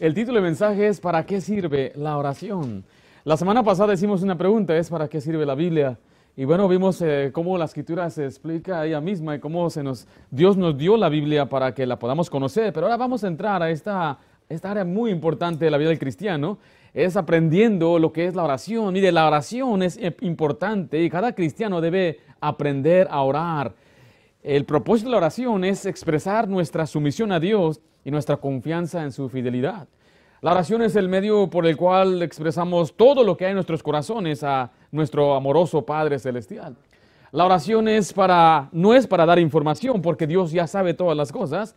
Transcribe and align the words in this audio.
El 0.00 0.14
título 0.14 0.34
del 0.34 0.44
mensaje 0.44 0.86
es 0.86 1.00
¿Para 1.00 1.26
qué 1.26 1.40
sirve 1.40 1.90
la 1.96 2.16
oración? 2.16 2.84
La 3.24 3.36
semana 3.36 3.64
pasada 3.64 3.94
hicimos 3.94 4.22
una 4.22 4.38
pregunta, 4.38 4.76
es 4.76 4.90
¿para 4.90 5.08
qué 5.08 5.20
sirve 5.20 5.44
la 5.44 5.56
Biblia? 5.56 5.98
Y 6.36 6.44
bueno, 6.44 6.68
vimos 6.68 7.02
eh, 7.02 7.30
cómo 7.32 7.58
la 7.58 7.64
escritura 7.64 8.08
se 8.08 8.24
explica 8.24 8.86
ella 8.86 9.00
misma 9.00 9.34
y 9.34 9.40
cómo 9.40 9.68
se 9.70 9.82
nos, 9.82 10.06
Dios 10.30 10.56
nos 10.56 10.78
dio 10.78 10.96
la 10.96 11.08
Biblia 11.08 11.48
para 11.48 11.74
que 11.74 11.84
la 11.84 11.98
podamos 11.98 12.30
conocer. 12.30 12.72
Pero 12.72 12.86
ahora 12.86 12.96
vamos 12.96 13.24
a 13.24 13.26
entrar 13.26 13.60
a 13.60 13.70
esta, 13.70 14.20
esta 14.48 14.70
área 14.70 14.84
muy 14.84 15.10
importante 15.10 15.64
de 15.64 15.70
la 15.72 15.78
vida 15.78 15.88
del 15.88 15.98
cristiano, 15.98 16.58
es 16.94 17.16
aprendiendo 17.16 17.98
lo 17.98 18.12
que 18.12 18.26
es 18.26 18.36
la 18.36 18.44
oración. 18.44 18.92
Mire, 18.94 19.10
la 19.10 19.26
oración 19.26 19.82
es 19.82 19.98
importante 20.20 21.02
y 21.02 21.10
cada 21.10 21.32
cristiano 21.32 21.80
debe 21.80 22.20
aprender 22.40 23.08
a 23.10 23.20
orar. 23.22 23.74
El 24.44 24.64
propósito 24.64 25.08
de 25.08 25.12
la 25.12 25.18
oración 25.18 25.64
es 25.64 25.86
expresar 25.86 26.46
nuestra 26.46 26.86
sumisión 26.86 27.32
a 27.32 27.40
Dios 27.40 27.80
y 28.08 28.10
nuestra 28.10 28.38
confianza 28.38 29.02
en 29.02 29.12
su 29.12 29.28
fidelidad. 29.28 29.86
La 30.40 30.52
oración 30.52 30.80
es 30.80 30.96
el 30.96 31.10
medio 31.10 31.50
por 31.50 31.66
el 31.66 31.76
cual 31.76 32.22
expresamos 32.22 32.94
todo 32.96 33.22
lo 33.22 33.36
que 33.36 33.44
hay 33.44 33.50
en 33.50 33.56
nuestros 33.56 33.82
corazones 33.82 34.42
a 34.42 34.70
nuestro 34.90 35.34
amoroso 35.34 35.84
Padre 35.84 36.18
Celestial. 36.18 36.74
La 37.32 37.44
oración 37.44 37.86
es 37.86 38.14
para, 38.14 38.70
no 38.72 38.94
es 38.94 39.06
para 39.06 39.26
dar 39.26 39.38
información, 39.38 40.00
porque 40.00 40.26
Dios 40.26 40.52
ya 40.52 40.66
sabe 40.66 40.94
todas 40.94 41.18
las 41.18 41.30
cosas. 41.30 41.76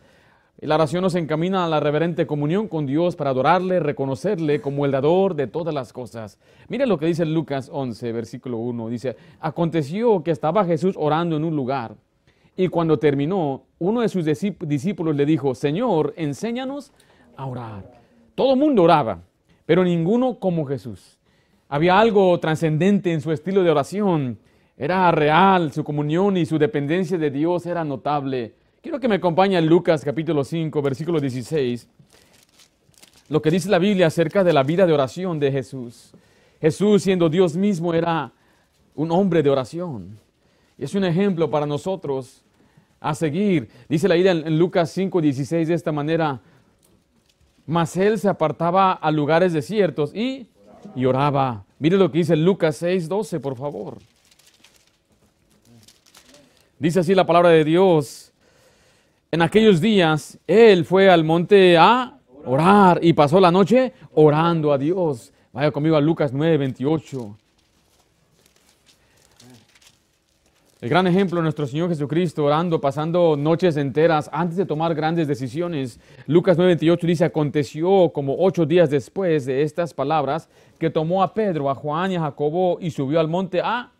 La 0.58 0.76
oración 0.76 1.02
nos 1.02 1.16
encamina 1.16 1.66
a 1.66 1.68
la 1.68 1.80
reverente 1.80 2.26
comunión 2.26 2.66
con 2.66 2.86
Dios 2.86 3.14
para 3.14 3.28
adorarle, 3.28 3.78
reconocerle 3.78 4.62
como 4.62 4.86
el 4.86 4.92
dador 4.92 5.34
de 5.34 5.48
todas 5.48 5.74
las 5.74 5.92
cosas. 5.92 6.38
Mire 6.68 6.86
lo 6.86 6.98
que 6.98 7.04
dice 7.04 7.26
Lucas 7.26 7.68
11, 7.70 8.10
versículo 8.10 8.56
1. 8.56 8.88
Dice, 8.88 9.16
aconteció 9.38 10.22
que 10.22 10.30
estaba 10.30 10.64
Jesús 10.64 10.94
orando 10.98 11.36
en 11.36 11.44
un 11.44 11.54
lugar 11.54 11.94
y 12.56 12.68
cuando 12.68 12.98
terminó, 12.98 13.64
uno 13.78 14.02
de 14.02 14.08
sus 14.08 14.24
discípulos 14.24 15.16
le 15.16 15.24
dijo, 15.24 15.54
Señor, 15.54 16.12
enséñanos 16.16 16.92
a 17.36 17.46
orar. 17.46 18.00
Todo 18.34 18.56
mundo 18.56 18.82
oraba, 18.82 19.22
pero 19.64 19.84
ninguno 19.84 20.38
como 20.38 20.66
Jesús. 20.66 21.18
Había 21.68 21.98
algo 21.98 22.38
trascendente 22.38 23.12
en 23.12 23.22
su 23.22 23.32
estilo 23.32 23.62
de 23.62 23.70
oración. 23.70 24.38
Era 24.76 25.10
real, 25.10 25.72
su 25.72 25.82
comunión 25.82 26.36
y 26.36 26.44
su 26.44 26.58
dependencia 26.58 27.16
de 27.16 27.30
Dios 27.30 27.64
era 27.64 27.84
notable. 27.84 28.54
Quiero 28.82 29.00
que 29.00 29.08
me 29.08 29.14
acompañe 29.14 29.56
a 29.56 29.60
Lucas 29.60 30.04
capítulo 30.04 30.44
5, 30.44 30.82
versículo 30.82 31.20
16. 31.20 31.88
Lo 33.30 33.40
que 33.40 33.50
dice 33.50 33.70
la 33.70 33.78
Biblia 33.78 34.08
acerca 34.08 34.44
de 34.44 34.52
la 34.52 34.62
vida 34.62 34.86
de 34.86 34.92
oración 34.92 35.38
de 35.38 35.50
Jesús. 35.50 36.12
Jesús, 36.60 37.02
siendo 37.02 37.30
Dios 37.30 37.56
mismo, 37.56 37.94
era 37.94 38.32
un 38.94 39.10
hombre 39.10 39.42
de 39.42 39.48
oración. 39.48 40.18
Y 40.76 40.84
es 40.84 40.94
un 40.94 41.04
ejemplo 41.04 41.50
para 41.50 41.64
nosotros 41.64 42.41
a 43.02 43.14
seguir. 43.14 43.68
Dice 43.88 44.08
la 44.08 44.16
idea 44.16 44.32
en 44.32 44.58
Lucas 44.58 44.90
5, 44.90 45.20
16 45.20 45.68
de 45.68 45.74
esta 45.74 45.92
manera. 45.92 46.40
Mas 47.66 47.96
él 47.96 48.18
se 48.18 48.28
apartaba 48.28 48.92
a 48.92 49.10
lugares 49.10 49.52
desiertos 49.52 50.14
y, 50.14 50.48
y 50.94 51.04
oraba. 51.04 51.64
Mire 51.78 51.96
lo 51.96 52.10
que 52.10 52.18
dice 52.18 52.36
Lucas 52.36 52.76
6, 52.76 53.08
12, 53.08 53.40
por 53.40 53.56
favor. 53.56 53.98
Dice 56.78 57.00
así 57.00 57.14
la 57.14 57.26
palabra 57.26 57.50
de 57.50 57.64
Dios. 57.64 58.32
En 59.30 59.42
aquellos 59.42 59.80
días 59.80 60.38
él 60.46 60.84
fue 60.84 61.10
al 61.10 61.24
monte 61.24 61.76
a 61.76 62.18
orar 62.44 63.00
y 63.02 63.12
pasó 63.12 63.40
la 63.40 63.50
noche 63.50 63.92
orando 64.14 64.72
a 64.72 64.78
Dios. 64.78 65.32
Vaya 65.52 65.70
conmigo 65.70 65.96
a 65.96 66.00
Lucas 66.00 66.32
9, 66.32 66.56
28. 66.58 67.36
El 70.82 70.88
gran 70.88 71.06
ejemplo 71.06 71.36
de 71.36 71.44
nuestro 71.44 71.64
Señor 71.64 71.90
Jesucristo 71.90 72.44
orando, 72.44 72.80
pasando 72.80 73.36
noches 73.36 73.76
enteras 73.76 74.28
antes 74.32 74.56
de 74.56 74.66
tomar 74.66 74.96
grandes 74.96 75.28
decisiones. 75.28 76.00
Lucas 76.26 76.58
9:28 76.58 77.06
dice, 77.06 77.24
aconteció 77.24 78.10
como 78.12 78.34
ocho 78.40 78.66
días 78.66 78.90
después 78.90 79.46
de 79.46 79.62
estas 79.62 79.94
palabras 79.94 80.48
que 80.80 80.90
tomó 80.90 81.22
a 81.22 81.34
Pedro, 81.34 81.70
a 81.70 81.76
Juan 81.76 82.10
y 82.10 82.16
a 82.16 82.22
Jacobo 82.22 82.78
y 82.80 82.90
subió 82.90 83.20
al 83.20 83.28
monte 83.28 83.60
a 83.60 83.92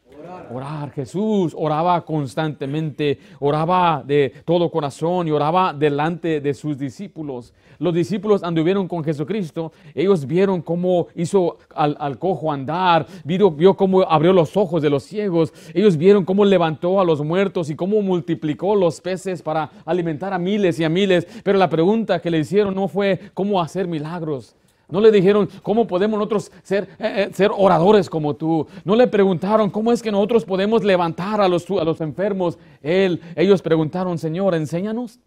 Orar. 0.50 0.90
Jesús 0.92 1.54
oraba 1.56 2.04
constantemente, 2.04 3.18
oraba 3.40 4.02
de 4.06 4.33
todo 4.44 4.70
corazón 4.70 5.28
y 5.28 5.30
oraba 5.30 5.72
delante 5.72 6.40
de 6.40 6.55
sus 6.55 6.78
discípulos. 6.78 7.52
Los 7.78 7.94
discípulos 7.94 8.44
anduvieron 8.44 8.86
con 8.86 9.02
Jesucristo, 9.02 9.72
ellos 9.94 10.27
vieron 10.27 10.62
cómo 10.62 11.08
hizo 11.16 11.58
al, 11.74 12.18
cojo 12.18 12.52
andar, 12.52 13.06
vio, 13.24 13.74
cómo 13.77 14.02
abrió 14.02 14.32
los 14.32 14.56
ojos 14.56 14.82
de 14.82 14.90
los 14.90 15.02
ciegos, 15.02 15.52
ellos 15.74 15.96
vieron 15.96 16.24
cómo 16.24 16.44
levantó 16.44 17.00
a 17.00 17.05
los 17.05 17.22
muertos 17.24 17.70
y 17.70 17.74
cómo 17.74 18.00
multiplicó 18.02 18.77
los 18.77 19.00
peces 19.00 19.42
para 19.42 19.70
alimentar 19.84 20.32
a 20.32 20.38
miles 20.38 20.78
y 20.78 20.84
a 20.84 20.88
miles. 20.88 21.27
Pero 21.42 21.58
la 21.58 21.68
pregunta 21.68 22.20
que 22.20 22.30
le 22.30 22.38
hicieron 22.38 22.74
no 22.74 22.86
fue 22.86 23.18
cómo 23.34 23.61
hacer 23.61 23.88
milagros. 23.88 24.55
No 24.92 25.01
le 25.01 25.11
dijeron, 25.11 25.48
¿cómo 25.63 25.86
podemos 25.86 26.19
nosotros 26.19 26.53
ser, 26.63 26.85
eh, 26.98 27.29
eh, 27.29 27.30
ser 27.33 27.51
oradores 27.57 28.11
como 28.11 28.35
tú? 28.35 28.67
No 28.85 28.95
le 28.95 29.07
preguntaron, 29.07 29.70
¿cómo 29.70 29.91
es 29.91 30.03
que 30.03 30.13
nosotros 30.13 30.45
podemos 30.45 30.85
levantar 30.85 31.41
a 31.41 31.48
los, 31.48 31.69
a 31.70 31.83
los 31.83 31.98
enfermos? 32.03 32.58
Él, 32.83 33.19
ellos 33.35 33.63
preguntaron, 33.63 34.19
Señor, 34.19 34.55
enséñanos 34.55 35.19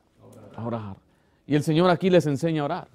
a 0.55 0.63
orar. 0.63 0.97
Y 1.47 1.55
el 1.55 1.63
Señor 1.63 1.89
aquí 1.89 2.11
les 2.11 2.27
enseña 2.27 2.61
a 2.61 2.65
orar. 2.65 2.87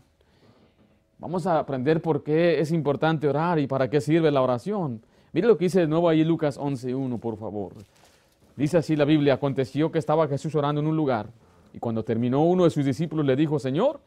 Vamos 1.19 1.45
a 1.49 1.59
aprender 1.59 2.01
por 2.01 2.23
qué 2.23 2.61
es 2.61 2.71
importante 2.71 3.27
orar 3.27 3.59
y 3.59 3.67
para 3.67 3.91
qué 3.91 4.01
sirve 4.01 4.31
la 4.31 4.41
oración. 4.41 5.03
Mire 5.33 5.49
lo 5.49 5.59
que 5.59 5.65
dice 5.65 5.81
de 5.81 5.89
nuevo 5.89 6.09
ahí 6.09 6.23
Lucas 6.23 6.57
11.1, 6.57 7.19
por 7.19 7.37
favor. 7.37 7.73
Dice 8.55 8.79
así 8.79 8.95
la 8.95 9.05
Biblia, 9.05 9.35
aconteció 9.35 9.91
que 9.91 9.99
estaba 9.99 10.29
Jesús 10.29 10.55
orando 10.55 10.81
en 10.81 10.87
un 10.87 10.97
lugar 10.97 11.31
y 11.75 11.81
cuando 11.81 12.05
terminó 12.05 12.45
uno 12.45 12.63
de 12.63 12.71
sus 12.71 12.85
discípulos 12.85 13.27
le 13.27 13.35
dijo, 13.35 13.59
Señor, 13.59 13.99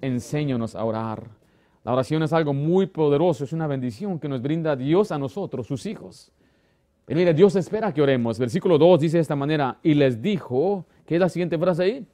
enséñanos 0.00 0.74
a 0.74 0.86
orar 0.86 1.41
la 1.84 1.92
oración 1.92 2.22
es 2.22 2.32
algo 2.32 2.52
muy 2.52 2.86
poderoso, 2.86 3.44
es 3.44 3.52
una 3.52 3.66
bendición 3.66 4.18
que 4.18 4.28
nos 4.28 4.40
brinda 4.40 4.76
Dios 4.76 5.10
a 5.10 5.18
nosotros, 5.18 5.66
sus 5.66 5.84
hijos. 5.86 6.30
Mire, 7.08 7.34
Dios 7.34 7.56
espera 7.56 7.92
que 7.92 8.00
oremos. 8.00 8.38
Versículo 8.38 8.78
2 8.78 9.00
dice 9.00 9.16
de 9.16 9.22
esta 9.22 9.36
manera, 9.36 9.78
y 9.82 9.94
les 9.94 10.22
dijo, 10.22 10.86
¿qué 11.04 11.16
es 11.16 11.20
la 11.20 11.28
siguiente 11.28 11.58
frase 11.58 11.82
ahí? 11.82 12.06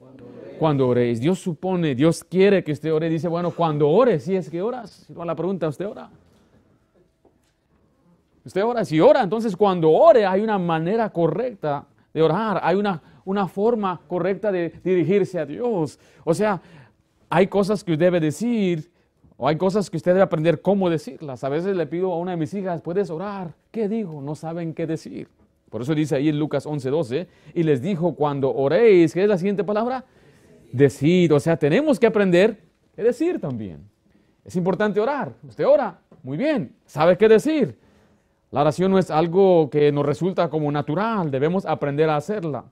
Cuando 0.57 0.87
oréis. 0.87 1.21
Dios 1.21 1.39
supone, 1.39 1.95
Dios 1.95 2.23
quiere 2.23 2.63
que 2.63 2.71
usted 2.71 2.91
ore. 2.91 3.07
Dice, 3.07 3.27
bueno, 3.27 3.51
cuando 3.51 3.87
ores, 3.89 4.23
si 4.23 4.35
es 4.35 4.49
que 4.49 4.61
oras. 4.61 5.05
Si 5.07 5.13
no 5.13 5.23
la 5.23 5.35
pregunta, 5.35 5.67
¿usted 5.67 5.87
ora? 5.87 6.09
Usted 8.43 8.63
ora, 8.63 8.83
si 8.83 8.99
ora, 8.99 9.21
entonces 9.21 9.55
cuando 9.55 9.91
ore 9.91 10.25
hay 10.25 10.41
una 10.41 10.57
manera 10.57 11.09
correcta 11.11 11.85
de 12.13 12.21
orar, 12.21 12.59
hay 12.63 12.75
una, 12.75 13.01
una 13.23 13.47
forma 13.47 14.01
correcta 14.07 14.51
de 14.51 14.73
dirigirse 14.83 15.37
a 15.37 15.45
Dios. 15.45 15.99
O 16.23 16.33
sea, 16.33 16.59
hay 17.29 17.47
cosas 17.47 17.83
que 17.83 17.95
debe 17.95 18.19
decir 18.19 18.88
o 19.41 19.47
hay 19.47 19.55
cosas 19.55 19.89
que 19.89 19.95
usted 19.95 20.11
debe 20.11 20.21
aprender 20.21 20.61
cómo 20.61 20.89
decirlas. 20.89 21.45
A 21.45 21.49
veces 21.49 21.77
le 21.77 21.87
pido 21.87 22.11
a 22.11 22.17
una 22.17 22.31
de 22.31 22.37
mis 22.37 22.53
hijas, 22.53 22.81
¿puedes 22.81 23.09
orar? 23.09 23.53
¿Qué 23.71 23.87
digo? 23.87 24.21
No 24.21 24.35
saben 24.35 24.73
qué 24.73 24.85
decir. 24.85 25.29
Por 25.69 25.81
eso 25.81 25.95
dice 25.95 26.17
ahí 26.17 26.27
en 26.27 26.37
Lucas 26.37 26.65
11:12, 26.65 27.25
y 27.53 27.63
les 27.63 27.81
dijo, 27.81 28.15
cuando 28.15 28.53
oréis, 28.53 29.13
¿qué 29.13 29.23
es 29.23 29.29
la 29.29 29.37
siguiente 29.37 29.63
palabra? 29.63 30.03
Decid. 30.73 31.33
O 31.33 31.39
sea, 31.39 31.55
tenemos 31.55 31.97
que 31.97 32.07
aprender 32.07 32.59
qué 32.93 33.01
decir 33.01 33.39
también. 33.39 33.89
Es 34.43 34.57
importante 34.57 34.99
orar. 34.99 35.31
Usted 35.47 35.65
ora, 35.65 36.01
muy 36.21 36.35
bien, 36.35 36.75
sabe 36.85 37.17
qué 37.17 37.29
decir. 37.29 37.77
La 38.51 38.59
oración 38.59 38.91
no 38.91 38.99
es 38.99 39.09
algo 39.09 39.69
que 39.69 39.89
nos 39.93 40.05
resulta 40.05 40.49
como 40.49 40.69
natural, 40.69 41.31
debemos 41.31 41.65
aprender 41.65 42.09
a 42.09 42.17
hacerla. 42.17 42.65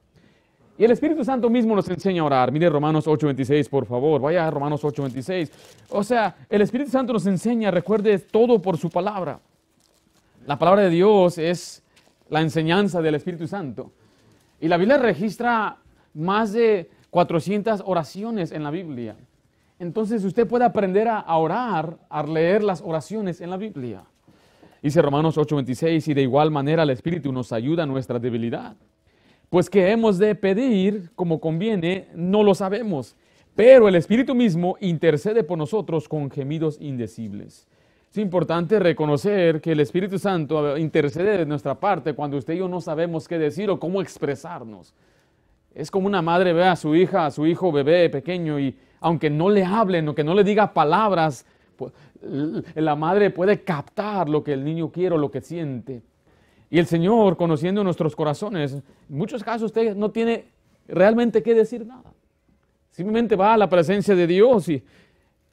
Y 0.78 0.84
el 0.84 0.92
Espíritu 0.92 1.24
Santo 1.26 1.50
mismo 1.50 1.76
nos 1.76 1.90
enseña 1.90 2.22
a 2.22 2.26
orar. 2.26 2.52
Mire 2.52 2.70
Romanos 2.70 3.08
8:26, 3.08 3.68
por 3.68 3.86
favor. 3.86 4.22
Vaya 4.22 4.48
a 4.48 4.52
Romanos 4.52 4.84
8:26. 4.84 5.52
O 5.90 6.04
sea, 6.04 6.36
el 6.50 6.62
Espíritu 6.62 6.92
Santo 6.92 7.14
nos 7.14 7.26
enseña, 7.26 7.72
recuerde 7.72 8.20
todo 8.20 8.62
por 8.62 8.78
su 8.78 8.90
palabra. 8.90 9.40
La 10.46 10.60
palabra 10.60 10.84
de 10.84 10.90
Dios 10.92 11.40
es 11.40 11.84
la 12.30 12.42
enseñanza 12.42 13.02
del 13.02 13.16
Espíritu 13.16 13.48
Santo. 13.48 13.92
Y 14.62 14.68
la 14.68 14.78
Biblia 14.78 14.98
registra 14.98 15.78
más 16.14 16.54
de 16.54 16.90
400 17.10 17.84
oraciones 17.86 18.52
en 18.52 18.64
la 18.64 18.72
Biblia. 18.72 19.16
Entonces 19.80 20.24
usted 20.24 20.48
puede 20.48 20.66
aprender 20.66 21.08
a, 21.08 21.36
orar, 21.38 21.98
a 22.10 22.24
leer 22.24 22.64
las 22.64 22.82
oraciones 22.82 23.42
en 23.42 23.50
la 23.50 23.58
Biblia. 23.58 24.04
Dice 24.82 25.02
Romanos 25.02 25.38
8:26, 25.38 26.08
y 26.08 26.14
de 26.14 26.22
igual 26.22 26.52
manera 26.52 26.84
el 26.84 26.92
Espíritu 26.92 27.32
nos 27.32 27.52
ayuda 27.52 27.84
a 27.84 27.86
nuestra 27.88 28.20
debilidad. 28.20 28.76
Pues 29.50 29.70
que 29.70 29.92
hemos 29.92 30.18
de 30.18 30.36
pedir 30.36 31.10
como 31.16 31.40
conviene, 31.40 32.10
no 32.14 32.44
lo 32.44 32.54
sabemos, 32.54 33.16
pero 33.56 33.88
el 33.88 33.96
Espíritu 33.96 34.36
mismo 34.36 34.76
intercede 34.82 35.44
por 35.44 35.58
nosotros 35.58 36.10
con 36.10 36.30
gemidos 36.30 36.78
indecibles. 36.82 37.68
Es 38.12 38.18
importante 38.18 38.80
reconocer 38.80 39.62
que 39.62 39.72
el 39.72 39.80
Espíritu 39.80 40.20
Santo 40.20 40.78
intercede 40.78 41.38
de 41.38 41.46
nuestra 41.46 41.76
parte 41.80 42.14
cuando 42.14 42.38
usted 42.38 42.56
y 42.56 42.58
yo 42.58 42.68
no 42.68 42.82
sabemos 42.82 43.28
qué 43.28 43.38
decir 43.38 43.70
o 43.70 43.80
cómo 43.80 44.02
expresarnos. 44.02 44.94
Es 45.74 45.92
como 45.92 46.08
una 46.08 46.22
madre 46.22 46.54
ve 46.54 46.66
a 46.66 46.76
su 46.76 46.96
hija, 46.96 47.26
a 47.26 47.32
su 47.32 47.46
hijo 47.46 47.72
bebé 47.72 48.10
pequeño 48.10 48.60
y 48.60 48.78
aunque 49.00 49.30
no 49.30 49.50
le 49.50 49.64
hablen 49.64 50.10
o 50.10 50.16
que 50.16 50.24
no 50.24 50.34
le 50.34 50.44
diga 50.44 50.74
palabras, 50.74 51.46
la 52.76 52.96
madre 52.96 53.30
puede 53.30 53.64
captar 53.64 54.28
lo 54.28 54.44
que 54.44 54.54
el 54.54 54.66
niño 54.66 54.92
quiere 54.92 55.16
o 55.16 55.18
lo 55.18 55.32
que 55.32 55.42
siente. 55.42 56.02
Y 56.70 56.80
el 56.80 56.86
Señor, 56.86 57.38
conociendo 57.38 57.84
nuestros 57.84 58.16
corazones, 58.16 58.74
en 58.74 58.84
muchos 59.10 59.44
casos 59.44 59.68
usted 59.68 59.96
no 59.96 60.12
tiene 60.12 60.46
realmente 60.88 61.42
que 61.42 61.54
decir 61.54 61.86
nada. 61.86 62.14
Simplemente 62.92 63.36
va 63.36 63.54
a 63.54 63.58
la 63.58 63.70
presencia 63.70 64.16
de 64.16 64.28
Dios 64.28 64.68
y, 64.70 64.84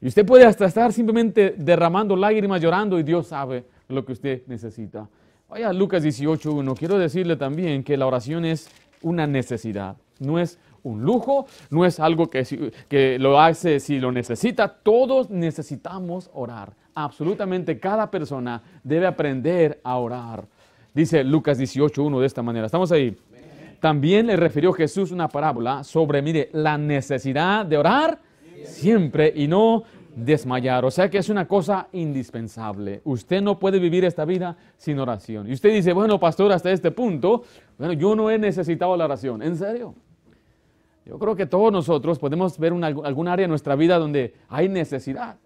usted 0.02 0.26
puede 0.26 0.44
hasta 0.44 0.66
estar 0.66 0.92
simplemente 0.92 1.54
derramando 1.56 2.16
lágrimas, 2.16 2.60
llorando, 2.60 2.98
y 2.98 3.02
Dios 3.02 3.28
sabe 3.28 3.64
lo 3.88 4.04
que 4.04 4.12
usted 4.12 4.42
necesita. 4.46 5.08
Vaya 5.48 5.68
a 5.68 5.72
Lucas 5.72 6.04
18.1. 6.04 6.76
Quiero 6.76 6.98
decirle 6.98 7.36
también 7.36 7.84
que 7.84 7.96
la 7.96 8.06
oración 8.06 8.44
es 8.44 8.68
una 9.02 9.26
necesidad, 9.26 9.96
no 10.18 10.38
es 10.38 10.58
un 10.82 11.02
lujo, 11.02 11.46
no 11.70 11.84
es 11.84 12.00
algo 12.00 12.28
que, 12.28 12.72
que 12.88 13.18
lo 13.18 13.40
hace 13.40 13.80
si 13.80 13.98
lo 13.98 14.10
necesita. 14.10 14.68
Todos 14.68 15.30
necesitamos 15.30 16.30
orar. 16.34 16.74
Absolutamente 16.94 17.78
cada 17.78 18.10
persona 18.10 18.62
debe 18.82 19.06
aprender 19.06 19.80
a 19.84 19.96
orar. 19.96 20.46
Dice 20.94 21.24
Lucas 21.24 21.58
18.1 21.58 22.20
de 22.20 22.26
esta 22.26 22.42
manera. 22.42 22.66
¿Estamos 22.66 22.92
ahí? 22.92 23.16
También 23.80 24.28
le 24.28 24.36
refirió 24.36 24.72
Jesús 24.72 25.10
una 25.10 25.28
parábola 25.28 25.82
sobre, 25.82 26.22
mire, 26.22 26.50
la 26.52 26.78
necesidad 26.78 27.66
de 27.66 27.76
orar 27.76 28.20
siempre 28.64 29.32
y 29.34 29.48
no 29.48 29.82
desmayar. 30.14 30.84
O 30.84 30.92
sea 30.92 31.10
que 31.10 31.18
es 31.18 31.28
una 31.28 31.48
cosa 31.48 31.88
indispensable. 31.92 33.00
Usted 33.04 33.42
no 33.42 33.58
puede 33.58 33.80
vivir 33.80 34.04
esta 34.04 34.24
vida 34.24 34.56
sin 34.76 35.00
oración. 35.00 35.48
Y 35.48 35.52
usted 35.54 35.72
dice, 35.72 35.92
bueno, 35.92 36.20
pastor, 36.20 36.52
hasta 36.52 36.70
este 36.70 36.92
punto, 36.92 37.42
bueno, 37.76 37.92
yo 37.94 38.14
no 38.14 38.30
he 38.30 38.38
necesitado 38.38 38.96
la 38.96 39.06
oración. 39.06 39.42
¿En 39.42 39.56
serio? 39.56 39.96
Yo 41.04 41.18
creo 41.18 41.34
que 41.34 41.46
todos 41.46 41.72
nosotros 41.72 42.20
podemos 42.20 42.56
ver 42.56 42.72
algún 42.72 43.28
área 43.28 43.44
en 43.44 43.50
nuestra 43.50 43.74
vida 43.74 43.98
donde 43.98 44.34
hay 44.48 44.68
necesidad. 44.68 45.36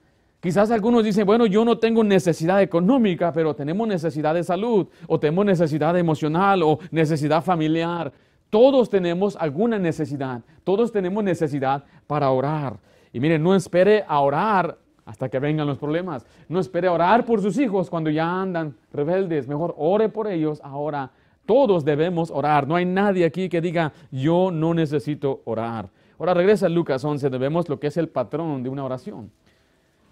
Quizás 0.41 0.71
algunos 0.71 1.03
dicen, 1.03 1.27
bueno, 1.27 1.47
yo 1.47 1.65
no 1.65 1.79
tengo 1.79 2.05
necesidad 2.05 2.63
económica, 2.63 3.33
pero 3.33 3.55
tenemos 3.55 3.89
necesidad 3.89 4.35
de 4.35 4.45
salud, 4.45 4.87
o 5.09 5.19
tenemos 5.19 5.45
necesidad 5.45 5.99
emocional, 5.99 6.63
o 6.63 6.79
necesidad 6.93 7.43
familiar. 7.43 8.13
Todos 8.49 8.89
tenemos 8.89 9.37
alguna 9.37 9.79
necesidad, 9.79 10.43
todos 10.63 10.93
tenemos 10.93 11.25
necesidad 11.25 11.85
para 12.07 12.31
orar. 12.31 12.79
Y 13.13 13.19
miren, 13.19 13.43
no 13.43 13.55
espere 13.55 14.05
a 14.07 14.21
orar 14.21 14.79
hasta 15.05 15.29
que 15.29 15.39
vengan 15.39 15.67
los 15.67 15.79
problemas. 15.79 16.25
No 16.49 16.61
espere 16.61 16.87
a 16.87 16.93
orar 16.93 17.25
por 17.25 17.43
sus 17.43 17.59
hijos 17.59 17.91
cuando 17.91 18.11
ya 18.11 18.41
andan 18.41 18.77
rebeldes. 18.93 19.49
Mejor 19.49 19.75
ore 19.77 20.09
por 20.09 20.29
ellos 20.29 20.61
ahora. 20.63 21.11
Todos 21.47 21.85
debemos 21.85 22.31
orar. 22.31 22.69
No 22.69 22.77
hay 22.77 22.85
nadie 22.85 23.25
aquí 23.25 23.49
que 23.49 23.61
diga, 23.61 23.93
yo 24.11 24.51
no 24.53 24.75
necesito 24.75 25.41
orar. 25.47 25.89
Ahora 26.19 26.35
regresa 26.35 26.67
a 26.67 26.69
Lucas 26.69 27.05
11, 27.05 27.31
debemos 27.31 27.69
lo 27.69 27.81
que 27.81 27.87
es 27.87 27.97
el 27.97 28.09
patrón 28.09 28.63
de 28.63 28.69
una 28.69 28.85
oración. 28.85 29.31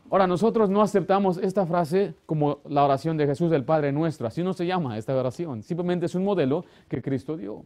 Ahora, 0.09 0.29
nosotros 0.29 0.71
no 0.71 0.83
aceptamos 0.83 1.37
esta 1.39 1.67
frase 1.67 2.15
como 2.27 2.61
la 2.69 2.85
oración 2.85 3.17
de 3.17 3.27
Jesús 3.27 3.51
del 3.51 3.65
Padre 3.65 3.91
Nuestro. 3.91 4.29
Así 4.29 4.43
no 4.43 4.53
se 4.53 4.65
llama 4.65 4.97
esta 4.99 5.17
oración. 5.17 5.65
Simplemente 5.65 6.07
es 6.07 6.15
un 6.15 6.25
modelo 6.25 6.65
que 6.89 7.03
Cristo 7.03 7.37
dio. 7.37 7.65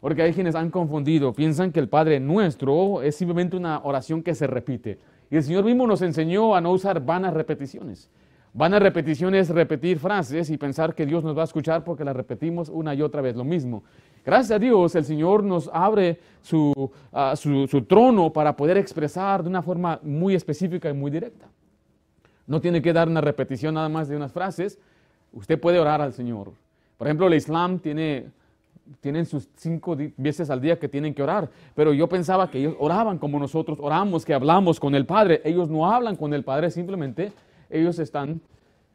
Porque 0.00 0.22
hay 0.22 0.32
quienes 0.32 0.54
han 0.54 0.70
confundido, 0.70 1.32
piensan 1.32 1.70
que 1.70 1.78
el 1.78 1.88
Padre 1.88 2.18
Nuestro 2.18 3.02
es 3.02 3.14
simplemente 3.14 3.56
una 3.56 3.80
oración 3.84 4.22
que 4.22 4.34
se 4.34 4.46
repite. 4.46 4.98
Y 5.30 5.36
el 5.36 5.44
Señor 5.44 5.64
mismo 5.64 5.86
nos 5.86 6.02
enseñó 6.02 6.56
a 6.56 6.60
no 6.60 6.72
usar 6.72 7.04
vanas 7.04 7.34
repeticiones. 7.34 8.10
Vanas 8.52 8.82
repeticiones, 8.82 9.48
repetir 9.50 10.00
frases 10.00 10.50
y 10.50 10.56
pensar 10.56 10.94
que 10.94 11.06
Dios 11.06 11.22
nos 11.22 11.36
va 11.36 11.42
a 11.42 11.44
escuchar 11.44 11.84
porque 11.84 12.04
las 12.04 12.16
repetimos 12.16 12.68
una 12.68 12.94
y 12.94 13.02
otra 13.02 13.20
vez, 13.20 13.36
lo 13.36 13.44
mismo. 13.44 13.84
Gracias 14.24 14.56
a 14.56 14.58
Dios, 14.58 14.96
el 14.96 15.04
Señor 15.04 15.44
nos 15.44 15.70
abre 15.72 16.18
su, 16.42 16.90
ah, 17.12 17.36
su, 17.36 17.68
su 17.68 17.82
trono 17.82 18.32
para 18.32 18.56
poder 18.56 18.76
expresar 18.76 19.44
de 19.44 19.48
una 19.48 19.62
forma 19.62 20.00
muy 20.02 20.34
específica 20.34 20.90
y 20.90 20.94
muy 20.94 21.12
directa. 21.12 21.49
No 22.50 22.60
tiene 22.60 22.82
que 22.82 22.92
dar 22.92 23.08
una 23.08 23.20
repetición 23.20 23.74
nada 23.74 23.88
más 23.88 24.08
de 24.08 24.16
unas 24.16 24.32
frases. 24.32 24.76
Usted 25.32 25.60
puede 25.60 25.78
orar 25.78 26.00
al 26.00 26.12
Señor. 26.12 26.50
Por 26.98 27.06
ejemplo, 27.06 27.28
el 27.28 27.34
Islam 27.34 27.78
tiene, 27.78 28.26
tienen 29.00 29.24
sus 29.24 29.48
cinco 29.54 29.96
veces 30.16 30.50
al 30.50 30.60
día 30.60 30.76
que 30.76 30.88
tienen 30.88 31.14
que 31.14 31.22
orar. 31.22 31.48
Pero 31.76 31.92
yo 31.92 32.08
pensaba 32.08 32.50
que 32.50 32.58
ellos 32.58 32.74
oraban 32.80 33.18
como 33.18 33.38
nosotros 33.38 33.78
oramos, 33.80 34.24
que 34.24 34.34
hablamos 34.34 34.80
con 34.80 34.96
el 34.96 35.06
Padre. 35.06 35.40
Ellos 35.44 35.70
no 35.70 35.88
hablan 35.88 36.16
con 36.16 36.34
el 36.34 36.42
Padre, 36.42 36.72
simplemente 36.72 37.30
ellos 37.70 38.00
están, 38.00 38.40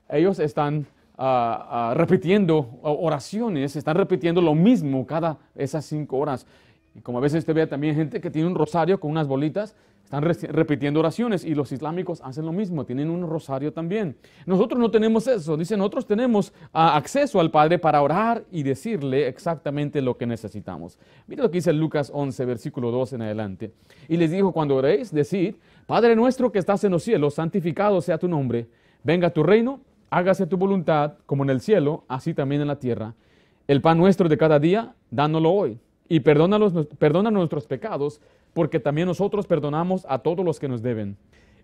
ellos 0.10 0.40
están 0.40 0.86
ah, 1.18 1.92
ah, 1.92 1.94
repitiendo 1.96 2.78
oraciones, 2.81 3.78
están 3.78 3.96
repitiendo 3.96 4.42
lo 4.42 4.54
mismo 4.54 5.08
cada 5.08 5.38
esas 5.56 5.86
cinco 5.86 6.18
horas. 6.18 6.46
Y 6.94 7.00
como 7.00 7.19
a 7.19 7.22
veces 7.22 7.40
usted 7.40 7.54
ve 7.54 7.68
también 7.68 7.96
gente 7.96 8.19
que 8.19 8.30
tiene 8.30 8.50
un 8.50 8.56
rosario 8.56 9.00
con 9.00 9.12
unas 9.12 9.30
bolitas 9.30 9.74
están 10.16 10.54
repitiendo 10.54 11.00
oraciones 11.00 11.44
y 11.44 11.56
los 11.56 11.72
islámicos 11.72 12.22
hacen 12.22 12.46
lo 12.46 12.52
mismo, 12.52 12.86
tienen 12.86 13.10
un 13.10 13.28
rosario 13.28 13.74
también. 13.74 14.16
Nosotros 14.46 14.80
no 14.80 14.90
tenemos 14.92 15.28
eso, 15.28 15.58
dicen, 15.58 15.80
nosotros 15.80 16.06
tenemos 16.06 16.54
ah, 16.74 16.96
acceso 16.96 17.40
al 17.40 17.52
Padre 17.52 17.80
para 17.80 18.02
orar 18.02 18.44
y 18.52 18.64
decirle 18.64 19.28
exactamente 19.28 20.02
lo 20.02 20.18
que 20.18 20.26
necesitamos. 20.26 20.98
Mira 21.28 21.44
lo 21.44 21.52
que 21.52 21.58
dice 21.58 21.74
Lucas 21.74 22.12
11, 22.14 22.46
versículo 22.46 22.92
2 22.92 23.14
en 23.14 23.22
adelante. 23.24 23.72
Y 24.08 24.18
les 24.18 24.32
dijo, 24.32 24.52
cuando 24.52 24.76
oréis, 24.76 25.12
decid, 25.12 25.56
Padre 25.86 26.16
nuestro 26.16 26.52
que 26.52 26.60
estás 26.60 26.84
en 26.84 26.92
los 26.92 27.04
cielos, 27.04 27.36
santificado 27.36 28.02
sea 28.02 28.18
tu 28.18 28.28
nombre, 28.28 28.68
venga 29.04 29.30
tu 29.30 29.44
reino, 29.44 29.82
hágase 30.10 30.48
tu 30.48 30.58
voluntad, 30.58 31.16
como 31.26 31.44
en 31.44 31.50
el 31.50 31.62
cielo, 31.62 32.04
así 32.08 32.34
también 32.34 32.62
en 32.62 32.68
la 32.68 32.80
tierra. 32.80 33.14
El 33.68 33.82
pan 33.82 33.98
nuestro 33.98 34.30
de 34.30 34.38
cada 34.38 34.60
día, 34.60 34.94
dánoslo 35.10 35.52
hoy. 35.52 35.80
Y 36.08 36.20
perdona 36.20 37.32
nuestros 37.32 37.66
pecados, 37.66 38.22
porque 38.56 38.80
también 38.80 39.10
nosotros 39.10 39.46
perdonamos 39.46 40.07
a 40.07 40.19
todos 40.19 40.46
los 40.46 40.62
que 40.62 40.69
nos 40.69 40.81
deben. 40.81 41.18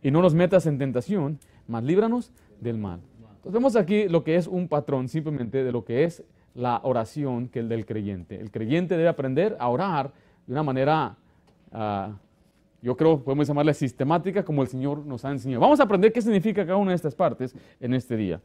Y 0.04 0.12
no 0.12 0.22
nos 0.22 0.34
metas 0.34 0.66
en 0.66 0.78
tentación, 0.78 1.40
mas 1.66 1.86
líbranos 1.86 2.34
del 2.60 2.78
mal. 2.78 3.00
Entonces 3.38 3.54
vemos 3.54 3.76
aquí 3.78 4.10
lo 4.10 4.26
que 4.26 4.36
es 4.36 4.46
un 4.46 4.68
patrón 4.68 5.08
simplemente 5.08 5.64
de 5.64 5.72
lo 5.72 5.86
que 5.86 6.04
es 6.04 6.22
la 6.54 6.82
oración 6.84 7.48
que 7.48 7.60
el 7.60 7.70
del 7.70 7.86
creyente. 7.86 8.42
El 8.42 8.52
creyente 8.52 8.98
debe 8.98 9.08
aprender 9.08 9.56
a 9.58 9.70
orar 9.70 10.12
de 10.46 10.52
una 10.52 10.64
manera, 10.64 11.16
ah, 11.72 12.12
yo 12.82 12.98
creo, 12.98 13.24
podemos 13.24 13.48
llamarla 13.48 13.74
sistemática, 13.74 14.44
como 14.44 14.62
el 14.62 14.68
Señor 14.68 15.06
nos 15.06 15.24
ha 15.24 15.32
enseñado. 15.32 15.62
Vamos 15.62 15.80
a 15.80 15.84
aprender 15.84 16.12
qué 16.12 16.22
significa 16.22 16.66
cada 16.66 16.78
una 16.78 16.92
de 16.92 16.96
estas 16.96 17.16
partes 17.16 17.56
en 17.80 17.94
este 17.94 18.18
día. 18.18 18.42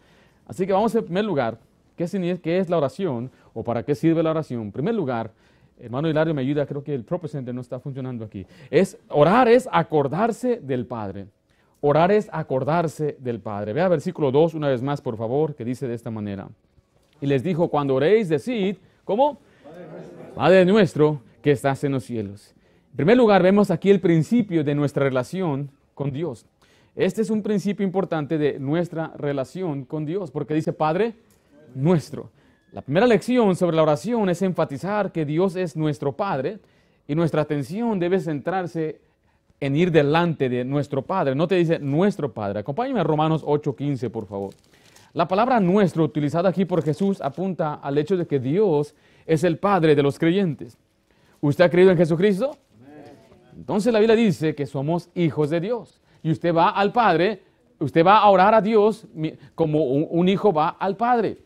Así 0.47 0.65
que 0.65 0.73
vamos 0.73 0.95
en 0.95 1.05
primer 1.05 1.25
lugar, 1.25 1.59
¿qué, 1.97 2.39
qué 2.41 2.59
es 2.59 2.71
la 2.71 2.77
oración 2.77 3.29
o 3.55 3.65
para 3.65 3.83
qué 3.83 3.97
sirve 3.97 4.23
la 4.23 4.31
oración? 4.31 4.63
En 4.63 4.73
primer 4.73 4.95
lugar, 4.95 5.33
Hermano 5.79 6.09
Hilario 6.09 6.35
me 6.35 6.43
ayuda, 6.43 6.67
creo 6.67 6.83
que 6.83 6.95
el 6.95 7.05
propio 7.05 7.29
no 7.53 7.61
está 7.61 7.79
funcionando 7.79 8.25
aquí. 8.25 8.47
Es, 8.71 8.99
orar 9.09 9.49
es 9.49 9.69
acordarse 9.71 10.61
del 10.63 10.87
Padre. 10.87 11.27
Orar 11.81 12.11
es 12.11 12.29
acordarse 12.33 13.17
del 13.21 13.41
Padre. 13.41 13.73
Vea 13.73 13.89
versículo 13.89 14.31
2 14.31 14.55
una 14.55 14.69
vez 14.69 14.83
más, 14.83 15.01
por 15.01 15.17
favor, 15.17 15.55
que 15.55 15.65
dice 15.65 15.87
de 15.87 15.95
esta 15.95 16.11
manera. 16.11 16.49
Y 17.21 17.27
les 17.27 17.43
dijo, 17.43 17.69
cuando 17.69 17.95
oréis, 17.95 18.29
decid, 18.29 18.77
¿cómo? 19.05 19.39
Padre 20.35 20.65
nuestro 20.65 21.21
que 21.43 21.51
estás 21.51 21.85
en 21.85 21.93
los 21.93 22.05
cielos. 22.05 22.55
En 22.91 22.97
primer 22.97 23.17
lugar, 23.17 23.43
vemos 23.43 23.71
aquí 23.71 23.91
el 23.91 24.01
principio 24.01 24.65
de 24.65 24.75
nuestra 24.75 25.05
relación 25.05 25.71
con 25.95 26.11
Dios. 26.11 26.47
Este 26.95 27.21
es 27.21 27.29
un 27.29 27.43
principio 27.43 27.85
importante 27.85 28.39
de 28.39 28.59
nuestra 28.59 29.13
relación 29.19 29.85
con 29.85 30.07
Dios, 30.07 30.31
porque 30.31 30.55
dice 30.55 30.73
Padre 30.73 31.15
nuestro. 31.75 32.31
La 32.73 32.83
primera 32.83 33.07
lección 33.07 33.55
sobre 33.57 33.77
la 33.77 33.83
oración 33.83 34.29
es 34.29 34.43
enfatizar 34.43 35.13
que 35.13 35.25
Dios 35.25 35.57
es 35.57 35.77
nuestro 35.77 36.13
Padre 36.13 36.59
y 37.07 37.15
nuestra 37.15 37.43
atención 37.43 37.99
debe 37.99 38.19
centrarse 38.21 39.01
en 39.61 39.77
ir 39.77 39.91
delante 39.91 40.49
de 40.49 40.65
nuestro 40.65 41.03
Padre. 41.03 41.35
No 41.35 41.49
te 41.49 41.55
dice 41.55 41.79
nuestro 41.79 42.33
Padre. 42.33 42.61
Acompáñame 42.61 43.01
a 43.01 43.05
Romanos 43.05 43.43
8:15, 43.45 44.11
por 44.11 44.27
favor. 44.27 44.53
La 45.15 45.27
palabra 45.27 45.61
nuestro, 45.61 46.05
utilizada 46.05 46.51
aquí 46.51 46.65
por 46.67 46.83
Jesús, 46.83 47.23
apunta 47.23 47.75
al 47.75 47.97
hecho 47.97 48.17
de 48.17 48.27
que 48.27 48.39
Dios 48.39 48.95
es 49.25 49.45
el 49.45 49.59
Padre 49.59 49.95
de 49.95 50.03
los 50.03 50.19
creyentes. 50.19 50.77
¿Usted 51.41 51.65
ha 51.65 51.71
creído 51.71 51.93
en 51.93 51.97
Jesucristo? 51.97 52.57
Entonces 53.57 53.93
la 53.93 54.01
Biblia 54.01 54.17
dice 54.17 54.55
que 54.55 54.67
somos 54.67 55.09
hijos 55.15 55.49
de 55.49 55.61
Dios. 55.61 56.01
Y 56.23 56.31
usted 56.31 56.55
va 56.55 56.71
al 56.71 56.93
Padre, 56.93 57.43
usted 57.79 58.05
va 58.05 58.19
a 58.19 58.29
orar 58.29 58.55
a 58.55 58.61
Dios 58.61 59.07
como 59.55 59.85
un 59.85 60.29
hijo 60.29 60.53
va 60.53 60.71
al 60.71 60.97
Padre. 60.97 61.39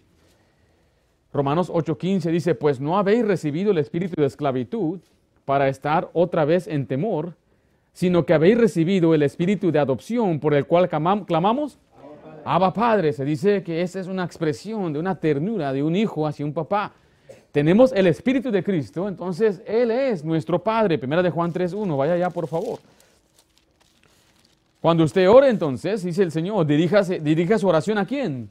Romanos 1.33 1.71
8:15 1.71 2.31
dice, 2.31 2.55
pues 2.55 2.81
no 2.81 2.99
habéis 2.99 3.25
recibido 3.25 3.71
el 3.71 3.79
espíritu 3.79 4.21
de 4.21 4.27
esclavitud 4.27 4.99
para 5.45 5.69
estar 5.69 6.11
otra 6.13 6.45
vez 6.45 6.67
en 6.67 6.87
temor, 6.87 7.35
sino 7.93 8.25
que 8.25 8.35
habéis 8.35 8.59
recibido 8.59 9.15
el 9.15 9.23
espíritu 9.23 9.71
de 9.71 9.79
adopción 9.79 10.41
por 10.41 10.55
el 10.55 10.67
cual 10.67 10.89
clamamos, 10.89 11.79
Abba 12.45 12.73
Padre. 12.73 13.13
Se 13.13 13.25
dice 13.25 13.63
que 13.63 13.83
esa 13.83 14.01
es 14.01 14.07
una 14.07 14.25
expresión 14.25 14.93
de 14.93 14.99
una 14.99 15.15
ternura 15.15 15.73
de 15.73 15.83
un 15.83 15.95
hijo 15.95 16.27
hacia 16.27 16.45
un 16.45 16.53
papá. 16.53 16.93
Tenemos 17.53 17.93
el 17.93 18.07
espíritu 18.07 18.51
de 18.51 18.63
Cristo, 18.63 19.09
entonces 19.09 19.61
Él 19.67 19.91
es 19.91 20.25
nuestro 20.25 20.63
Padre. 20.63 20.99
Primera 20.99 21.23
de 21.23 21.31
Juan 21.31 21.53
3:1, 21.53 21.97
vaya 21.97 22.17
ya 22.17 22.31
por 22.31 22.47
favor. 22.47 22.79
Cuando 24.81 25.05
usted 25.05 25.29
ore 25.29 25.51
entonces, 25.51 26.03
dice 26.03 26.23
el 26.23 26.31
Señor, 26.33 26.65
dirija 26.67 27.59
su 27.59 27.69
oración 27.69 27.99
a 27.99 28.07
quién? 28.07 28.49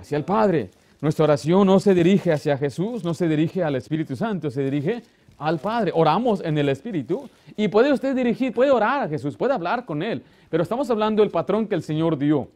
Hacia 0.00 0.16
el 0.16 0.24
Padre. 0.24 0.70
Nuestra 1.00 1.24
oración 1.24 1.66
no 1.66 1.78
se 1.78 1.94
dirige 1.94 2.32
hacia 2.32 2.58
Jesús, 2.58 3.04
no 3.04 3.14
se 3.14 3.28
dirige 3.28 3.62
al 3.62 3.76
Espíritu 3.76 4.16
Santo, 4.16 4.50
se 4.50 4.64
dirige 4.64 5.02
al 5.38 5.60
Padre. 5.60 5.92
Oramos 5.94 6.42
en 6.44 6.58
el 6.58 6.68
Espíritu 6.68 7.28
y 7.56 7.68
puede 7.68 7.92
usted 7.92 8.16
dirigir, 8.16 8.52
puede 8.52 8.72
orar 8.72 9.04
a 9.04 9.08
Jesús, 9.08 9.36
puede 9.36 9.54
hablar 9.54 9.84
con 9.84 10.02
Él, 10.02 10.22
pero 10.50 10.64
estamos 10.64 10.90
hablando 10.90 11.22
del 11.22 11.30
patrón 11.30 11.68
que 11.68 11.76
el 11.76 11.82
Señor 11.82 12.18
dio. 12.18 12.48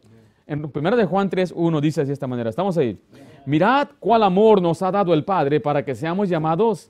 En 0.45 0.69
1 0.73 0.95
de 0.97 1.05
Juan 1.05 1.29
3, 1.29 1.53
1 1.55 1.81
dice 1.81 2.03
de 2.03 2.11
esta 2.11 2.27
manera, 2.27 2.49
estamos 2.49 2.77
ahí. 2.77 2.97
Mirad 3.45 3.87
cuál 3.99 4.23
amor 4.23 4.61
nos 4.61 4.81
ha 4.81 4.91
dado 4.91 5.13
el 5.13 5.23
Padre 5.23 5.61
para 5.61 5.85
que 5.85 5.95
seamos 5.95 6.27
llamados 6.27 6.89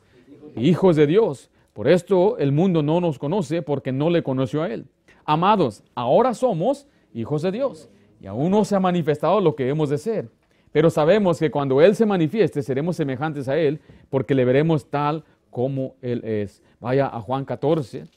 hijos 0.56 0.96
de 0.96 1.06
Dios. 1.06 1.52
Por 1.74 1.88
esto 1.88 2.38
el 2.40 2.52
mundo 2.52 2.82
no 2.82 3.00
nos 3.00 3.20
conoce 3.20 3.62
porque 3.62 3.92
no 3.92 4.10
le 4.10 4.24
conoció 4.24 4.64
a 4.64 4.70
Él. 4.70 4.88
Amados, 5.24 5.84
ahora 5.94 6.34
somos 6.34 6.88
hijos 7.14 7.44
de 7.44 7.52
Dios 7.52 7.90
y 8.20 8.26
aún 8.26 8.50
no 8.50 8.66
se 8.66 8.76
ha 8.76 8.80
manifestado 8.80 9.40
lo 9.40 9.56
que 9.56 9.70
hemos 9.70 9.90
de 9.90 10.00
ser. 10.00 10.30
Pero 10.74 10.90
sabemos 10.90 11.40
que 11.40 11.52
cuando 11.52 11.82
Él 11.82 11.96
se 11.96 12.06
manifieste 12.06 12.62
seremos 12.62 12.98
semejantes 12.98 13.48
a 13.48 13.58
Él 13.58 13.80
porque 14.10 14.36
le 14.36 14.44
veremos 14.44 14.90
tal 14.90 15.24
como 15.50 15.96
Él 16.02 16.22
es. 16.26 16.62
Vaya 16.82 17.08
a 17.08 17.22
Juan 17.22 17.46
14. 17.46 18.08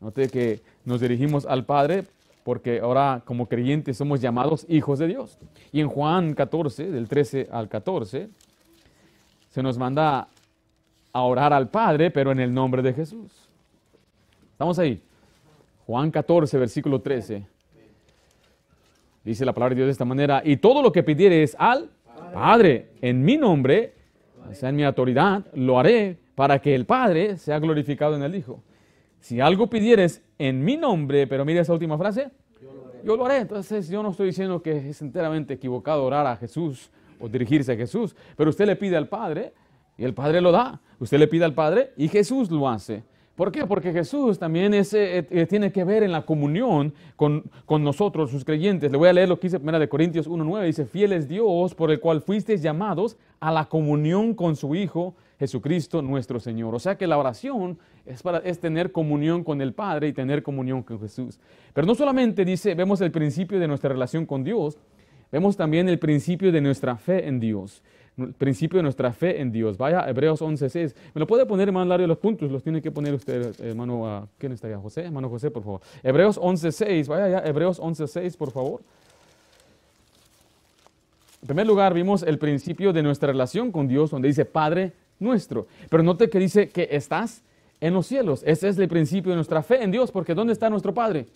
Note 0.00 0.28
que 0.28 0.60
nos 0.84 1.00
dirigimos 1.00 1.44
al 1.44 1.66
Padre 1.66 2.04
porque 2.44 2.78
ahora 2.78 3.22
como 3.24 3.48
creyentes 3.48 3.96
somos 3.96 4.20
llamados 4.20 4.64
hijos 4.68 5.00
de 5.00 5.08
Dios. 5.08 5.38
Y 5.72 5.80
en 5.80 5.88
Juan 5.88 6.34
14, 6.34 6.90
del 6.90 7.08
13 7.08 7.48
al 7.50 7.68
14, 7.68 8.28
se 9.50 9.62
nos 9.62 9.76
manda 9.76 10.28
a 11.12 11.22
orar 11.22 11.52
al 11.52 11.68
Padre, 11.68 12.10
pero 12.10 12.32
en 12.32 12.40
el 12.40 12.52
nombre 12.52 12.82
de 12.82 12.92
Jesús. 12.92 13.32
¿Estamos 14.52 14.78
ahí? 14.78 15.02
Juan 15.86 16.10
14, 16.10 16.58
versículo 16.58 17.00
13. 17.00 17.46
Dice 19.24 19.44
la 19.44 19.52
palabra 19.52 19.70
de 19.70 19.76
Dios 19.76 19.86
de 19.86 19.92
esta 19.92 20.04
manera, 20.04 20.42
y 20.44 20.58
todo 20.58 20.82
lo 20.82 20.92
que 20.92 21.02
pidieres 21.02 21.56
al 21.58 21.90
Padre 22.32 22.90
en 23.00 23.24
mi 23.24 23.36
nombre, 23.36 23.94
o 24.50 24.54
sea, 24.54 24.68
en 24.68 24.76
mi 24.76 24.84
autoridad, 24.84 25.44
lo 25.54 25.78
haré 25.78 26.18
para 26.34 26.60
que 26.60 26.74
el 26.74 26.86
Padre 26.86 27.36
sea 27.36 27.58
glorificado 27.58 28.16
en 28.16 28.22
el 28.22 28.34
Hijo. 28.34 28.62
Si 29.20 29.40
algo 29.40 29.68
pidieres 29.68 30.22
en 30.38 30.64
mi 30.64 30.76
nombre, 30.76 31.26
pero 31.26 31.44
mire 31.44 31.60
esa 31.60 31.72
última 31.72 31.96
frase, 31.96 32.30
yo 33.04 33.16
lo 33.16 33.26
haré. 33.26 33.38
Entonces 33.38 33.88
yo 33.88 34.02
no 34.02 34.10
estoy 34.10 34.26
diciendo 34.26 34.62
que 34.62 34.90
es 34.90 35.02
enteramente 35.02 35.54
equivocado 35.54 36.04
orar 36.04 36.26
a 36.26 36.36
Jesús 36.36 36.90
o 37.20 37.28
dirigirse 37.28 37.72
a 37.72 37.76
Jesús, 37.76 38.16
pero 38.36 38.50
usted 38.50 38.66
le 38.66 38.76
pide 38.76 38.96
al 38.96 39.08
Padre 39.08 39.52
y 39.96 40.04
el 40.04 40.14
Padre 40.14 40.40
lo 40.40 40.50
da. 40.50 40.80
Usted 40.98 41.18
le 41.18 41.28
pide 41.28 41.44
al 41.44 41.54
Padre 41.54 41.92
y 41.96 42.08
Jesús 42.08 42.50
lo 42.50 42.68
hace. 42.68 43.02
¿Por 43.36 43.50
qué? 43.50 43.66
Porque 43.66 43.92
Jesús 43.92 44.38
también 44.38 44.74
es, 44.74 44.94
eh, 44.94 45.26
eh, 45.28 45.46
tiene 45.46 45.72
que 45.72 45.82
ver 45.82 46.04
en 46.04 46.12
la 46.12 46.24
comunión 46.24 46.94
con, 47.16 47.42
con, 47.66 47.82
nosotros, 47.82 48.30
sus 48.30 48.44
creyentes. 48.44 48.92
Le 48.92 48.96
voy 48.96 49.08
a 49.08 49.12
leer 49.12 49.28
lo 49.28 49.40
que 49.40 49.48
dice 49.48 49.56
1 49.56 49.78
de 49.80 49.88
Corintios 49.88 50.28
1.9. 50.28 50.64
Dice, 50.64 50.86
fiel 50.86 51.12
es 51.12 51.28
Dios 51.28 51.74
por 51.74 51.90
el 51.90 51.98
cual 51.98 52.22
fuisteis 52.22 52.62
llamados 52.62 53.16
a 53.40 53.50
la 53.50 53.64
comunión 53.64 54.34
con 54.34 54.54
su 54.54 54.76
Hijo 54.76 55.16
Jesucristo 55.40 56.00
nuestro 56.00 56.38
Señor. 56.38 56.76
O 56.76 56.78
sea 56.78 56.96
que 56.96 57.08
la 57.08 57.18
oración 57.18 57.76
es, 58.06 58.22
para, 58.22 58.38
es 58.38 58.60
tener 58.60 58.92
comunión 58.92 59.42
con 59.42 59.60
el 59.60 59.72
Padre 59.72 60.08
y 60.08 60.12
tener 60.12 60.44
comunión 60.44 60.84
con 60.84 61.00
Jesús. 61.00 61.40
Pero 61.72 61.88
no 61.88 61.96
solamente 61.96 62.44
dice, 62.44 62.76
vemos 62.76 63.00
el 63.00 63.10
principio 63.10 63.58
de 63.58 63.66
nuestra 63.66 63.90
relación 63.90 64.26
con 64.26 64.44
Dios, 64.44 64.78
vemos 65.32 65.56
también 65.56 65.88
el 65.88 65.98
principio 65.98 66.52
de 66.52 66.60
nuestra 66.60 66.96
fe 66.96 67.26
en 67.26 67.40
Dios 67.40 67.82
principio 68.38 68.78
de 68.78 68.84
nuestra 68.84 69.12
fe 69.12 69.40
en 69.40 69.50
Dios. 69.50 69.76
Vaya 69.76 70.08
Hebreos 70.08 70.40
11.6. 70.40 70.94
¿Me 71.14 71.18
lo 71.18 71.26
puede 71.26 71.46
poner, 71.46 71.68
hermano 71.68 71.86
Lario, 71.86 72.06
los 72.06 72.18
puntos? 72.18 72.50
Los 72.50 72.62
tiene 72.62 72.80
que 72.80 72.90
poner 72.90 73.14
usted, 73.14 73.58
hermano. 73.60 74.28
¿Quién 74.38 74.52
está 74.52 74.68
allá? 74.68 74.78
José, 74.78 75.02
hermano 75.02 75.28
José, 75.28 75.50
por 75.50 75.62
favor. 75.62 75.80
Hebreos 76.02 76.40
11.6. 76.40 77.08
Vaya 77.08 77.24
allá, 77.24 77.42
Hebreos 77.44 77.80
11.6, 77.80 78.36
por 78.36 78.50
favor. 78.52 78.82
En 81.42 81.48
primer 81.48 81.66
lugar, 81.66 81.92
vimos 81.92 82.22
el 82.22 82.38
principio 82.38 82.92
de 82.92 83.02
nuestra 83.02 83.32
relación 83.32 83.70
con 83.70 83.86
Dios, 83.86 84.10
donde 84.10 84.28
dice 84.28 84.44
Padre 84.44 84.92
nuestro. 85.18 85.66
Pero 85.90 86.02
note 86.02 86.30
que 86.30 86.38
dice 86.38 86.68
que 86.68 86.88
estás 86.90 87.42
en 87.80 87.92
los 87.92 88.06
cielos. 88.06 88.42
Ese 88.46 88.68
es 88.68 88.78
el 88.78 88.88
principio 88.88 89.30
de 89.30 89.36
nuestra 89.36 89.62
fe 89.62 89.82
en 89.82 89.90
Dios, 89.90 90.10
porque 90.10 90.34
¿dónde 90.34 90.52
está 90.52 90.70
nuestro 90.70 90.94
Padre? 90.94 91.26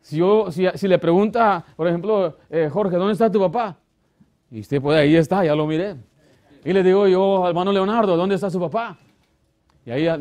Si, 0.00 0.16
yo, 0.16 0.50
si, 0.50 0.66
si 0.74 0.88
le 0.88 0.98
pregunta, 0.98 1.64
por 1.76 1.86
ejemplo, 1.86 2.36
eh, 2.48 2.68
Jorge, 2.72 2.96
¿dónde 2.96 3.12
está 3.12 3.30
tu 3.30 3.38
papá? 3.38 3.76
Y 4.50 4.60
usted 4.60 4.80
puede, 4.80 5.00
ahí 5.00 5.16
está, 5.16 5.44
ya 5.44 5.54
lo 5.54 5.66
miré. 5.66 5.96
Y 6.64 6.72
le 6.72 6.82
digo 6.82 7.06
yo, 7.06 7.46
hermano 7.46 7.72
Leonardo, 7.72 8.16
¿dónde 8.16 8.34
está 8.34 8.50
su 8.50 8.58
papá? 8.58 8.98
Y 9.84 9.90
ahí, 9.90 10.04
ya, 10.04 10.18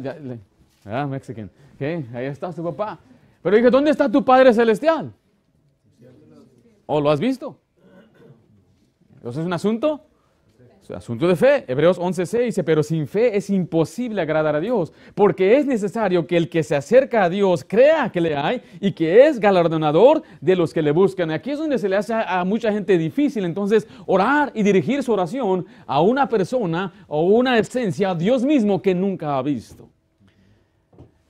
ah, 0.85 1.05
Mexican, 1.07 1.49
ahí 1.79 2.25
está 2.25 2.51
su 2.51 2.63
papá. 2.63 2.99
Pero 3.41 3.55
dije, 3.55 3.69
¿dónde 3.69 3.91
está 3.91 4.09
tu 4.09 4.23
Padre 4.23 4.53
Celestial? 4.53 5.13
¿O 6.85 7.01
lo 7.01 7.09
has 7.09 7.19
visto? 7.19 7.59
Entonces 9.15 9.41
es 9.41 9.45
un 9.45 9.53
asunto 9.53 10.06
asunto 10.95 11.27
de 11.27 11.35
fe. 11.35 11.65
Hebreos 11.67 11.99
11:6 11.99 12.45
dice, 12.45 12.63
pero 12.63 12.83
sin 12.83 13.07
fe 13.07 13.35
es 13.35 13.49
imposible 13.49 14.21
agradar 14.21 14.55
a 14.55 14.59
Dios, 14.59 14.93
porque 15.15 15.57
es 15.57 15.65
necesario 15.65 16.25
que 16.27 16.37
el 16.37 16.49
que 16.49 16.63
se 16.63 16.75
acerca 16.75 17.23
a 17.23 17.29
Dios 17.29 17.65
crea 17.67 18.11
que 18.11 18.21
le 18.21 18.35
hay 18.35 18.61
y 18.79 18.91
que 18.91 19.27
es 19.27 19.39
galardonador 19.39 20.23
de 20.41 20.55
los 20.55 20.73
que 20.73 20.81
le 20.81 20.91
buscan. 20.91 21.31
Aquí 21.31 21.51
es 21.51 21.59
donde 21.59 21.77
se 21.77 21.89
le 21.89 21.95
hace 21.95 22.13
a, 22.13 22.43
mucha 22.45 22.71
gente 22.71 22.97
difícil 22.97 23.45
entonces 23.45 23.87
orar 24.05 24.51
y 24.53 24.63
dirigir 24.63 25.03
su 25.03 25.11
oración 25.11 25.65
a 25.85 26.01
una 26.01 26.29
persona 26.29 26.93
o 27.07 27.23
una 27.23 27.57
esencia, 27.57 28.15
Dios 28.15 28.43
mismo 28.43 28.81
que 28.81 28.95
nunca 28.95 29.37
ha 29.37 29.41
visto. 29.41 29.89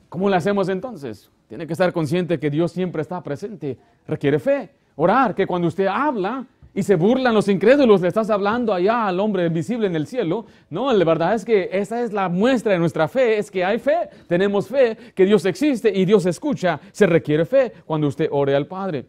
¿Cómo 0.10 0.30
le 0.30 0.36
hacemos 0.36 0.70
entonces? 0.70 1.30
Tiene 1.48 1.66
que 1.66 1.74
estar 1.74 1.94
consciente 1.94 2.40
que 2.40 2.50
Dios 2.50 2.72
siempre 2.72 3.02
está 3.02 3.22
presente. 3.22 3.78
Requiere 4.08 4.40
fe. 4.40 4.70
Orar, 4.96 5.36
que 5.36 5.46
cuando 5.46 5.68
usted 5.68 5.88
habla, 5.88 6.46
y 6.78 6.84
se 6.84 6.96
burlan 6.96 7.34
los 7.34 7.48
incrédulos, 7.48 8.02
le 8.02 8.08
estás 8.08 8.30
hablando 8.30 8.72
allá 8.72 9.08
al 9.08 9.20
hombre 9.20 9.48
invisible 9.48 9.88
en 9.88 9.96
el 9.96 10.06
cielo. 10.06 10.46
No, 10.70 10.94
la 10.94 11.06
verdad 11.06 11.34
es 11.34 11.44
que 11.44 11.72
esa 11.72 12.04
es 12.04 12.14
la 12.14 12.30
muestra 12.30 12.74
de 12.74 12.78
nuestra 12.78 13.08
fe, 13.08 13.40
es 13.40 13.50
que 13.50 13.66
hay 13.66 13.80
fe, 13.80 14.08
tenemos 14.28 14.68
fe, 14.68 14.96
que 15.16 15.26
Dios 15.26 15.44
existe 15.46 15.92
y 15.92 16.06
Dios 16.06 16.28
escucha. 16.28 16.80
Se 16.92 17.08
requiere 17.08 17.46
fe 17.46 17.74
cuando 17.84 18.06
usted 18.06 18.30
ore 18.32 18.56
al 18.56 18.68
Padre, 18.68 19.08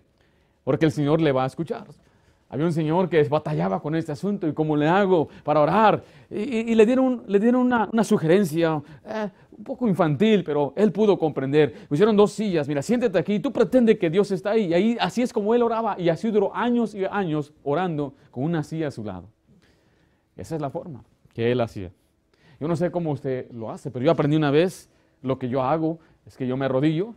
porque 0.64 0.86
el 0.86 0.92
Señor 0.92 1.20
le 1.20 1.30
va 1.30 1.44
a 1.44 1.46
escuchar. 1.46 1.84
Había 2.48 2.64
un 2.64 2.72
señor 2.72 3.10
que 3.10 3.22
batallaba 3.24 3.82
con 3.82 3.94
este 3.94 4.12
asunto 4.12 4.48
y 4.48 4.54
cómo 4.54 4.74
le 4.74 4.88
hago 4.88 5.28
para 5.44 5.60
orar. 5.60 6.02
Y, 6.30 6.74
le 6.74 6.86
dieron, 6.86 7.24
le 7.26 7.38
dieron 7.38 7.60
una, 7.60 8.04
sugerencia 8.04 8.80
eh, 9.04 9.28
un 9.58 9.64
poco 9.64 9.88
infantil, 9.88 10.44
pero 10.44 10.72
él 10.76 10.92
pudo 10.92 11.18
comprender. 11.18 11.88
Pusieron 11.88 12.16
dos 12.16 12.32
sillas, 12.32 12.68
mira, 12.68 12.80
siéntate 12.80 13.18
aquí, 13.18 13.40
tú 13.40 13.52
pretendes 13.52 13.98
que 13.98 14.08
Dios 14.08 14.30
está 14.30 14.52
ahí. 14.52 14.66
Y 14.66 14.74
ahí 14.74 14.96
así 15.00 15.20
es 15.20 15.32
como 15.32 15.54
él 15.54 15.62
oraba 15.62 15.96
y 15.98 16.08
así 16.08 16.30
duró 16.30 16.54
años 16.54 16.94
y 16.94 17.04
años 17.04 17.52
orando 17.64 18.14
con 18.30 18.44
una 18.44 18.62
silla 18.62 18.88
a 18.88 18.90
su 18.92 19.02
lado. 19.02 19.28
Esa 20.36 20.54
es 20.54 20.60
la 20.62 20.70
forma 20.70 21.04
que 21.34 21.50
él 21.50 21.60
hacía. 21.60 21.90
Yo 22.60 22.68
no 22.68 22.76
sé 22.76 22.90
cómo 22.90 23.10
usted 23.10 23.50
lo 23.50 23.70
hace, 23.70 23.90
pero 23.90 24.04
yo 24.04 24.12
aprendí 24.12 24.36
una 24.36 24.52
vez, 24.52 24.88
lo 25.22 25.38
que 25.38 25.48
yo 25.48 25.62
hago 25.62 25.98
es 26.24 26.36
que 26.36 26.46
yo 26.46 26.56
me 26.56 26.66
arrodillo 26.66 27.14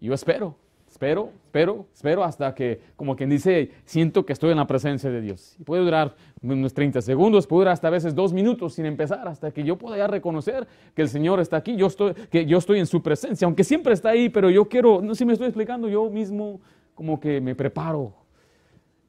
y 0.00 0.06
yo 0.06 0.14
espero. 0.14 0.56
Espero, 0.94 1.32
espero, 1.46 1.86
espero 1.92 2.22
hasta 2.22 2.54
que, 2.54 2.80
como 2.94 3.16
quien 3.16 3.28
dice, 3.28 3.72
siento 3.84 4.24
que 4.24 4.32
estoy 4.32 4.52
en 4.52 4.58
la 4.58 4.66
presencia 4.68 5.10
de 5.10 5.20
Dios. 5.20 5.56
Puede 5.64 5.82
durar 5.82 6.14
unos 6.40 6.72
30 6.72 7.02
segundos, 7.02 7.48
puede 7.48 7.62
durar 7.62 7.72
hasta 7.72 7.88
a 7.88 7.90
veces 7.90 8.14
dos 8.14 8.32
minutos 8.32 8.74
sin 8.74 8.86
empezar, 8.86 9.26
hasta 9.26 9.50
que 9.50 9.64
yo 9.64 9.76
pueda 9.76 10.06
reconocer 10.06 10.68
que 10.94 11.02
el 11.02 11.08
Señor 11.08 11.40
está 11.40 11.56
aquí, 11.56 11.74
yo 11.74 11.88
estoy, 11.88 12.14
que 12.14 12.46
yo 12.46 12.58
estoy 12.58 12.78
en 12.78 12.86
su 12.86 13.02
presencia, 13.02 13.44
aunque 13.44 13.64
siempre 13.64 13.92
está 13.92 14.10
ahí, 14.10 14.28
pero 14.28 14.50
yo 14.50 14.68
quiero, 14.68 15.02
no 15.02 15.16
sé 15.16 15.18
si 15.18 15.24
me 15.24 15.32
estoy 15.32 15.48
explicando, 15.48 15.88
yo 15.88 16.08
mismo 16.08 16.60
como 16.94 17.18
que 17.18 17.40
me 17.40 17.56
preparo. 17.56 18.14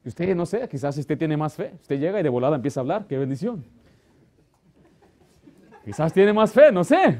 Y 0.04 0.08
usted, 0.08 0.34
no 0.34 0.44
sé, 0.44 0.68
quizás 0.68 0.98
usted 0.98 1.16
tiene 1.16 1.36
más 1.36 1.54
fe. 1.54 1.70
Usted 1.82 2.00
llega 2.00 2.18
y 2.18 2.24
de 2.24 2.28
volada 2.28 2.56
empieza 2.56 2.80
a 2.80 2.82
hablar, 2.82 3.06
qué 3.06 3.16
bendición. 3.16 3.64
Quizás 5.84 6.12
tiene 6.12 6.32
más 6.32 6.52
fe, 6.52 6.72
no 6.72 6.82
sé. 6.82 7.16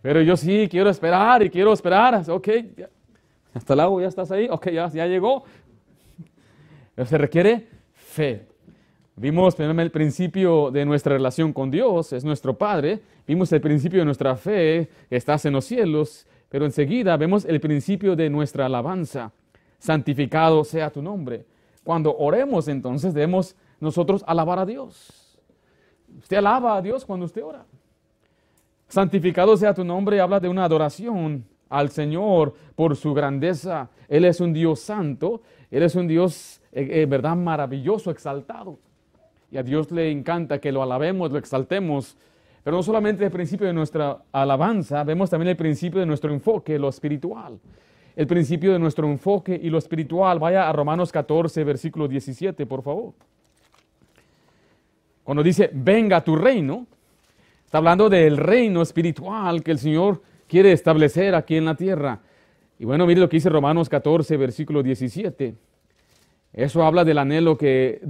Pero 0.00 0.22
yo 0.22 0.36
sí 0.36 0.68
quiero 0.70 0.90
esperar 0.90 1.42
y 1.42 1.50
quiero 1.50 1.72
esperar. 1.72 2.22
Ok, 2.30 2.48
hasta 3.56 3.72
el 3.72 3.80
agua 3.80 4.02
ya 4.02 4.08
estás 4.08 4.30
ahí, 4.30 4.48
ok, 4.50 4.70
ya, 4.70 4.88
ya 4.88 5.06
llegó. 5.06 5.44
Se 7.04 7.16
requiere 7.16 7.68
fe. 7.94 8.46
Vimos 9.16 9.58
el 9.58 9.90
principio 9.90 10.70
de 10.70 10.84
nuestra 10.84 11.14
relación 11.14 11.54
con 11.54 11.70
Dios, 11.70 12.12
es 12.12 12.22
nuestro 12.22 12.58
Padre. 12.58 13.00
Vimos 13.26 13.50
el 13.52 13.62
principio 13.62 14.00
de 14.00 14.04
nuestra 14.04 14.36
fe, 14.36 14.90
estás 15.08 15.46
en 15.46 15.54
los 15.54 15.64
cielos. 15.64 16.26
Pero 16.50 16.66
enseguida 16.66 17.16
vemos 17.16 17.46
el 17.46 17.58
principio 17.60 18.14
de 18.14 18.28
nuestra 18.28 18.66
alabanza. 18.66 19.32
Santificado 19.78 20.62
sea 20.62 20.90
tu 20.90 21.00
nombre. 21.00 21.46
Cuando 21.82 22.14
oremos, 22.16 22.68
entonces 22.68 23.14
debemos 23.14 23.56
nosotros 23.80 24.22
alabar 24.26 24.58
a 24.58 24.66
Dios. 24.66 25.38
Usted 26.18 26.36
alaba 26.36 26.76
a 26.76 26.82
Dios 26.82 27.06
cuando 27.06 27.24
usted 27.24 27.42
ora. 27.42 27.64
Santificado 28.88 29.56
sea 29.56 29.72
tu 29.72 29.82
nombre 29.82 30.20
habla 30.20 30.40
de 30.40 30.48
una 30.48 30.64
adoración 30.64 31.44
al 31.68 31.90
Señor 31.90 32.54
por 32.74 32.96
su 32.96 33.14
grandeza. 33.14 33.90
Él 34.08 34.24
es 34.24 34.40
un 34.40 34.52
Dios 34.52 34.80
santo, 34.80 35.42
Él 35.70 35.82
es 35.82 35.94
un 35.94 36.06
Dios, 36.06 36.60
eh, 36.72 36.88
eh, 36.90 37.06
verdad, 37.06 37.36
maravilloso, 37.36 38.10
exaltado. 38.10 38.78
Y 39.50 39.58
a 39.58 39.62
Dios 39.62 39.90
le 39.90 40.10
encanta 40.10 40.58
que 40.58 40.72
lo 40.72 40.82
alabemos, 40.82 41.30
lo 41.30 41.38
exaltemos. 41.38 42.16
Pero 42.62 42.76
no 42.76 42.82
solamente 42.82 43.24
el 43.24 43.30
principio 43.30 43.66
de 43.66 43.72
nuestra 43.72 44.18
alabanza, 44.32 45.04
vemos 45.04 45.30
también 45.30 45.50
el 45.50 45.56
principio 45.56 46.00
de 46.00 46.06
nuestro 46.06 46.32
enfoque, 46.32 46.78
lo 46.78 46.88
espiritual. 46.88 47.58
El 48.16 48.26
principio 48.26 48.72
de 48.72 48.78
nuestro 48.78 49.06
enfoque 49.06 49.58
y 49.62 49.70
lo 49.70 49.78
espiritual. 49.78 50.38
Vaya 50.38 50.68
a 50.68 50.72
Romanos 50.72 51.12
14, 51.12 51.62
versículo 51.64 52.08
17, 52.08 52.66
por 52.66 52.82
favor. 52.82 53.12
Cuando 55.22 55.42
dice, 55.42 55.70
venga 55.72 56.22
tu 56.22 56.34
reino, 56.34 56.86
está 57.64 57.78
hablando 57.78 58.08
del 58.08 58.36
reino 58.36 58.82
espiritual 58.82 59.62
que 59.62 59.72
el 59.72 59.78
Señor 59.78 60.22
quiere 60.48 60.72
establecer 60.72 61.34
aquí 61.34 61.56
en 61.56 61.64
la 61.64 61.74
tierra. 61.74 62.20
Y 62.78 62.84
bueno, 62.84 63.06
mire 63.06 63.20
lo 63.20 63.28
que 63.28 63.36
dice 63.36 63.48
Romanos 63.48 63.88
14, 63.88 64.36
versículo 64.36 64.82
17. 64.82 65.54
Eso 66.52 66.84
habla 66.84 67.04
del 67.04 67.18
anhelo 67.18 67.56
que, 67.56 68.00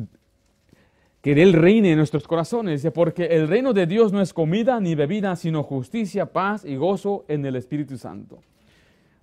que 1.21 1.33
Él 1.33 1.53
reine 1.53 1.93
en 1.93 1.99
nuestros 1.99 2.27
corazones. 2.27 2.83
Dice, 2.83 2.91
porque 2.91 3.27
el 3.27 3.49
reino 3.49 3.73
de 3.73 3.87
Dios 3.87 4.13
no 4.13 4.21
es 4.21 4.33
comida 4.33 4.81
ni 4.81 4.95
bebida, 4.95 5.37
sino 5.37 5.63
justicia, 5.63 6.27
paz 6.27 6.65
y 6.65 6.77
gozo 6.77 7.25
en 7.29 7.45
el 7.47 7.57
Espíritu 7.57 7.97
Santo. 7.97 8.41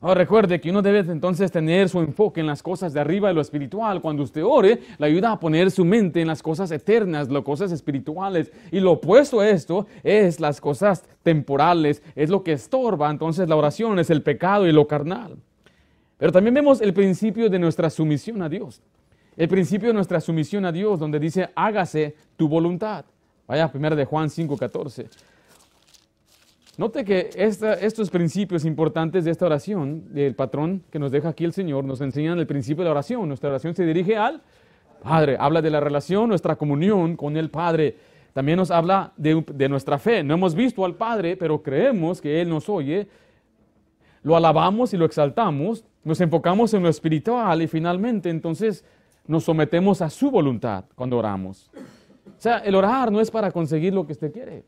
Recuerde 0.03 0.60
que 0.60 0.69
uno 0.69 0.81
debe 0.81 1.00
entonces 1.00 1.50
tener 1.50 1.88
su 1.88 2.00
enfoque 2.00 2.41
en 2.41 2.48
las 2.48 2.62
cosas 2.62 2.93
de 2.93 3.00
arriba 3.00 3.29
de 3.29 3.36
lo 3.36 3.39
espiritual. 3.39 4.01
Cuando 4.01 4.24
usted 4.24 4.43
ore, 4.43 4.81
le 4.98 5.05
ayuda 5.05 5.31
a 5.31 5.39
poner 5.39 5.72
su 5.72 5.86
mente 5.86 6.19
en 6.19 6.27
las 6.27 6.43
cosas 6.43 6.69
eternas, 6.72 7.29
las 7.29 7.43
cosas 7.43 7.72
espirituales. 7.72 8.51
Y 8.69 8.81
lo 8.81 8.91
opuesto 8.91 9.39
a 9.39 9.50
esto 9.50 9.88
es 10.03 10.41
las 10.41 10.60
cosas 10.60 11.05
temporales, 11.24 12.03
es 12.15 12.29
lo 12.29 12.43
que 12.43 12.51
estorba. 12.51 13.10
Entonces 13.10 13.48
la 13.48 13.55
oración 13.55 13.98
es 13.98 14.10
el 14.10 14.22
pecado 14.22 14.67
y 14.67 14.74
lo 14.74 14.86
carnal. 14.88 15.38
Pero 16.17 16.33
también 16.33 16.53
vemos 16.53 16.81
el 16.81 16.93
principio 16.93 17.50
de 17.50 17.60
nuestra 17.60 17.89
sumisión 17.89 18.41
a 18.41 18.50
Dios. 18.50 18.81
El 19.38 19.48
principio 19.48 19.88
de 19.88 19.93
nuestra 19.93 20.19
sumisión 20.19 20.65
a 20.65 20.74
Dios, 20.74 21.00
donde 21.00 21.17
dice, 21.17 21.50
hágase 21.55 22.13
tu 22.36 22.50
voluntad. 22.50 23.05
Vaya, 23.48 23.72
primero 23.72 23.95
de 23.95 24.03
Juan 24.03 24.29
5:14. 24.29 25.07
Note 26.75 27.05
que 27.05 27.29
estos 27.35 28.09
principios 28.09 28.65
importantes 28.65 29.25
de 29.25 29.31
esta 29.31 29.45
oración, 29.45 30.11
del 30.11 30.33
patrón 30.33 30.83
que 30.89 30.97
nos 30.97 31.11
deja 31.11 31.29
aquí 31.29 31.43
el 31.43 31.53
Señor, 31.53 31.83
nos 31.83 32.01
enseñan 32.01 32.39
el 32.39 32.47
principio 32.47 32.83
de 32.83 32.85
la 32.85 32.91
oración. 32.91 33.27
Nuestra 33.27 33.49
oración 33.49 33.75
se 33.75 33.85
dirige 33.85 34.17
al 34.17 34.41
Padre, 35.03 35.37
habla 35.39 35.61
de 35.61 35.69
la 35.69 35.79
relación, 35.79 36.29
nuestra 36.29 36.55
comunión 36.55 37.15
con 37.15 37.37
el 37.37 37.51
Padre. 37.51 37.95
También 38.33 38.57
nos 38.57 38.71
habla 38.71 39.13
de, 39.17 39.45
de 39.53 39.69
nuestra 39.69 39.99
fe. 39.99 40.23
No 40.23 40.33
hemos 40.33 40.55
visto 40.55 40.83
al 40.83 40.95
Padre, 40.95 41.37
pero 41.37 41.61
creemos 41.61 42.19
que 42.19 42.41
Él 42.41 42.49
nos 42.49 42.67
oye. 42.67 43.07
Lo 44.23 44.35
alabamos 44.35 44.95
y 44.95 44.97
lo 44.97 45.05
exaltamos. 45.05 45.85
Nos 46.03 46.21
enfocamos 46.21 46.73
en 46.73 46.81
lo 46.81 46.89
espiritual 46.89 47.61
y 47.61 47.67
finalmente 47.67 48.31
entonces 48.31 48.83
nos 49.27 49.43
sometemos 49.43 50.01
a 50.01 50.09
su 50.09 50.31
voluntad 50.31 50.85
cuando 50.95 51.19
oramos. 51.19 51.69
O 52.25 52.41
sea, 52.41 52.57
el 52.57 52.73
orar 52.73 53.11
no 53.11 53.21
es 53.21 53.29
para 53.29 53.51
conseguir 53.51 53.93
lo 53.93 54.07
que 54.07 54.13
usted 54.13 54.31
quiere. 54.31 54.63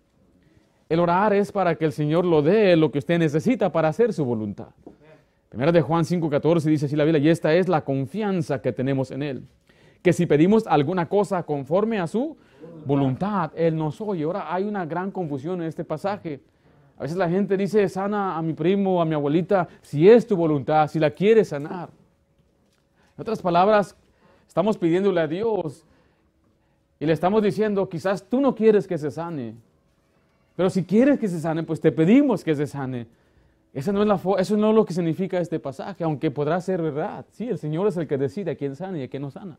El 0.87 0.99
orar 0.99 1.33
es 1.33 1.51
para 1.51 1.75
que 1.75 1.85
el 1.85 1.91
Señor 1.91 2.25
lo 2.25 2.41
dé 2.41 2.75
lo 2.75 2.91
que 2.91 2.99
usted 2.99 3.17
necesita 3.17 3.71
para 3.71 3.87
hacer 3.89 4.13
su 4.13 4.23
voluntad. 4.23 4.67
Primera 5.49 5.71
de 5.71 5.81
Juan 5.81 6.03
5:14 6.03 6.69
dice 6.69 6.85
así 6.85 6.95
la 6.95 7.05
Biblia, 7.05 7.23
y 7.23 7.29
esta 7.29 7.53
es 7.55 7.67
la 7.67 7.83
confianza 7.83 8.61
que 8.61 8.71
tenemos 8.71 9.09
en 9.09 9.23
Él, 9.23 9.47
que 10.01 10.13
si 10.13 10.25
pedimos 10.25 10.67
alguna 10.67 11.07
cosa 11.07 11.43
conforme 11.43 11.99
a 11.99 12.07
su 12.07 12.37
voluntad, 12.85 13.51
Él 13.55 13.75
nos 13.75 13.99
oye. 14.01 14.25
Ahora 14.25 14.53
hay 14.53 14.65
una 14.65 14.85
gran 14.85 15.11
confusión 15.11 15.61
en 15.61 15.67
este 15.67 15.83
pasaje. 15.83 16.41
A 16.97 17.03
veces 17.03 17.17
la 17.17 17.29
gente 17.29 17.57
dice, 17.57 17.87
sana 17.89 18.37
a 18.37 18.41
mi 18.41 18.53
primo, 18.53 19.01
a 19.01 19.05
mi 19.05 19.15
abuelita, 19.15 19.67
si 19.81 20.07
es 20.09 20.27
tu 20.27 20.35
voluntad, 20.35 20.87
si 20.87 20.99
la 20.99 21.09
quieres 21.09 21.49
sanar. 21.49 21.89
En 23.17 23.21
otras 23.21 23.41
palabras, 23.41 23.95
estamos 24.47 24.77
pidiéndole 24.77 25.19
a 25.21 25.27
Dios 25.27 25.85
y 26.99 27.05
le 27.05 27.13
estamos 27.13 27.41
diciendo, 27.41 27.89
quizás 27.89 28.23
tú 28.29 28.39
no 28.39 28.55
quieres 28.55 28.87
que 28.87 28.97
se 28.97 29.11
sane, 29.11 29.55
pero 30.55 30.69
si 30.69 30.83
quieres 30.83 31.19
que 31.19 31.27
se 31.27 31.39
sane, 31.39 31.63
pues 31.63 31.81
te 31.81 31.91
pedimos 31.91 32.43
que 32.43 32.55
se 32.55 32.67
sane. 32.67 33.07
Esa 33.73 33.91
no 33.91 34.01
es 34.01 34.07
la, 34.07 34.19
eso 34.39 34.55
no 34.55 34.69
es 34.69 34.75
lo 34.75 34.85
que 34.85 34.93
significa 34.93 35.37
este 35.39 35.59
pasaje, 35.59 36.03
aunque 36.03 36.31
podrá 36.31 36.61
ser 36.61 36.81
verdad. 36.81 37.25
Sí, 37.31 37.49
el 37.49 37.57
Señor 37.57 37.87
es 37.87 37.97
el 37.97 38.07
que 38.07 38.17
decide 38.17 38.51
a 38.51 38.55
quién 38.55 38.75
sana 38.75 38.97
y 38.97 39.03
a 39.03 39.09
quién 39.09 39.21
no 39.21 39.31
sana. 39.31 39.57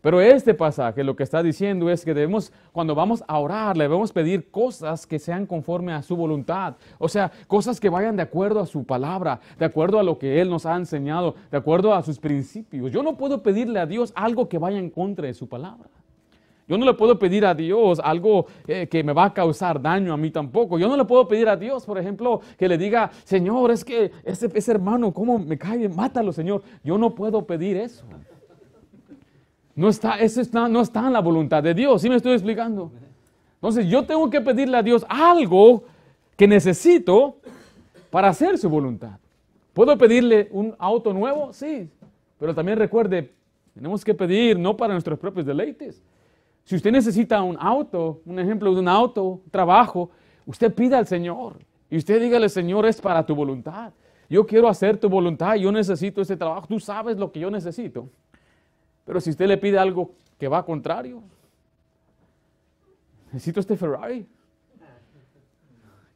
Pero 0.00 0.20
este 0.20 0.54
pasaje 0.54 1.02
lo 1.02 1.16
que 1.16 1.24
está 1.24 1.42
diciendo 1.42 1.90
es 1.90 2.04
que 2.04 2.14
debemos, 2.14 2.52
cuando 2.72 2.94
vamos 2.94 3.24
a 3.26 3.38
orar, 3.38 3.76
le 3.76 3.84
debemos 3.84 4.12
pedir 4.12 4.50
cosas 4.50 5.06
que 5.06 5.18
sean 5.18 5.46
conforme 5.46 5.92
a 5.92 6.02
su 6.02 6.16
voluntad. 6.16 6.74
O 6.98 7.08
sea, 7.08 7.32
cosas 7.46 7.80
que 7.80 7.88
vayan 7.88 8.16
de 8.16 8.22
acuerdo 8.22 8.60
a 8.60 8.66
su 8.66 8.84
palabra, 8.84 9.40
de 9.58 9.64
acuerdo 9.64 9.98
a 9.98 10.04
lo 10.04 10.18
que 10.18 10.40
Él 10.40 10.50
nos 10.50 10.66
ha 10.66 10.76
enseñado, 10.76 11.34
de 11.50 11.56
acuerdo 11.56 11.94
a 11.94 12.02
sus 12.02 12.18
principios. 12.18 12.92
Yo 12.92 13.02
no 13.02 13.16
puedo 13.16 13.42
pedirle 13.42 13.80
a 13.80 13.86
Dios 13.86 14.12
algo 14.14 14.48
que 14.48 14.58
vaya 14.58 14.78
en 14.78 14.90
contra 14.90 15.26
de 15.26 15.34
su 15.34 15.48
palabra. 15.48 15.88
Yo 16.68 16.76
no 16.76 16.84
le 16.84 16.92
puedo 16.92 17.18
pedir 17.18 17.46
a 17.46 17.54
Dios 17.54 17.98
algo 18.04 18.46
eh, 18.66 18.86
que 18.88 19.02
me 19.02 19.14
va 19.14 19.24
a 19.24 19.34
causar 19.34 19.80
daño 19.80 20.12
a 20.12 20.18
mí 20.18 20.30
tampoco. 20.30 20.78
Yo 20.78 20.86
no 20.86 20.96
le 20.96 21.04
puedo 21.06 21.26
pedir 21.26 21.48
a 21.48 21.56
Dios, 21.56 21.86
por 21.86 21.98
ejemplo, 21.98 22.42
que 22.58 22.68
le 22.68 22.76
diga, 22.76 23.10
Señor, 23.24 23.70
es 23.70 23.82
que 23.84 24.12
ese, 24.22 24.50
ese 24.52 24.70
hermano, 24.70 25.12
¿cómo 25.12 25.38
me 25.38 25.56
cae? 25.56 25.88
Mátalo, 25.88 26.30
Señor. 26.30 26.62
Yo 26.84 26.98
no 26.98 27.14
puedo 27.14 27.46
pedir 27.46 27.78
eso. 27.78 28.04
No 29.74 29.88
está, 29.88 30.18
eso 30.18 30.42
está, 30.42 30.68
no 30.68 30.82
está 30.82 31.06
en 31.06 31.14
la 31.14 31.20
voluntad 31.20 31.62
de 31.62 31.72
Dios. 31.72 32.02
¿Sí 32.02 32.10
me 32.10 32.16
estoy 32.16 32.32
explicando? 32.32 32.92
Entonces 33.54 33.86
yo 33.86 34.04
tengo 34.04 34.28
que 34.28 34.40
pedirle 34.40 34.76
a 34.76 34.82
Dios 34.82 35.06
algo 35.08 35.84
que 36.36 36.46
necesito 36.46 37.36
para 38.10 38.28
hacer 38.28 38.58
su 38.58 38.68
voluntad. 38.68 39.18
¿Puedo 39.72 39.96
pedirle 39.96 40.48
un 40.52 40.74
auto 40.78 41.14
nuevo? 41.14 41.52
Sí. 41.52 41.88
Pero 42.38 42.54
también 42.54 42.78
recuerde, 42.78 43.32
tenemos 43.72 44.04
que 44.04 44.14
pedir 44.14 44.58
no 44.58 44.76
para 44.76 44.92
nuestros 44.92 45.18
propios 45.18 45.46
deleites, 45.46 46.02
si 46.68 46.76
usted 46.76 46.92
necesita 46.92 47.42
un 47.42 47.56
auto, 47.58 48.20
un 48.26 48.38
ejemplo 48.38 48.74
de 48.74 48.80
un 48.80 48.88
auto, 48.88 49.40
trabajo, 49.50 50.10
usted 50.44 50.74
pida 50.74 50.98
al 50.98 51.06
Señor 51.06 51.56
y 51.88 51.96
usted 51.96 52.20
dígale, 52.20 52.50
Señor, 52.50 52.84
es 52.84 53.00
para 53.00 53.24
tu 53.24 53.34
voluntad. 53.34 53.94
Yo 54.28 54.46
quiero 54.46 54.68
hacer 54.68 54.98
tu 54.98 55.08
voluntad, 55.08 55.54
yo 55.54 55.72
necesito 55.72 56.20
ese 56.20 56.36
trabajo, 56.36 56.66
tú 56.66 56.78
sabes 56.78 57.16
lo 57.16 57.32
que 57.32 57.40
yo 57.40 57.50
necesito. 57.50 58.10
Pero 59.06 59.18
si 59.18 59.30
usted 59.30 59.46
le 59.46 59.56
pide 59.56 59.78
algo 59.78 60.12
que 60.38 60.46
va 60.46 60.62
contrario, 60.62 61.22
necesito 63.32 63.60
este 63.60 63.74
Ferrari. 63.74 64.28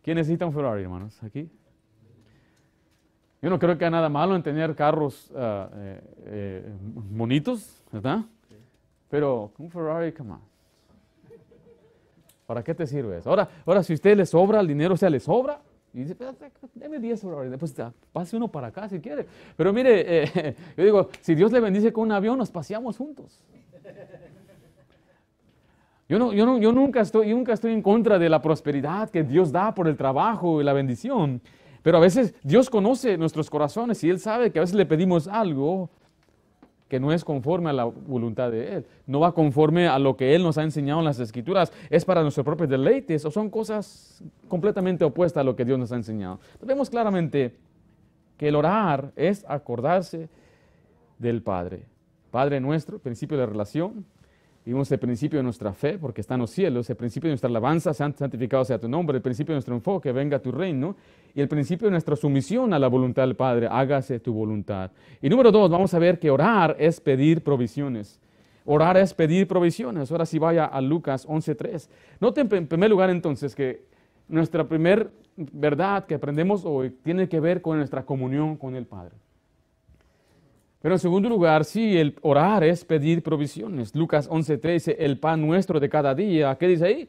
¿Quién 0.02 0.18
necesita 0.18 0.44
un 0.44 0.52
Ferrari, 0.52 0.82
hermanos? 0.82 1.22
Aquí. 1.22 1.48
Yo 3.40 3.48
no 3.48 3.58
creo 3.58 3.78
que 3.78 3.86
haya 3.86 3.90
nada 3.90 4.10
malo 4.10 4.36
en 4.36 4.42
tener 4.42 4.76
carros 4.76 5.32
eh, 5.34 6.70
bonitos, 6.84 7.82
¿verdad? 7.90 8.26
Pero 9.12 9.52
un 9.58 9.70
Ferrari, 9.70 10.10
come 10.10 10.32
on. 10.32 10.40
¿Para 12.46 12.64
qué 12.64 12.74
te 12.74 12.86
sirve? 12.86 13.20
Ahora, 13.26 13.46
ahora 13.66 13.82
si 13.82 13.92
a 13.92 13.96
usted 13.96 14.16
le 14.16 14.24
sobra 14.24 14.58
el 14.60 14.66
dinero, 14.66 14.94
o 14.94 14.96
sea, 14.96 15.10
le 15.10 15.20
sobra, 15.20 15.60
y 15.92 15.98
dice, 15.98 16.16
deme 16.72 16.98
10 16.98 17.20
Ferrari, 17.20 17.50
después 17.50 17.76
pase 18.10 18.38
uno 18.38 18.48
para 18.48 18.68
acá 18.68 18.88
si 18.88 19.00
quiere. 19.00 19.26
Pero 19.54 19.70
mire, 19.70 20.22
eh, 20.22 20.56
yo 20.78 20.84
digo, 20.84 21.10
si 21.20 21.34
Dios 21.34 21.52
le 21.52 21.60
bendice 21.60 21.92
con 21.92 22.04
un 22.04 22.12
avión, 22.12 22.38
nos 22.38 22.50
paseamos 22.50 22.96
juntos. 22.96 23.38
Yo, 26.08 26.18
no, 26.18 26.32
yo, 26.32 26.46
no, 26.46 26.56
yo 26.56 26.72
nunca, 26.72 27.02
estoy, 27.02 27.28
yo 27.28 27.36
nunca 27.36 27.52
estoy 27.52 27.74
en 27.74 27.82
contra 27.82 28.18
de 28.18 28.30
la 28.30 28.40
prosperidad 28.40 29.10
que 29.10 29.24
Dios 29.24 29.52
da 29.52 29.74
por 29.74 29.88
el 29.88 29.98
trabajo 29.98 30.62
y 30.62 30.64
la 30.64 30.72
bendición. 30.72 31.42
Pero 31.82 31.98
a 31.98 32.00
veces 32.00 32.34
Dios 32.42 32.70
conoce 32.70 33.18
nuestros 33.18 33.50
corazones 33.50 34.02
y 34.04 34.08
Él 34.08 34.20
sabe 34.20 34.50
que 34.50 34.58
a 34.58 34.62
veces 34.62 34.74
le 34.74 34.86
pedimos 34.86 35.28
algo 35.28 35.90
que 36.92 37.00
no 37.00 37.10
es 37.10 37.24
conforme 37.24 37.70
a 37.70 37.72
la 37.72 37.84
voluntad 37.84 38.50
de 38.50 38.76
Él, 38.76 38.86
no 39.06 39.18
va 39.18 39.32
conforme 39.32 39.88
a 39.88 39.98
lo 39.98 40.14
que 40.14 40.34
Él 40.34 40.42
nos 40.42 40.58
ha 40.58 40.62
enseñado 40.62 40.98
en 40.98 41.06
las 41.06 41.18
Escrituras, 41.18 41.72
es 41.88 42.04
para 42.04 42.20
nuestros 42.20 42.44
propios 42.44 42.68
deleites 42.68 43.24
o 43.24 43.30
son 43.30 43.48
cosas 43.48 44.22
completamente 44.46 45.02
opuestas 45.02 45.40
a 45.40 45.44
lo 45.44 45.56
que 45.56 45.64
Dios 45.64 45.78
nos 45.78 45.90
ha 45.90 45.96
enseñado. 45.96 46.38
vemos 46.60 46.90
claramente 46.90 47.56
que 48.36 48.48
el 48.48 48.56
orar 48.56 49.10
es 49.16 49.42
acordarse 49.48 50.28
del 51.18 51.40
Padre. 51.40 51.86
Padre 52.30 52.60
nuestro, 52.60 52.98
principio 52.98 53.38
de 53.38 53.46
relación, 53.46 54.04
Vimos 54.64 54.92
el 54.92 54.98
principio 54.98 55.40
de 55.40 55.42
nuestra 55.42 55.72
fe, 55.72 55.98
porque 55.98 56.20
está 56.20 56.34
en 56.34 56.40
los 56.40 56.50
cielos, 56.50 56.88
el 56.88 56.96
principio 56.96 57.28
de 57.28 57.32
nuestra 57.32 57.48
alabanza, 57.48 57.92
santificado 57.92 58.64
sea 58.64 58.78
tu 58.78 58.88
nombre, 58.88 59.16
el 59.16 59.22
principio 59.22 59.52
de 59.52 59.56
nuestro 59.56 59.74
enfoque, 59.74 60.12
venga 60.12 60.38
tu 60.38 60.52
reino, 60.52 60.94
y 61.34 61.40
el 61.40 61.48
principio 61.48 61.86
de 61.86 61.92
nuestra 61.92 62.14
sumisión 62.14 62.72
a 62.72 62.78
la 62.78 62.86
voluntad 62.86 63.24
del 63.24 63.34
Padre, 63.34 63.66
hágase 63.68 64.20
tu 64.20 64.32
voluntad. 64.32 64.92
Y 65.20 65.28
número 65.28 65.50
dos, 65.50 65.68
vamos 65.68 65.92
a 65.94 65.98
ver 65.98 66.20
que 66.20 66.30
orar 66.30 66.76
es 66.78 67.00
pedir 67.00 67.42
provisiones. 67.42 68.20
Orar 68.64 68.96
es 68.96 69.12
pedir 69.12 69.48
provisiones. 69.48 70.12
Ahora 70.12 70.26
sí 70.26 70.38
vaya 70.38 70.66
a 70.66 70.80
Lucas 70.80 71.26
11.3. 71.26 71.88
Noten 72.20 72.48
en 72.52 72.68
primer 72.68 72.90
lugar 72.90 73.10
entonces 73.10 73.56
que 73.56 73.84
nuestra 74.28 74.68
primer 74.68 75.10
verdad 75.36 76.06
que 76.06 76.14
aprendemos 76.14 76.64
hoy 76.64 76.90
tiene 77.02 77.28
que 77.28 77.40
ver 77.40 77.62
con 77.62 77.78
nuestra 77.78 78.04
comunión 78.04 78.56
con 78.56 78.76
el 78.76 78.86
Padre. 78.86 79.16
Pero 80.82 80.96
en 80.96 80.98
segundo 80.98 81.28
lugar, 81.28 81.64
sí, 81.64 81.96
el 81.96 82.16
orar 82.22 82.64
es 82.64 82.84
pedir 82.84 83.22
provisiones. 83.22 83.94
Lucas 83.94 84.28
11:13, 84.28 84.96
el 84.98 85.16
pan 85.16 85.40
nuestro 85.40 85.78
de 85.78 85.88
cada 85.88 86.12
día. 86.12 86.56
¿Qué 86.58 86.66
dice 86.66 86.84
ahí? 86.84 87.08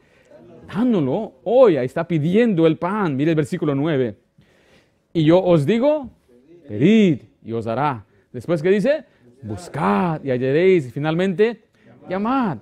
Dándolo 0.67 1.33
hoy. 1.43 1.77
Ahí 1.77 1.88
está 1.88 2.07
pidiendo 2.07 2.67
el 2.67 2.77
pan. 2.77 3.15
Mire 3.15 3.31
el 3.31 3.36
versículo 3.36 3.73
9. 3.73 4.15
Y 5.13 5.23
yo 5.23 5.43
os 5.43 5.65
digo, 5.65 6.07
pedid 6.67 7.23
y 7.43 7.51
os 7.51 7.65
dará. 7.65 8.05
Después, 8.31 8.62
¿qué 8.62 8.69
dice? 8.69 9.05
Buscad 9.41 10.23
y 10.23 10.29
hallaréis. 10.29 10.86
Y 10.86 10.91
finalmente, 10.91 11.63
llamad. 12.07 12.59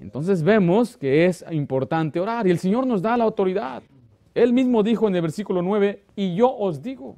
Entonces 0.00 0.42
vemos 0.44 0.96
que 0.96 1.26
es 1.26 1.44
importante 1.50 2.20
orar. 2.20 2.46
Y 2.46 2.50
el 2.50 2.58
Señor 2.58 2.86
nos 2.86 3.02
da 3.02 3.16
la 3.16 3.24
autoridad. 3.24 3.82
Él 4.34 4.52
mismo 4.52 4.84
dijo 4.84 5.08
en 5.08 5.16
el 5.16 5.22
versículo 5.22 5.62
9, 5.62 6.04
y 6.14 6.36
yo 6.36 6.56
os 6.56 6.80
digo. 6.80 7.16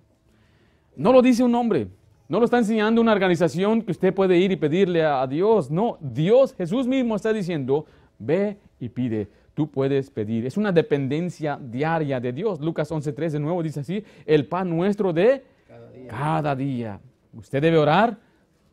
No 0.97 1.13
lo 1.13 1.23
dice 1.23 1.45
un 1.45 1.55
hombre, 1.55 1.89
no 2.29 2.39
lo 2.39 2.47
está 2.47 2.59
enseñando 2.59 3.01
una 3.01 3.13
organización 3.13 3.83
que 3.83 3.93
usted 3.93 4.15
puede 4.15 4.39
ir 4.39 4.51
y 4.53 4.57
pedirle 4.57 5.05
a 5.05 5.27
Dios. 5.27 5.71
No, 5.71 5.99
Dios, 6.01 6.55
Jesús 6.55 6.87
mismo 6.87 7.17
está 7.17 7.33
diciendo, 7.33 7.85
ve 8.19 8.57
y 8.81 8.89
pide. 8.89 9.29
Tú 9.53 9.71
puedes 9.71 10.11
pedir. 10.11 10.47
Es 10.47 10.57
una 10.57 10.73
dependencia 10.73 11.59
diaria 11.61 12.21
de 12.21 12.33
Dios. 12.33 12.61
Lucas 12.61 12.91
11.3 12.91 13.31
de 13.31 13.41
nuevo 13.41 13.63
dice 13.63 13.81
así, 13.81 14.03
el 14.27 14.47
pan 14.47 14.71
nuestro 14.71 15.13
de 15.13 15.45
cada 16.09 16.57
día. 16.57 16.99
Usted 17.35 17.61
debe 17.61 17.79
orar 17.79 18.19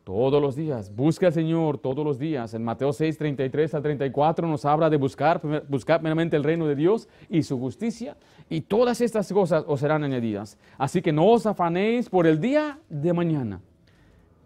Todos 0.04 0.42
los 0.42 0.56
días. 0.56 0.94
Busca 0.94 1.28
al 1.28 1.32
Señor 1.32 1.78
todos 1.78 2.04
los 2.04 2.18
días. 2.18 2.54
En 2.54 2.64
Mateo 2.64 2.92
6, 2.92 3.16
33 3.18 3.74
al 3.74 3.82
34 3.82 4.48
nos 4.48 4.64
habla 4.64 4.90
de 4.90 4.96
buscar, 4.96 5.40
buscar 5.68 6.00
primeramente 6.00 6.36
el 6.36 6.42
reino 6.42 6.66
de 6.66 6.74
Dios 6.74 7.08
y 7.28 7.44
su 7.44 7.58
justicia. 7.58 8.16
Y 8.50 8.62
todas 8.62 9.00
estas 9.00 9.32
cosas 9.32 9.64
os 9.66 9.78
serán 9.78 10.02
añadidas. 10.02 10.58
Así 10.76 11.02
que 11.02 11.12
no 11.12 11.28
os 11.28 11.46
afanéis 11.46 12.08
por 12.08 12.26
el 12.26 12.40
día 12.40 12.80
de 12.88 13.12
mañana. 13.12 13.60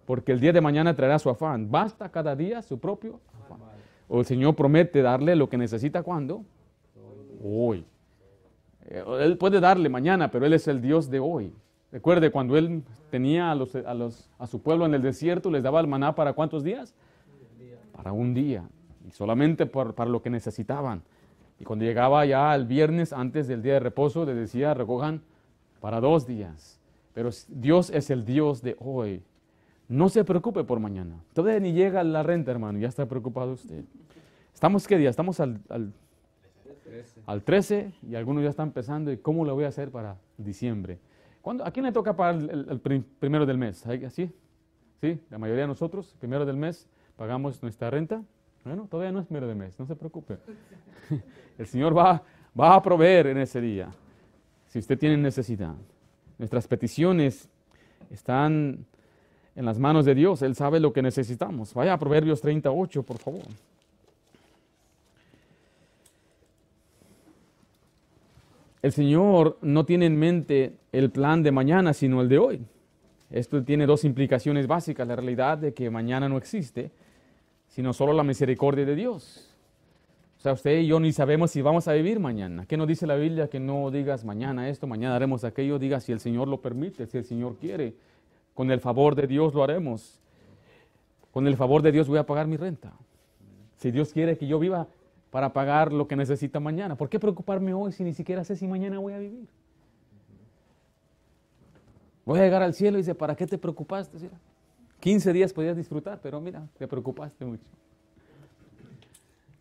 Porque 0.05 0.33
el 0.33 0.41
día 0.41 0.53
de 0.53 0.61
mañana 0.61 0.95
traerá 0.95 1.19
su 1.19 1.31
afán. 1.31 1.71
Basta 1.71 2.11
cada 2.11 2.37
día 2.37 2.61
su 2.61 2.79
propio 2.79 3.21
afán. 3.43 3.59
O 4.09 4.21
el 4.21 4.27
Señor 4.27 4.55
promete 4.55 5.01
darle 5.01 5.35
lo 5.35 5.49
que 5.49 5.57
necesita 5.57 6.03
cuando? 6.03 6.45
Hoy. 7.43 7.85
Eh, 8.89 9.03
él 9.21 9.39
puede 9.39 9.59
darle 9.59 9.89
mañana, 9.89 10.31
pero 10.31 10.47
Él 10.47 10.53
es 10.53 10.69
el 10.69 10.81
Dios 10.81 11.11
de 11.11 11.19
hoy. 11.19 11.53
Recuerde, 11.97 12.31
cuando 12.31 12.59
Él 12.59 12.83
tenía 13.11 13.51
a, 13.51 13.55
los, 13.55 13.75
a, 13.75 13.95
los, 13.95 14.29
a 14.39 14.47
su 14.47 14.61
pueblo 14.61 14.85
en 14.85 14.93
el 14.93 15.01
desierto, 15.01 15.51
les 15.51 15.63
daba 15.63 15.81
el 15.81 15.87
maná 15.87 16.15
para 16.15 16.35
cuántos 16.35 16.63
días? 16.63 16.93
Para 17.93 18.13
un 18.13 18.35
día. 18.35 18.69
Y 19.09 19.13
solamente 19.13 19.65
para 19.65 20.05
lo 20.11 20.21
que 20.21 20.29
necesitaban. 20.29 21.01
Y 21.59 21.65
cuando 21.65 21.87
llegaba 21.87 22.27
ya 22.27 22.55
el 22.55 22.67
viernes, 22.67 23.15
antes 23.15 23.49
del 23.49 23.63
día 23.63 23.73
de 23.73 23.81
reposo, 23.81 24.27
les 24.27 24.37
decía, 24.37 24.75
recojan 24.75 25.23
para 25.81 25.99
dos 26.03 26.27
días. 26.27 26.79
Pero 27.15 27.31
Dios 27.49 27.89
es 27.89 28.11
el 28.11 28.27
Dios 28.27 28.61
de 28.61 28.77
hoy. 28.79 29.23
No 29.89 30.11
se 30.11 30.23
preocupe 30.23 30.65
por 30.65 30.79
mañana. 30.81 31.19
Todavía 31.33 31.61
ni 31.61 31.73
llega 31.73 32.05
la 32.05 32.23
renta, 32.23 32.51
hermano, 32.51 32.79
ya 32.79 32.89
está 32.89 33.07
preocupado 33.07 33.53
usted. 33.53 33.85
¿Estamos 34.53 34.87
qué 34.87 34.99
día? 34.99 35.09
Estamos 35.09 35.41
al, 35.41 35.61
al, 35.71 35.95
13. 36.85 37.23
al 37.25 37.43
13 37.43 37.93
y 38.07 38.17
algunos 38.17 38.45
ya 38.45 38.51
están 38.51 38.73
pensando, 38.73 39.11
¿y 39.11 39.17
cómo 39.17 39.47
lo 39.47 39.55
voy 39.55 39.65
a 39.65 39.69
hacer 39.69 39.91
para 39.91 40.19
diciembre? 40.37 40.99
¿Cuándo, 41.47 41.65
¿A 41.65 41.71
quién 41.71 41.87
le 41.87 41.93
toca 41.93 42.17
pagar 42.17 42.43
el, 42.43 42.81
primero 43.21 43.47
del 43.47 43.57
mes? 43.57 43.87
¿Sí? 44.09 44.33
¿Sí? 45.01 45.21
La 45.31 45.39
mayoría 45.39 45.63
de 45.63 45.69
nosotros, 45.69 46.13
primero 46.19 46.45
del 46.45 46.57
mes, 46.57 46.89
pagamos 47.15 47.63
nuestra 47.63 47.89
renta. 47.89 48.21
Bueno, 48.65 48.89
todavía 48.91 49.13
no 49.13 49.21
es 49.21 49.27
primero 49.27 49.47
del 49.47 49.55
mes, 49.55 49.79
no 49.79 49.87
se 49.87 49.95
preocupe. 49.95 50.39
El 51.57 51.67
Señor 51.69 51.97
va, 51.97 52.21
va 52.59 52.75
a 52.75 52.83
proveer 52.83 53.29
en 53.29 53.39
ese 53.39 53.61
día, 53.61 53.93
si 54.67 54.81
usted 54.81 54.99
tiene 54.99 55.17
necesidad. 55.19 55.77
Nuestras 56.37 56.67
peticiones 56.67 57.49
están 58.11 58.85
en 59.55 59.65
las 59.65 59.79
manos 59.79 60.05
de 60.05 60.17
Dios. 60.17 60.43
Él 60.43 60.57
sabe 60.57 60.81
lo 60.81 60.93
que 60.93 61.01
necesitamos. 61.01 61.75
Vaya 61.75 61.93
a 61.93 61.99
Proverbios 62.01 62.41
38, 62.41 63.05
por 63.05 63.19
favor. 63.19 63.45
El 68.87 68.93
Señor 68.93 69.59
no 69.63 69.85
tiene 69.85 70.07
en 70.07 70.17
mente 70.17 70.77
el 70.93 71.11
plan 71.11 71.43
de 71.43 71.51
mañana, 71.51 71.93
sino 71.93 72.23
el 72.23 72.29
de 72.29 72.39
hoy. 72.39 72.65
Esto 73.33 73.65
tiene 73.65 73.85
dos 73.85 74.05
implicaciones 74.05 74.69
básicas. 74.69 75.09
La 75.09 75.17
realidad 75.17 75.59
de 75.59 75.75
que 75.75 75.91
mañana 75.91 76.29
no 76.29 76.37
existe, 76.37 76.93
sino 77.67 77.93
solo 77.93 78.13
la 78.13 78.23
misericordia 78.23 78.85
de 78.85 78.95
Dios. 78.95 79.53
O 80.39 80.41
sea, 80.41 80.53
usted 80.53 80.79
y 80.79 80.87
yo 80.87 81.01
ni 81.01 81.11
sabemos 81.11 81.51
si 81.51 81.63
vamos 81.63 81.89
a 81.89 81.95
vivir 81.95 82.21
mañana. 82.21 82.65
¿Qué 82.67 82.77
nos 82.77 82.87
dice 82.87 83.09
la 83.09 83.17
Biblia? 83.17 83.49
Que 83.49 83.59
no 83.59 83.91
digas 83.91 84.25
mañana 84.25 84.69
esto, 84.69 84.87
mañana 84.87 85.17
haremos 85.17 85.43
aquello. 85.43 85.81
Diga 85.81 85.99
si 85.99 86.13
el 86.13 86.21
Señor 86.21 86.47
lo 86.47 86.61
permite, 86.61 87.09
si 87.09 87.19
el 87.19 87.25
Señor 87.25 87.57
quiere. 87.57 87.97
Con 88.55 88.71
el 88.71 88.79
favor 88.79 89.17
de 89.17 89.27
Dios 89.27 89.53
lo 89.53 89.65
haremos. 89.65 90.21
Con 91.33 91.49
el 91.49 91.57
favor 91.57 91.83
de 91.83 91.91
Dios 91.91 92.07
voy 92.07 92.19
a 92.19 92.25
pagar 92.25 92.47
mi 92.47 92.57
renta. 92.57 92.93
Si 93.79 93.91
Dios 93.91 94.13
quiere 94.13 94.39
que 94.39 94.47
yo 94.47 94.61
viva 94.61 94.87
para 95.31 95.53
pagar 95.53 95.93
lo 95.93 96.07
que 96.09 96.17
necesita 96.17 96.61
mañana, 96.61 96.97
¿por 96.97 97.09
qué 97.09 97.19
preocuparme 97.19 97.75
hoy 97.75 97.93
si 97.93 98.05
ni 98.05 98.15
siquiera 98.15 98.45
sé 98.45 98.57
si 98.57 98.67
mañana 98.67 98.99
voy 98.99 99.13
a 99.13 99.19
vivir? 99.19 99.47
Voy 102.25 102.41
a 102.41 102.43
llegar 102.43 102.63
al 102.63 102.75
cielo 102.75 102.99
y 102.99 103.03
dice, 103.03 103.15
¿para 103.15 103.37
qué 103.37 103.47
te 103.47 103.59
preocupaste? 103.59 104.19
15 105.01 105.33
días 105.33 105.53
podías 105.53 105.77
disfrutar, 105.77 106.21
pero 106.23 106.41
mira, 106.41 106.67
te 106.79 106.89
preocupaste 106.89 107.45
mucho. 107.45 107.65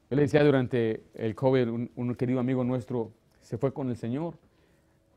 Yo 0.10 0.16
le 0.16 0.24
decía 0.24 0.44
durante 0.44 1.04
el 1.14 1.36
COVID, 1.36 1.68
un, 1.96 2.16
querido 2.16 2.40
amigo 2.40 2.64
nuestro 2.64 3.12
se 3.42 3.58
fue 3.58 3.74
con 3.74 3.90
el 3.90 3.98
Señor, 3.98 4.36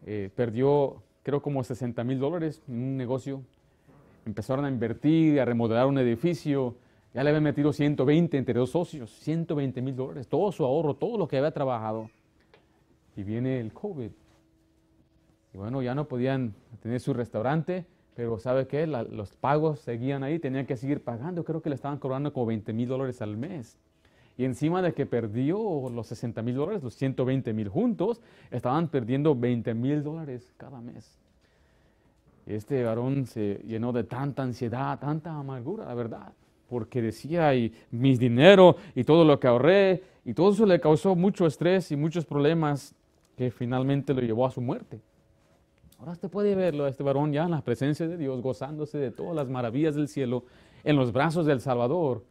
eh, 0.05 0.31
perdió 0.35 1.03
creo 1.23 1.43
como 1.43 1.63
60 1.63 2.05
mil 2.05 2.19
dólares 2.19 2.63
en 2.69 2.75
un 2.75 2.97
negocio 2.97 3.43
empezaron 4.29 4.65
a 4.65 4.69
invertir, 4.69 5.41
a 5.41 5.45
remodelar 5.45 5.87
un 5.87 5.99
edificio, 5.99 6.77
ya 7.15 7.23
le 7.23 7.31
habían 7.31 7.43
metido 7.43 7.73
120 7.73 8.37
entre 8.37 8.55
dos 8.55 8.71
socios, 8.71 9.11
120 9.11 9.81
mil 9.81 9.97
dólares, 9.97 10.29
todo 10.29 10.53
su 10.53 10.65
ahorro, 10.65 10.95
todo 10.95 11.17
lo 11.17 11.27
que 11.27 11.39
había 11.39 11.51
trabajado. 11.51 12.11
Y 13.17 13.23
viene 13.23 13.61
el 13.61 13.73
COVID. 13.73 14.11
Y 15.55 15.57
bueno, 15.57 15.83
ya 15.83 15.95
no 15.95 16.07
podían 16.07 16.55
tener 16.83 17.01
su 17.01 17.15
restaurante, 17.15 17.87
pero 18.15 18.39
¿sabe 18.39 18.67
qué? 18.67 18.87
los 18.87 19.35
pagos 19.37 19.81
seguían 19.81 20.23
ahí, 20.23 20.39
tenían 20.39 20.67
que 20.67 20.77
seguir 20.77 21.03
pagando. 21.03 21.45
Creo 21.45 21.63
que 21.63 21.71
le 21.71 21.77
estaban 21.77 21.99
cobrando 21.99 22.33
como 22.33 22.47
20 22.47 22.73
mil 22.73 22.89
dólares 22.89 23.23
al 23.23 23.37
mes. 23.37 23.79
Y 24.37 24.45
encima 24.45 24.83
de 24.83 24.93
que 24.93 25.05
perdió 25.05 25.91
los 25.91 26.07
60 26.07 26.43
mil 26.43 26.55
dólares, 26.55 26.83
los 26.83 26.95
120 26.95 27.53
mil 27.55 27.69
juntos, 27.69 28.21
estaban 28.51 28.89
perdiendo 28.89 29.35
20 29.35 29.75
mil 29.75 30.05
dólares 30.05 30.53
cada 30.57 30.81
mes. 30.81 31.19
Este 32.47 32.85
varón 32.85 33.27
se 33.27 33.61
llenó 33.67 33.93
de 33.93 34.05
tanta 34.05 34.43
ansiedad, 34.43 34.99
tanta 35.01 35.35
amargura, 35.35 35.87
la 35.87 35.95
verdad, 35.95 36.33
porque 36.69 37.03
decía, 37.03 37.55
y 37.55 37.73
mis 37.91 38.19
dinero 38.19 38.77
y 38.95 39.05
todo 39.05 39.25
lo 39.25 39.41
que 39.41 39.47
ahorré, 39.47 40.03
y 40.25 40.35
todo 40.35 40.53
eso 40.53 40.67
le 40.67 40.81
causó 40.81 41.15
mucho 41.15 41.47
estrés 41.47 41.91
y 41.91 41.97
muchos 41.97 42.27
problemas 42.27 42.95
que 43.37 43.51
finalmente 43.51 44.13
lo 44.15 44.21
llevó 44.21 44.47
a 44.47 44.51
su 44.51 44.61
muerte. 44.61 45.01
Ahora 45.99 46.13
usted 46.13 46.29
puede 46.29 46.55
verlo 46.55 46.85
a 46.85 46.89
este 46.89 47.03
varón 47.03 47.33
ya 47.33 47.45
en 47.45 47.51
la 47.51 47.63
presencia 47.63 48.07
de 48.07 48.17
Dios, 48.17 48.41
gozándose 48.43 48.99
de 48.99 49.11
todas 49.11 49.35
las 49.35 49.49
maravillas 49.49 49.95
del 49.95 50.09
cielo, 50.09 50.45
en 50.85 50.97
los 50.97 51.13
brazos 51.13 51.47
del 51.47 51.61
Salvador. 51.61 52.25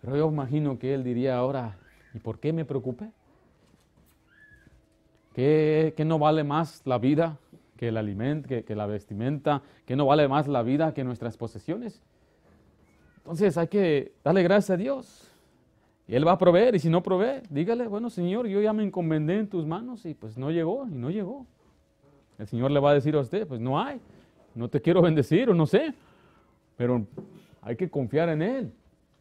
Pero 0.00 0.16
yo 0.16 0.28
imagino 0.28 0.78
que 0.78 0.94
él 0.94 1.04
diría 1.04 1.36
ahora, 1.36 1.76
¿y 2.14 2.18
por 2.18 2.38
qué 2.38 2.52
me 2.52 2.64
preocupé? 2.64 3.10
¿Qué, 5.34 5.94
qué 5.96 6.04
no 6.04 6.18
vale 6.18 6.42
más 6.42 6.82
la 6.86 6.98
vida 6.98 7.38
que 7.80 7.88
el 7.88 7.96
alimento, 7.96 8.46
que, 8.46 8.76
la 8.76 8.84
vestimenta, 8.84 9.62
que 9.86 9.96
no 9.96 10.04
vale 10.04 10.28
más 10.28 10.46
la 10.46 10.62
vida 10.62 10.92
que 10.92 11.02
nuestras 11.02 11.38
posesiones. 11.38 12.02
Entonces 13.20 13.56
hay 13.56 13.68
que 13.68 14.12
darle 14.24 14.42
gracias 14.42 14.70
a 14.70 14.76
Dios. 14.76 15.26
Y 16.08 16.16
Él 16.16 16.26
va 16.26 16.32
a 16.32 16.38
proveer, 16.38 16.74
y 16.74 16.80
si 16.80 16.90
no 16.90 17.02
provee, 17.02 17.42
dígale, 17.50 17.86
bueno 17.86 18.10
Señor, 18.10 18.48
yo 18.48 18.60
ya 18.60 18.72
me 18.72 18.82
encomendé 18.82 19.38
en 19.38 19.48
tus 19.48 19.64
manos 19.64 20.04
y 20.04 20.14
pues 20.14 20.36
no 20.36 20.50
llegó, 20.50 20.86
y 20.88 20.94
no 20.96 21.08
llegó. 21.08 21.46
El 22.36 22.48
Señor 22.48 22.72
le 22.72 22.80
va 22.80 22.90
a 22.90 22.94
decir 22.94 23.14
a 23.14 23.20
usted, 23.20 23.46
pues 23.46 23.60
no 23.60 23.80
hay, 23.80 24.00
no 24.54 24.68
te 24.68 24.80
quiero 24.80 25.02
bendecir 25.02 25.48
o 25.50 25.54
no 25.54 25.66
sé, 25.66 25.94
pero 26.76 27.06
hay 27.62 27.76
que 27.76 27.88
confiar 27.88 28.28
en 28.30 28.42
Él. 28.42 28.72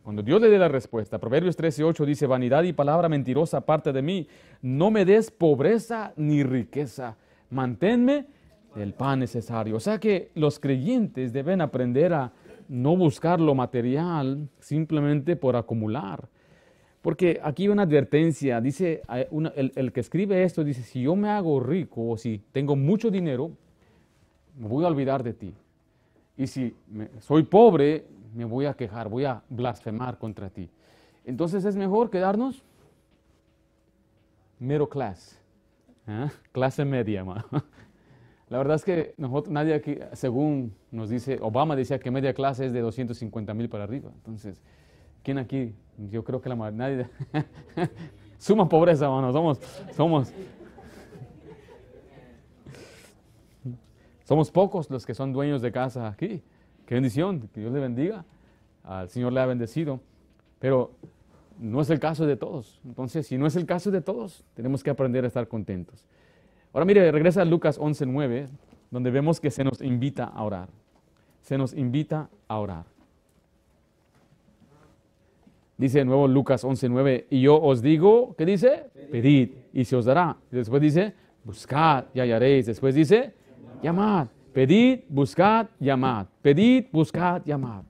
Cuando 0.04 0.24
Dios 0.24 0.42
le 0.42 0.50
dé 0.50 0.58
la 0.58 0.70
respuesta, 0.70 1.20
Proverbios 1.20 1.56
13:8 1.56 2.06
dice, 2.06 2.26
vanidad 2.26 2.64
y 2.64 2.74
palabra 2.74 3.10
mentirosa 3.10 3.58
aparte 3.58 3.94
de 3.94 4.02
mí, 4.02 4.28
no 4.62 4.90
me 4.90 5.06
des 5.06 5.30
pobreza 5.30 6.14
ni 6.16 6.42
riqueza, 6.42 7.18
manténme 7.52 8.26
del 8.74 8.94
pan 8.94 9.20
necesario. 9.20 9.76
O 9.76 9.80
sea 9.80 10.00
que 10.00 10.32
los 10.34 10.60
creyentes 10.60 11.34
deben 11.34 11.62
aprender 11.62 12.14
a 12.14 12.32
no 12.70 12.96
buscar 12.96 13.42
lo 13.42 13.56
material 13.56 14.48
simplemente 14.60 15.36
por 15.36 15.56
acumular. 15.56 16.30
Porque 17.02 17.40
aquí 17.44 17.64
hay 17.64 17.70
una 17.70 17.84
advertencia, 17.84 18.62
dice 18.62 19.02
el, 19.56 19.92
que 19.92 20.00
escribe 20.00 20.44
esto, 20.44 20.64
dice, 20.64 20.84
si 20.84 21.02
yo 21.02 21.16
me 21.16 21.30
hago 21.30 21.60
rico 21.60 22.10
o 22.10 22.18
si 22.18 22.42
tengo 22.52 22.76
mucho 22.76 23.10
dinero, 23.10 23.52
me 24.58 24.68
voy 24.68 24.86
a 24.86 24.90
olvidar 24.90 25.24
de 25.24 25.34
ti. 25.34 25.54
Y 26.38 26.48
si 26.48 26.76
soy 27.20 27.44
pobre, 27.44 28.06
me 28.36 28.46
voy 28.46 28.66
a 28.66 28.74
quejar, 28.74 29.10
voy 29.10 29.26
a 29.26 29.42
blasfemar 29.50 30.18
contra 30.18 30.50
ti. 30.50 30.70
Entonces 31.26 31.66
es 31.66 31.76
mejor 31.76 32.10
quedarnos 32.10 32.64
middle 34.60 34.88
class, 34.88 35.40
¿eh? 36.08 36.28
clase 36.52 36.86
media. 36.86 37.26
La 38.50 38.58
verdad 38.58 38.76
es 38.76 38.84
que 38.84 39.14
nosotros, 39.18 39.54
nadie 39.54 39.76
aquí, 39.76 40.00
según 40.14 40.74
nos 40.92 41.10
dice, 41.10 41.38
Obama 41.42 41.76
decía 41.76 42.00
que 42.00 42.10
media 42.10 42.34
clase 42.34 42.66
es 42.66 42.74
de 42.74 42.82
250 42.82 43.54
mil 43.54 43.70
para 43.70 43.84
arriba. 43.84 44.10
Entonces, 44.16 44.60
¿quién 45.22 45.38
aquí? 45.38 45.76
Yo 46.10 46.24
creo 46.24 46.42
que 46.42 46.50
la 46.50 46.72
nadie. 46.72 47.08
Suma 48.40 48.68
pobreza, 48.68 49.06
hermano. 49.06 49.32
Somos, 49.32 49.60
somos, 49.96 50.34
somos 54.24 54.50
pocos 54.50 54.90
los 54.90 55.06
que 55.06 55.14
son 55.14 55.32
dueños 55.32 55.62
de 55.62 55.72
casa 55.72 56.08
aquí. 56.08 56.42
Qué 56.88 56.96
bendición, 56.96 57.50
que 57.54 57.60
Dios 57.60 57.72
le 57.72 57.80
bendiga. 57.80 58.26
Al 58.84 59.10
Señor 59.10 59.32
le 59.32 59.42
ha 59.42 59.46
bendecido. 59.46 60.00
Pero 60.58 60.92
no 61.60 61.82
es 61.82 61.90
el 61.92 62.00
caso 62.00 62.26
de 62.26 62.36
todos. 62.36 62.80
Entonces, 62.84 63.28
si 63.28 63.38
no 63.38 63.46
es 63.46 63.56
el 63.56 63.68
caso 63.68 63.92
de 63.92 64.02
todos, 64.02 64.44
tenemos 64.56 64.82
que 64.82 64.90
aprender 64.90 65.24
a 65.24 65.28
estar 65.28 65.48
contentos. 65.48 66.04
Ahora 66.74 66.86
mire, 66.86 67.12
regresa 67.12 67.42
a 67.42 67.46
Lucas 67.46 67.80
11.9, 67.80 68.48
donde 68.92 69.12
vemos 69.12 69.40
que 69.40 69.50
se 69.50 69.64
nos 69.64 69.82
invita 69.82 70.26
a 70.26 70.44
orar. 70.44 70.70
Se 71.42 71.58
nos 71.58 71.74
invita 71.74 72.30
a 72.48 72.60
orar. 72.60 72.86
Dice 75.78 76.00
de 76.00 76.06
nuevo 76.06 76.28
Lucas 76.28 76.64
11.9, 76.64 77.26
y 77.30 77.42
yo 77.42 77.60
os 77.60 77.82
digo, 77.82 78.36
¿qué 78.38 78.46
dice? 78.46 78.88
Pedid, 79.12 79.52
y 79.74 79.86
se 79.86 79.96
os 79.96 80.06
dará. 80.06 80.36
Y 80.52 80.58
después 80.58 80.82
dice, 80.82 81.14
buscad 81.44 82.06
y 82.14 82.20
hallaréis. 82.20 82.66
Después 82.66 82.94
dice, 82.94 83.34
llamad. 83.82 84.28
Pedid, 84.54 85.00
buscad, 85.08 85.68
llamad. 85.80 86.28
Pedid, 86.42 86.86
buscad, 86.92 87.44
llamad. 87.46 87.84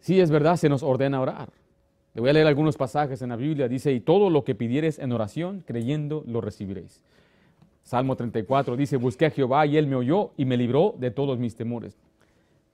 sí 0.00 0.20
es 0.20 0.30
verdad, 0.30 0.56
se 0.56 0.68
nos 0.68 0.82
ordena 0.82 1.20
orar. 1.20 1.48
Le 2.14 2.20
voy 2.20 2.30
a 2.30 2.32
leer 2.32 2.46
algunos 2.46 2.76
pasajes 2.76 3.20
en 3.22 3.30
la 3.30 3.36
Biblia. 3.36 3.68
Dice, 3.68 3.92
y 3.92 4.00
todo 4.00 4.30
lo 4.30 4.44
que 4.44 4.54
pidieres 4.54 4.98
en 4.98 5.12
oración, 5.12 5.64
creyendo, 5.66 6.22
lo 6.26 6.40
recibiréis. 6.40 7.02
Salmo 7.82 8.16
34 8.16 8.76
dice, 8.76 8.96
busqué 8.96 9.26
a 9.26 9.30
Jehová 9.30 9.66
y 9.66 9.76
él 9.76 9.86
me 9.86 9.96
oyó 9.96 10.30
y 10.36 10.44
me 10.44 10.56
libró 10.56 10.94
de 10.98 11.10
todos 11.10 11.38
mis 11.38 11.54
temores. 11.54 11.98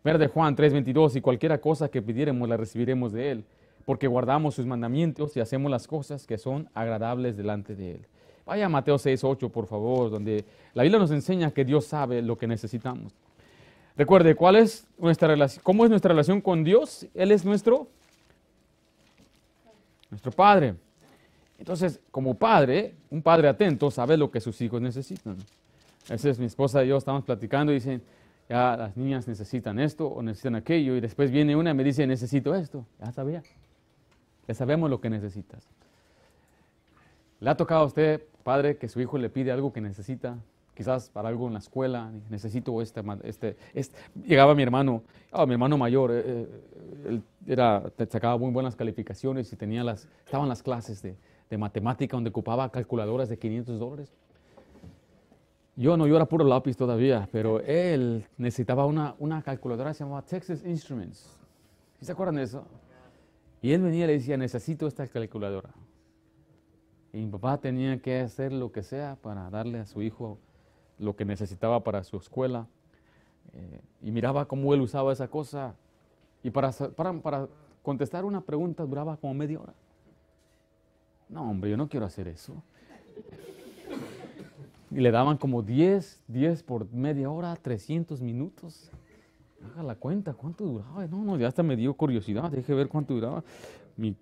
Verde 0.02 0.28
Juan 0.28 0.56
3:22, 0.56 1.16
y 1.16 1.20
cualquiera 1.20 1.60
cosa 1.60 1.90
que 1.90 2.00
pidiéramos 2.00 2.48
la 2.48 2.56
recibiremos 2.56 3.12
de 3.12 3.32
él, 3.32 3.44
porque 3.84 4.06
guardamos 4.06 4.54
sus 4.54 4.64
mandamientos 4.64 5.36
y 5.36 5.40
hacemos 5.40 5.70
las 5.70 5.86
cosas 5.86 6.26
que 6.26 6.38
son 6.38 6.68
agradables 6.72 7.36
delante 7.36 7.74
de 7.74 7.92
él. 7.92 8.06
Vaya 8.46 8.66
a 8.66 8.68
Mateo 8.70 8.96
6:8, 8.96 9.50
por 9.50 9.66
favor, 9.66 10.10
donde 10.10 10.44
la 10.72 10.84
Biblia 10.84 10.98
nos 10.98 11.10
enseña 11.10 11.50
que 11.50 11.66
Dios 11.66 11.84
sabe 11.84 12.22
lo 12.22 12.38
que 12.38 12.46
necesitamos. 12.46 13.12
Recuerde, 13.96 14.34
¿cuál 14.34 14.56
es 14.56 14.86
nuestra 14.98 15.28
relación? 15.28 15.62
¿Cómo 15.62 15.84
es 15.84 15.90
nuestra 15.90 16.10
relación 16.10 16.40
con 16.40 16.64
Dios? 16.64 17.06
Él 17.12 17.30
es 17.30 17.44
nuestro 17.44 17.88
nuestro 20.10 20.32
Padre. 20.32 20.74
Entonces, 21.58 22.00
como 22.10 22.34
padre, 22.34 22.94
un 23.10 23.20
padre 23.20 23.46
atento 23.46 23.90
sabe 23.90 24.16
lo 24.16 24.30
que 24.30 24.40
sus 24.40 24.58
hijos 24.62 24.80
necesitan. 24.80 25.36
A 26.08 26.12
veces 26.12 26.38
mi 26.38 26.46
esposa 26.46 26.82
y 26.82 26.88
yo 26.88 26.96
estamos 26.96 27.22
platicando 27.24 27.70
y 27.70 27.74
dicen, 27.74 28.02
ya 28.48 28.76
las 28.78 28.96
niñas 28.96 29.28
necesitan 29.28 29.78
esto 29.78 30.08
o 30.08 30.22
necesitan 30.22 30.54
aquello, 30.54 30.96
y 30.96 31.00
después 31.00 31.30
viene 31.30 31.54
una 31.54 31.70
y 31.70 31.74
me 31.74 31.84
dice, 31.84 32.06
necesito 32.06 32.54
esto. 32.54 32.86
Ya 32.98 33.12
sabía. 33.12 33.42
Ya 34.48 34.54
sabemos 34.54 34.88
lo 34.88 35.02
que 35.02 35.10
necesitas. 35.10 35.62
¿Le 37.40 37.50
ha 37.50 37.56
tocado 37.56 37.82
a 37.82 37.84
usted, 37.84 38.22
padre, 38.42 38.78
que 38.78 38.88
su 38.88 39.00
hijo 39.00 39.18
le 39.18 39.28
pide 39.28 39.52
algo 39.52 39.72
que 39.72 39.82
necesita? 39.82 40.38
Quizás 40.80 41.10
para 41.10 41.28
algo 41.28 41.46
en 41.46 41.52
la 41.52 41.58
escuela, 41.58 42.10
necesito 42.30 42.80
este, 42.80 43.02
este, 43.24 43.58
este. 43.74 43.98
Llegaba 44.26 44.54
mi 44.54 44.62
hermano, 44.62 45.02
oh, 45.30 45.46
mi 45.46 45.52
hermano 45.52 45.76
mayor, 45.76 46.10
eh, 46.10 46.22
eh, 46.24 46.48
él 47.06 47.22
era, 47.46 47.92
sacaba 48.08 48.38
muy 48.38 48.50
buenas 48.50 48.76
calificaciones 48.76 49.52
y 49.52 49.56
tenía 49.56 49.84
las, 49.84 50.08
estaban 50.24 50.48
las 50.48 50.62
clases 50.62 51.02
de, 51.02 51.18
de 51.50 51.58
matemática 51.58 52.16
donde 52.16 52.30
ocupaba 52.30 52.70
calculadoras 52.72 53.28
de 53.28 53.38
500 53.38 53.78
dólares. 53.78 54.10
Yo 55.76 55.98
no, 55.98 56.06
yo 56.06 56.16
era 56.16 56.24
puro 56.24 56.46
lápiz 56.46 56.78
todavía, 56.78 57.28
pero 57.30 57.60
él 57.60 58.24
necesitaba 58.38 58.86
una, 58.86 59.14
una 59.18 59.42
calculadora 59.42 59.90
que 59.90 59.98
se 59.98 60.04
llamaba 60.04 60.22
Texas 60.22 60.64
Instruments. 60.64 61.38
¿Se 62.00 62.10
acuerdan 62.10 62.36
de 62.36 62.44
eso? 62.44 62.64
Y 63.60 63.72
él 63.72 63.82
venía 63.82 64.04
y 64.04 64.06
le 64.06 64.12
decía, 64.14 64.38
necesito 64.38 64.86
esta 64.86 65.06
calculadora. 65.06 65.74
Y 67.12 67.18
mi 67.18 67.30
papá 67.30 67.58
tenía 67.58 68.00
que 68.00 68.20
hacer 68.20 68.50
lo 68.50 68.72
que 68.72 68.82
sea 68.82 69.18
para 69.20 69.50
darle 69.50 69.80
a 69.80 69.84
su 69.84 70.00
hijo 70.00 70.38
lo 71.00 71.16
que 71.16 71.24
necesitaba 71.24 71.82
para 71.82 72.04
su 72.04 72.16
escuela. 72.16 72.66
Eh, 73.54 73.80
y 74.02 74.12
miraba 74.12 74.46
cómo 74.46 74.72
él 74.74 74.80
usaba 74.80 75.12
esa 75.12 75.28
cosa. 75.28 75.74
Y 76.42 76.50
para, 76.50 76.70
para, 76.72 77.12
para 77.14 77.48
contestar 77.82 78.24
una 78.24 78.40
pregunta 78.42 78.84
duraba 78.84 79.16
como 79.16 79.34
media 79.34 79.60
hora. 79.60 79.74
No, 81.28 81.50
hombre, 81.50 81.70
yo 81.70 81.76
no 81.76 81.88
quiero 81.88 82.06
hacer 82.06 82.28
eso. 82.28 82.62
Y 84.90 85.00
le 85.00 85.10
daban 85.10 85.36
como 85.36 85.62
10, 85.62 86.24
10 86.26 86.62
por 86.64 86.92
media 86.92 87.30
hora, 87.30 87.54
300 87.56 88.20
minutos. 88.20 88.90
Haga 89.72 89.82
la 89.82 89.94
cuenta, 89.94 90.34
¿cuánto 90.34 90.64
duraba? 90.64 91.06
No, 91.06 91.22
no, 91.22 91.38
ya 91.38 91.46
hasta 91.46 91.62
me 91.62 91.76
dio 91.76 91.94
curiosidad, 91.94 92.50
deje 92.50 92.74
ver 92.74 92.88
cuánto 92.88 93.14
duraba. 93.14 93.44
Mi 93.96 94.16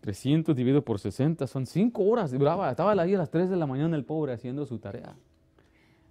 300 0.00 0.56
dividido 0.56 0.82
por 0.82 0.98
60 0.98 1.46
son 1.46 1.66
5 1.66 2.02
horas. 2.02 2.30
Duraba, 2.30 2.70
estaba 2.70 2.92
ahí 2.92 3.14
a 3.14 3.18
las 3.18 3.30
3 3.30 3.50
de 3.50 3.56
la 3.56 3.66
mañana 3.66 3.96
el 3.96 4.04
pobre 4.04 4.32
haciendo 4.32 4.64
su 4.64 4.78
tarea. 4.78 5.14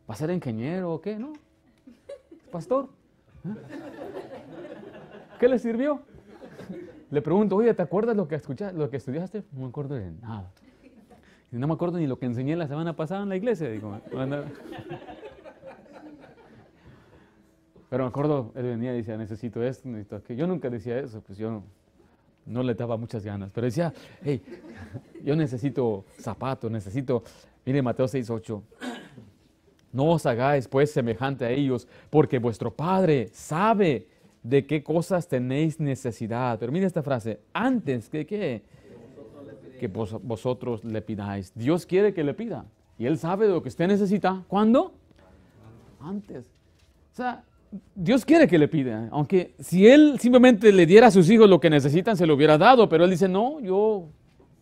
¿Va 0.10 0.14
a 0.14 0.18
ser 0.18 0.30
ingeniero 0.30 0.94
o 0.94 1.02
qué? 1.02 1.18
No. 1.18 1.34
Pastor. 2.52 2.90
¿Eh? 3.46 3.54
¿Qué 5.40 5.48
le 5.50 5.60
sirvió? 5.60 6.02
Le 7.12 7.22
pregunto, 7.22 7.56
oye, 7.56 7.74
¿te 7.74 7.82
acuerdas 7.82 8.16
lo 8.16 8.28
que, 8.28 8.36
escuchaste, 8.36 8.78
lo 8.78 8.90
que 8.90 8.98
estudiaste? 8.98 9.44
No 9.52 9.62
me 9.62 9.68
acuerdo 9.68 9.96
de 9.96 10.12
nada. 10.12 10.52
no 11.52 11.68
me 11.68 11.74
acuerdo 11.74 11.98
ni 11.98 12.08
lo 12.08 12.18
que 12.20 12.26
enseñé 12.26 12.56
la 12.56 12.68
semana 12.68 12.96
pasada 12.96 13.24
en 13.24 13.30
la 13.30 13.36
iglesia. 13.36 13.70
Pero 17.90 18.04
me 18.04 18.10
acuerdo, 18.10 18.52
él 18.56 18.64
venía 18.64 18.94
y 18.94 18.98
decía, 18.98 19.18
necesito 19.18 19.64
esto, 19.64 19.88
necesito 19.88 20.16
aquello. 20.18 20.42
Yo 20.42 20.48
nunca 20.48 20.70
decía 20.70 21.00
eso, 21.00 21.22
pues 21.22 21.38
yo 21.38 21.64
no, 22.46 22.64
le 22.64 22.74
daba 22.74 22.98
muchas 22.98 23.24
ganas. 23.24 23.52
Pero 23.52 23.66
decía, 23.66 23.94
hey, 24.24 24.42
yo 25.24 25.36
necesito 25.36 26.06
zapatos, 26.20 26.72
necesito, 26.72 27.24
mire 27.66 27.82
Mateo 27.82 28.08
6, 28.08 28.30
8. 28.30 28.64
No 29.96 30.12
os 30.12 30.26
hagáis 30.26 30.68
pues 30.68 30.92
semejante 30.92 31.46
a 31.46 31.52
ellos, 31.52 31.88
porque 32.10 32.38
vuestro 32.38 32.70
Padre 32.70 33.30
sabe 33.32 34.10
de 34.44 34.66
qué 34.66 34.84
cosas 34.84 35.26
tenéis 35.30 35.80
necesidad. 35.80 36.60
Pero 36.60 36.70
mire 36.74 36.86
esta 36.86 37.02
frase, 37.02 37.40
antes 37.54 38.10
que 38.10 38.26
qué, 38.26 38.62
que 39.80 39.88
vosotros 39.88 40.84
le 40.84 41.02
pidáis. 41.02 41.54
Dios 41.56 41.86
quiere 41.86 42.14
que 42.14 42.26
le 42.26 42.34
pida. 42.34 42.66
Y 42.98 43.06
Él 43.06 43.18
sabe 43.18 43.48
de 43.48 43.54
lo 43.54 43.64
que 43.64 43.70
usted 43.70 43.88
necesita. 43.88 44.44
¿Cuándo? 44.50 44.94
Antes. 46.02 46.46
O 47.14 47.16
sea, 47.16 47.46
Dios 47.96 48.26
quiere 48.26 48.50
que 48.50 48.58
le 48.58 48.68
pida. 48.68 49.08
Aunque 49.12 49.56
si 49.60 49.88
Él 49.88 50.18
simplemente 50.20 50.74
le 50.74 50.86
diera 50.86 51.08
a 51.08 51.12
sus 51.12 51.30
hijos 51.30 51.50
lo 51.50 51.62
que 51.62 51.70
necesitan, 51.70 52.18
se 52.18 52.28
lo 52.28 52.34
hubiera 52.36 52.58
dado. 52.58 52.90
Pero 52.90 53.06
Él 53.06 53.12
dice, 53.12 53.30
no, 53.30 53.62
yo 53.62 54.10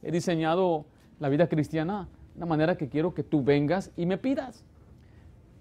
he 0.04 0.12
diseñado 0.12 0.86
la 1.20 1.30
vida 1.30 1.48
cristiana 1.48 2.08
de 2.36 2.38
una 2.38 2.46
manera 2.46 2.78
que 2.78 2.88
quiero 2.88 3.16
que 3.16 3.24
tú 3.24 3.44
vengas 3.44 3.90
y 3.98 4.06
me 4.06 4.20
pidas. 4.20 4.64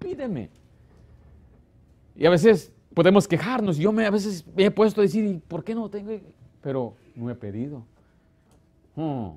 Pídeme. 0.03 0.49
Y 2.15 2.25
a 2.25 2.29
veces 2.29 2.71
podemos 2.93 3.27
quejarnos. 3.27 3.77
Yo 3.77 3.91
me, 3.91 4.05
a 4.05 4.11
veces 4.11 4.45
me 4.55 4.65
he 4.65 4.71
puesto 4.71 5.01
a 5.01 5.03
decir, 5.03 5.25
¿y 5.25 5.37
por 5.37 5.63
qué 5.63 5.73
no 5.73 5.89
tengo? 5.89 6.11
Pero 6.61 6.95
no 7.15 7.29
he 7.29 7.35
pedido. 7.35 7.83
Hmm. 8.95 9.29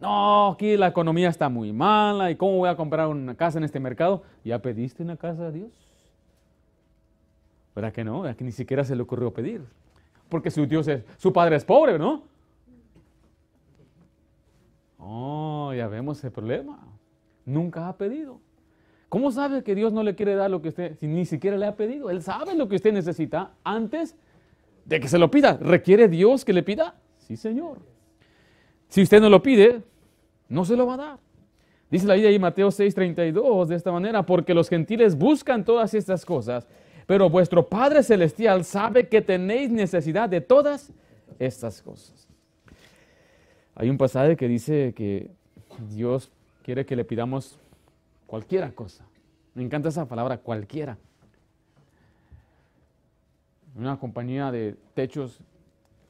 No, 0.00 0.48
aquí 0.48 0.76
la 0.76 0.88
economía 0.88 1.28
está 1.28 1.48
muy 1.48 1.72
mala. 1.72 2.30
¿Y 2.30 2.36
cómo 2.36 2.58
voy 2.58 2.68
a 2.68 2.76
comprar 2.76 3.08
una 3.08 3.34
casa 3.34 3.58
en 3.58 3.64
este 3.64 3.80
mercado? 3.80 4.22
¿Ya 4.44 4.60
pediste 4.60 5.02
una 5.02 5.16
casa 5.16 5.46
a 5.46 5.50
Dios? 5.50 5.70
¿Verdad 7.74 7.92
que 7.92 8.04
no? 8.04 8.24
Aquí 8.24 8.44
ni 8.44 8.52
siquiera 8.52 8.84
se 8.84 8.94
le 8.94 9.02
ocurrió 9.02 9.32
pedir. 9.32 9.64
Porque 10.28 10.50
su 10.50 10.66
Dios 10.66 10.86
es, 10.88 11.04
su 11.16 11.32
padre 11.32 11.56
es 11.56 11.64
pobre, 11.64 11.98
¿no? 11.98 12.22
Oh, 14.98 15.72
ya 15.74 15.88
vemos 15.88 16.22
el 16.22 16.30
problema. 16.30 16.78
Nunca 17.44 17.88
ha 17.88 17.96
pedido. 17.96 18.40
¿Cómo 19.08 19.30
sabe 19.32 19.62
que 19.62 19.74
Dios 19.74 19.92
no 19.92 20.02
le 20.02 20.14
quiere 20.14 20.34
dar 20.34 20.50
lo 20.50 20.60
que 20.60 20.68
usted, 20.68 20.96
ni 21.00 21.24
siquiera 21.24 21.56
le 21.56 21.66
ha 21.66 21.76
pedido? 21.76 22.10
Él 22.10 22.22
sabe 22.22 22.54
lo 22.54 22.68
que 22.68 22.76
usted 22.76 22.92
necesita 22.92 23.52
antes 23.64 24.14
de 24.84 25.00
que 25.00 25.08
se 25.08 25.18
lo 25.18 25.30
pida. 25.30 25.58
¿Requiere 25.60 26.08
Dios 26.08 26.44
que 26.44 26.52
le 26.52 26.62
pida? 26.62 26.94
Sí, 27.18 27.36
Señor. 27.36 27.78
Si 28.88 29.02
usted 29.02 29.20
no 29.20 29.30
lo 29.30 29.42
pide, 29.42 29.82
no 30.48 30.64
se 30.64 30.76
lo 30.76 30.86
va 30.86 30.94
a 30.94 30.96
dar. 30.96 31.18
Dice 31.90 32.06
la 32.06 32.14
Biblia 32.14 32.30
ahí 32.30 32.38
Mateo 32.38 32.68
6:32 32.68 33.66
de 33.66 33.76
esta 33.76 33.90
manera, 33.92 34.24
porque 34.24 34.52
los 34.52 34.68
gentiles 34.68 35.16
buscan 35.16 35.64
todas 35.64 35.94
estas 35.94 36.24
cosas, 36.24 36.68
pero 37.06 37.30
vuestro 37.30 37.66
Padre 37.66 38.02
Celestial 38.02 38.64
sabe 38.64 39.08
que 39.08 39.22
tenéis 39.22 39.70
necesidad 39.70 40.28
de 40.28 40.42
todas 40.42 40.92
estas 41.38 41.80
cosas. 41.80 42.28
Hay 43.74 43.88
un 43.88 43.96
pasaje 43.96 44.36
que 44.36 44.48
dice 44.48 44.92
que 44.94 45.30
Dios 45.90 46.30
quiere 46.62 46.84
que 46.84 46.96
le 46.96 47.04
pidamos 47.04 47.58
Cualquiera 48.28 48.70
cosa. 48.72 49.06
Me 49.54 49.64
encanta 49.64 49.88
esa 49.88 50.06
palabra, 50.06 50.36
cualquiera. 50.36 50.98
En 53.74 53.80
una 53.80 53.98
compañía 53.98 54.52
de 54.52 54.76
techos, 54.92 55.40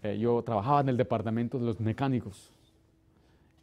eh, 0.03 0.19
yo 0.19 0.43
trabajaba 0.43 0.81
en 0.81 0.89
el 0.89 0.97
departamento 0.97 1.61
de 1.61 1.67
los 1.67 1.79
mecánicos. 1.79 2.51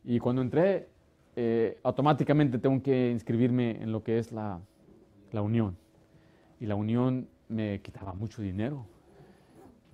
Y 0.06 0.20
cuando 0.20 0.42
entré, 0.42 0.88
eh, 1.36 1.78
automáticamente 1.84 2.58
tengo 2.58 2.82
que 2.82 3.12
inscribirme 3.12 3.72
en 3.84 3.92
lo 3.92 4.02
que 4.04 4.20
es 4.20 4.32
la, 4.32 4.62
la 5.34 5.42
unión. 5.42 5.76
Y 6.62 6.66
la 6.66 6.76
unión 6.76 7.28
me 7.50 7.82
quitaba 7.82 8.14
mucho 8.14 8.42
dinero. 8.42 8.86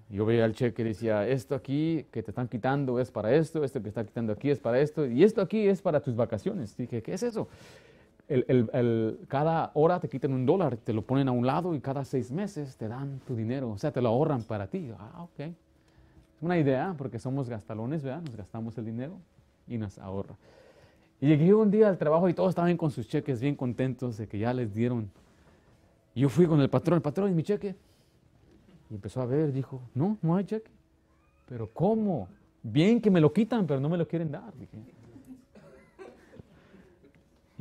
Yo 0.07 0.23
veía 0.23 0.45
el 0.45 0.53
cheque 0.53 0.83
y 0.83 0.85
decía, 0.85 1.27
esto 1.27 1.55
aquí 1.55 2.05
que 2.11 2.21
te 2.21 2.29
están 2.29 2.47
quitando 2.47 2.99
es 2.99 3.09
para 3.09 3.33
esto, 3.33 3.63
esto 3.63 3.81
que 3.81 3.89
está 3.89 4.05
quitando 4.05 4.33
aquí 4.33 4.51
es 4.51 4.59
para 4.59 4.79
esto, 4.79 5.07
y 5.07 5.23
esto 5.23 5.41
aquí 5.41 5.67
es 5.67 5.81
para 5.81 5.99
tus 5.99 6.15
vacaciones. 6.15 6.77
Dije, 6.77 7.01
¿qué 7.01 7.15
es 7.15 7.23
eso? 7.23 7.47
El, 8.31 9.19
cada 9.27 9.71
hora 9.73 9.99
te 9.99 10.07
quitan 10.07 10.33
un 10.33 10.45
dólar, 10.45 10.77
te 10.77 10.93
lo 10.93 11.01
ponen 11.01 11.27
a 11.27 11.31
un 11.31 11.45
lado 11.45 11.75
y 11.75 11.81
cada 11.81 12.05
seis 12.05 12.31
meses 12.31 12.77
te 12.77 12.87
dan 12.87 13.19
tu 13.27 13.35
dinero, 13.35 13.69
o 13.69 13.77
sea, 13.77 13.91
te 13.91 14.01
lo 14.01 14.09
ahorran 14.09 14.43
para 14.43 14.67
ti. 14.67 14.89
Ah, 14.97 15.23
ok. 15.23 15.39
Es 15.39 15.55
una 16.41 16.57
idea, 16.57 16.95
porque 16.97 17.19
somos 17.19 17.49
gastalones, 17.49 18.03
¿verdad? 18.03 18.21
Nos 18.21 18.35
gastamos 18.35 18.77
el 18.77 18.85
dinero 18.85 19.17
y 19.67 19.77
nos 19.77 19.97
ahorra. 19.97 20.35
Y 21.19 21.27
llegué 21.27 21.53
un 21.53 21.69
día 21.69 21.89
al 21.89 21.97
trabajo 21.97 22.29
y 22.29 22.33
todos 22.33 22.49
estaban 22.49 22.75
con 22.77 22.89
sus 22.89 23.07
cheques 23.07 23.41
bien 23.41 23.55
contentos 23.55 24.17
de 24.17 24.27
que 24.27 24.39
ya 24.39 24.53
les 24.53 24.73
dieron. 24.73 25.11
Yo 26.15 26.29
fui 26.29 26.47
con 26.47 26.61
el 26.61 26.69
patrón, 26.69 26.95
el 26.95 27.01
patrón, 27.01 27.31
¿y 27.31 27.33
mi 27.33 27.43
cheque? 27.43 27.75
Y 28.89 28.95
empezó 28.95 29.21
a 29.21 29.25
ver, 29.25 29.51
dijo, 29.51 29.81
no, 29.93 30.17
no 30.21 30.35
hay 30.35 30.45
cheque. 30.45 30.71
Pero 31.47 31.69
¿cómo? 31.73 32.27
Bien 32.63 33.01
que 33.01 33.11
me 33.11 33.19
lo 33.19 33.31
quitan, 33.33 33.67
pero 33.67 33.79
no 33.79 33.89
me 33.89 33.97
lo 33.97 34.07
quieren 34.07 34.31
dar. 34.31 34.53
Dije, 34.57 34.77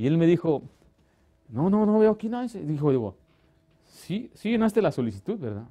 y 0.00 0.06
él 0.06 0.16
me 0.16 0.24
dijo, 0.24 0.62
no, 1.50 1.68
no, 1.68 1.84
no 1.84 1.98
veo 1.98 2.12
aquí 2.12 2.30
nada. 2.30 2.46
Dijo, 2.46 2.90
digo, 2.90 3.16
sí, 3.84 4.30
sí 4.32 4.48
llenaste 4.48 4.80
la 4.80 4.92
solicitud, 4.92 5.38
¿verdad? 5.38 5.66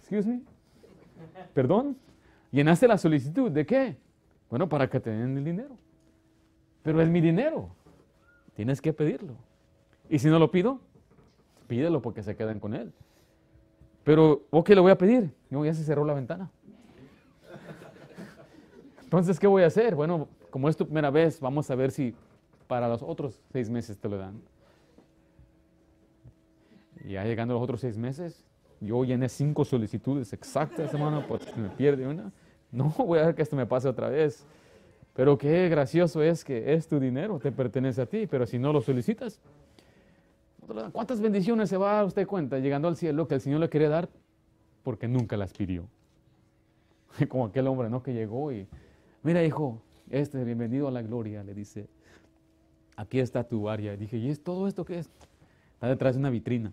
Excuse 0.00 0.28
me. 0.28 0.42
¿Perdón? 1.54 1.96
Llenaste 2.50 2.88
la 2.88 2.98
solicitud. 2.98 3.52
¿De 3.52 3.64
qué? 3.64 3.96
Bueno, 4.50 4.68
para 4.68 4.90
que 4.90 4.98
te 4.98 5.10
den 5.10 5.38
el 5.38 5.44
dinero. 5.44 5.78
Pero 6.82 7.00
es 7.00 7.08
mi 7.08 7.20
dinero. 7.20 7.68
Tienes 8.56 8.80
que 8.80 8.92
pedirlo. 8.92 9.34
Y 10.10 10.18
si 10.18 10.26
no 10.26 10.40
lo 10.40 10.50
pido, 10.50 10.80
pídelo 11.68 12.02
porque 12.02 12.24
se 12.24 12.34
quedan 12.34 12.58
con 12.58 12.74
él. 12.74 12.92
Pero, 14.02 14.42
¿o 14.50 14.64
le 14.66 14.80
voy 14.80 14.90
a 14.90 14.98
pedir? 14.98 15.32
No, 15.48 15.64
ya 15.64 15.74
se 15.74 15.84
cerró 15.84 16.04
la 16.04 16.14
ventana. 16.14 16.50
Entonces, 19.04 19.38
¿qué 19.38 19.46
voy 19.46 19.62
a 19.62 19.66
hacer? 19.66 19.94
Bueno, 19.94 20.26
como 20.50 20.68
es 20.68 20.76
tu 20.76 20.84
primera 20.84 21.10
vez, 21.10 21.40
vamos 21.40 21.70
a 21.70 21.74
ver 21.74 21.90
si 21.90 22.14
para 22.66 22.88
los 22.88 23.02
otros 23.02 23.40
seis 23.52 23.70
meses 23.70 23.98
te 23.98 24.08
lo 24.08 24.18
dan. 24.18 24.40
Y 27.04 27.12
ya 27.12 27.24
llegando 27.24 27.54
los 27.54 27.62
otros 27.62 27.80
seis 27.80 27.96
meses, 27.96 28.44
yo 28.80 29.04
llené 29.04 29.28
cinco 29.28 29.64
solicitudes 29.64 30.32
exactas, 30.32 30.92
hermano, 30.92 31.24
pues 31.26 31.56
me 31.56 31.68
pierde 31.68 32.06
una. 32.06 32.32
No 32.72 32.92
voy 32.98 33.18
a 33.18 33.26
ver 33.26 33.34
que 33.34 33.42
esto 33.42 33.56
me 33.56 33.66
pase 33.66 33.88
otra 33.88 34.08
vez. 34.08 34.44
Pero 35.14 35.38
qué 35.38 35.68
gracioso 35.70 36.22
es 36.22 36.44
que 36.44 36.74
es 36.74 36.88
tu 36.88 37.00
dinero, 37.00 37.38
te 37.38 37.50
pertenece 37.50 38.02
a 38.02 38.06
ti, 38.06 38.26
pero 38.26 38.46
si 38.46 38.58
no 38.58 38.70
lo 38.72 38.82
solicitas, 38.82 39.40
¿cuántas 40.92 41.20
bendiciones 41.22 41.70
se 41.70 41.78
va 41.78 42.00
a 42.00 42.04
usted 42.04 42.26
cuenta 42.26 42.58
llegando 42.58 42.86
al 42.86 42.96
cielo 42.96 43.26
que 43.26 43.34
el 43.34 43.40
Señor 43.40 43.60
le 43.60 43.70
quiere 43.70 43.88
dar 43.88 44.10
porque 44.82 45.08
nunca 45.08 45.38
las 45.38 45.54
pidió? 45.54 45.88
Como 47.28 47.46
aquel 47.46 47.66
hombre, 47.66 47.88
¿no? 47.88 48.02
Que 48.02 48.12
llegó 48.12 48.52
y, 48.52 48.68
mira 49.22 49.42
hijo, 49.42 49.80
este, 50.10 50.44
bienvenido 50.44 50.88
a 50.88 50.90
la 50.90 51.02
gloria, 51.02 51.42
le 51.42 51.54
dice, 51.54 51.88
aquí 52.96 53.20
está 53.20 53.44
tu 53.44 53.68
área. 53.68 53.94
Y 53.94 53.96
dije, 53.96 54.16
¿y 54.16 54.30
es 54.30 54.42
todo 54.42 54.68
esto 54.68 54.84
qué 54.84 54.98
es? 55.00 55.10
Está 55.74 55.88
detrás 55.88 56.14
de 56.14 56.20
una 56.20 56.30
vitrina. 56.30 56.72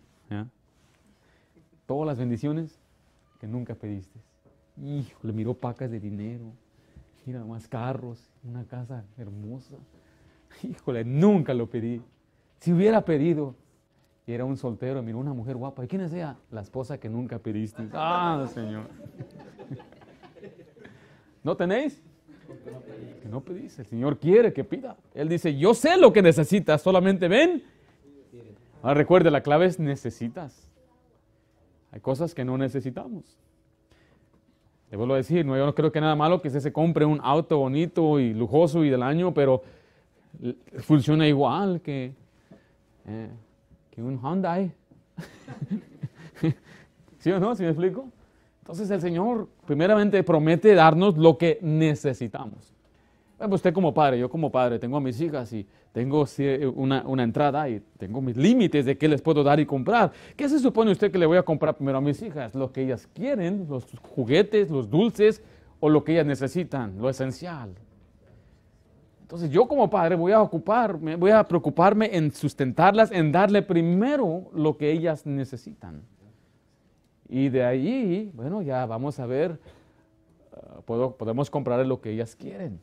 Todas 1.86 2.08
las 2.08 2.18
bendiciones 2.18 2.80
que 3.40 3.48
nunca 3.48 3.76
pediste. 3.76 4.20
Hijo, 4.82 5.20
le 5.24 5.34
miró 5.34 5.54
pacas 5.54 5.92
de 5.92 6.00
dinero, 6.00 6.46
mira 7.26 7.44
más 7.44 7.68
carros, 7.68 8.32
una 8.44 8.64
casa 8.66 9.06
hermosa. 9.18 9.76
Híjole, 10.64 11.04
nunca 11.04 11.54
lo 11.54 11.70
pedí. 11.70 12.02
Si 12.60 12.72
hubiera 12.72 13.04
pedido, 13.04 13.56
y 14.26 14.32
era 14.32 14.46
un 14.46 14.56
soltero, 14.56 15.04
miró 15.04 15.20
una 15.20 15.34
mujer 15.34 15.58
guapa. 15.58 15.84
¿Y 15.84 15.88
quién 15.88 16.02
es 16.02 16.14
ella? 16.14 16.38
La 16.50 16.62
esposa 16.62 16.98
que 16.98 17.10
nunca 17.10 17.40
pediste. 17.40 17.90
Ah, 17.92 18.48
Señor. 18.54 18.88
¿No 21.44 21.58
tenéis? 21.58 22.02
Que 23.22 23.30
no 23.30 23.42
pedís. 23.42 23.78
El 23.80 23.86
Señor 23.86 24.18
quiere 24.18 24.54
que 24.54 24.64
pida. 24.64 24.98
Él 25.14 25.30
dice, 25.30 25.56
yo 25.56 25.74
sé 25.74 25.98
lo 25.98 26.12
que 26.14 26.22
necesitas, 26.22 26.82
solamente 26.82 27.28
ven. 27.28 27.64
Ahora 28.82 28.96
recuerde, 28.96 29.32
la 29.32 29.42
clave 29.42 29.66
es 29.66 29.80
necesitas. 29.80 30.70
Hay 31.92 32.00
cosas 32.00 32.34
que 32.34 32.44
no 32.44 32.58
necesitamos. 32.58 33.38
Le 34.92 34.98
vuelvo 34.98 35.14
a 35.14 35.18
decir, 35.18 35.46
no, 35.46 35.58
yo 35.58 35.66
no 35.66 35.74
creo 35.74 35.92
que 35.92 36.02
nada 36.02 36.16
malo 36.16 36.42
que 36.42 36.50
se, 36.50 36.60
se 36.60 36.74
compre 36.74 37.06
un 37.06 37.20
auto 37.24 37.58
bonito 37.58 38.20
y 38.20 38.34
lujoso 38.34 38.84
y 38.84 38.90
del 38.90 39.04
año, 39.04 39.34
pero 39.34 39.64
funciona 40.80 41.28
igual 41.28 41.82
que, 41.82 42.14
eh, 43.08 43.30
que 43.92 44.02
un 44.02 44.20
Hyundai. 44.20 44.72
¿Sí 47.20 47.32
o 47.32 47.40
no? 47.40 47.56
¿Sí 47.56 47.64
me 47.64 47.70
explico? 47.70 48.08
Entonces 48.64 48.90
el 48.92 49.02
Señor 49.02 49.50
primeramente 49.68 50.24
promete 50.24 50.74
darnos 50.74 51.18
lo 51.18 51.38
que 51.38 51.60
necesitamos. 51.62 52.74
Pues 53.38 53.56
usted 53.56 53.74
como 53.74 53.94
padre, 53.94 54.18
yo 54.18 54.30
como 54.30 54.50
padre, 54.50 54.80
tengo 54.80 54.96
a 54.96 55.02
mis 55.02 55.20
hijas 55.20 55.52
y 55.52 55.68
tengo 55.92 56.26
una, 56.74 57.06
una, 57.06 57.24
entrada 57.24 57.68
y 57.68 57.84
tengo 57.98 58.22
mis 58.22 58.38
límites 58.38 58.86
de 58.86 58.98
qué 58.98 59.10
les 59.10 59.22
puedo 59.22 59.44
dar 59.44 59.60
y 59.60 59.66
comprar. 59.66 60.14
¿Qué 60.38 60.48
se 60.48 60.60
supone 60.60 60.94
usted 60.94 61.12
que 61.12 61.18
le 61.18 61.26
voy 61.26 61.38
a 61.38 61.44
comprar 61.44 61.76
primero 61.76 61.98
a 61.98 62.02
mis 62.02 62.22
hijas? 62.22 62.56
Lo 62.56 62.72
que 62.72 62.84
ellas 62.84 63.06
quieren, 63.14 63.68
los 63.70 63.86
juguetes, 64.02 64.72
los 64.72 64.90
dulces 64.90 65.44
o 65.82 65.90
lo 65.90 66.06
que 66.06 66.14
ellas 66.14 66.26
necesitan, 66.26 66.98
lo 66.98 67.10
esencial. 67.10 67.76
Entonces 69.24 69.50
yo 69.50 69.68
como 69.68 69.90
padre 69.90 70.16
voy 70.16 70.32
a 70.32 70.42
ocuparme, 70.42 71.18
voy 71.18 71.32
a 71.32 71.44
preocuparme 71.44 72.16
en 72.16 72.32
sustentarlas, 72.32 73.12
en 73.12 73.34
darle 73.34 73.62
primero 73.62 74.50
lo 74.54 74.78
que 74.78 74.90
ellas 74.90 75.26
necesitan. 75.26 76.02
Y 77.30 77.50
de 77.50 77.64
ahí, 77.64 78.32
bueno, 78.34 78.62
ya 78.62 78.86
vamos 78.86 79.20
a 79.20 79.26
ver, 79.26 79.60
ah, 80.54 80.82
podemos 80.86 81.50
comprarle 81.50 81.86
lo 81.86 82.02
que 82.02 82.12
ellas 82.12 82.36
quieren. 82.36 82.80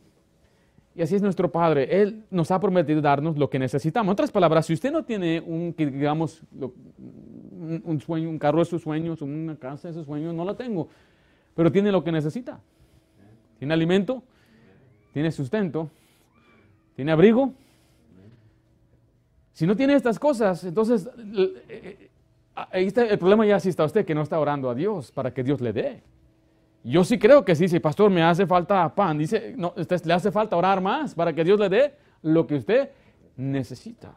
Y 0.95 1.03
así 1.03 1.15
es 1.15 1.23
nuestro 1.23 1.51
Padre. 1.51 2.03
Él 2.03 2.25
nos 2.31 2.51
ha 2.51 2.59
prometido 2.59 3.01
darnos 3.01 3.39
lo 3.39 3.49
que 3.49 3.59
necesitamos. 3.59 4.09
En 4.09 4.13
otras 4.13 4.33
palabras, 4.33 4.67
si 4.67 4.73
usted 4.73 4.91
no 4.91 5.05
tiene 5.05 5.41
un, 5.41 5.75
digamos, 5.77 6.43
un 6.51 8.01
sueño, 8.01 8.29
un 8.29 8.39
carro 8.39 8.59
de 8.59 8.65
sus 8.65 8.83
sueños, 8.83 9.23
una 9.23 9.57
casa 9.57 9.89
de 9.89 9.95
sus 9.95 10.07
sueños, 10.07 10.35
no 10.35 10.45
lo 10.45 10.57
tengo. 10.57 10.89
Pero 11.55 11.71
tiene 11.71 11.93
lo 11.93 12.03
que 12.03 12.11
necesita. 12.11 12.61
Tiene 13.59 13.75
alimento, 13.75 14.23
tiene 15.13 15.31
sustento, 15.31 15.91
tiene 16.97 17.13
abrigo. 17.13 17.53
Si 19.53 19.67
no 19.67 19.77
tiene 19.77 19.95
estas 19.95 20.19
cosas, 20.19 20.65
entonces 20.65 21.09
ahí 22.55 22.87
está, 22.87 23.05
el 23.05 23.19
problema 23.19 23.47
ya 23.47 23.61
sí 23.61 23.69
está 23.69 23.85
usted 23.85 24.05
que 24.05 24.15
no 24.15 24.23
está 24.23 24.39
orando 24.39 24.71
a 24.71 24.75
Dios 24.75 25.11
para 25.13 25.33
que 25.33 25.43
Dios 25.43 25.61
le 25.61 25.73
dé. 25.73 26.03
Yo 26.83 27.05
sí 27.05 27.19
creo 27.19 27.45
que 27.45 27.55
sí, 27.55 27.69
sí, 27.69 27.79
pastor, 27.79 28.11
me 28.11 28.23
hace 28.23 28.47
falta 28.47 28.95
pan. 28.95 29.19
Dice, 29.19 29.55
no, 29.57 29.75
le 29.77 30.15
hace 30.15 30.33
falta 30.33 30.57
orar 30.57 30.81
más 30.81 31.15
para 31.15 31.33
que 31.33 31.45
Dios 31.45 31.61
le 31.61 31.69
dé 31.69 31.95
lo 32.23 32.47
que 32.47 32.57
usted 32.57 32.91
necesita. 33.37 34.15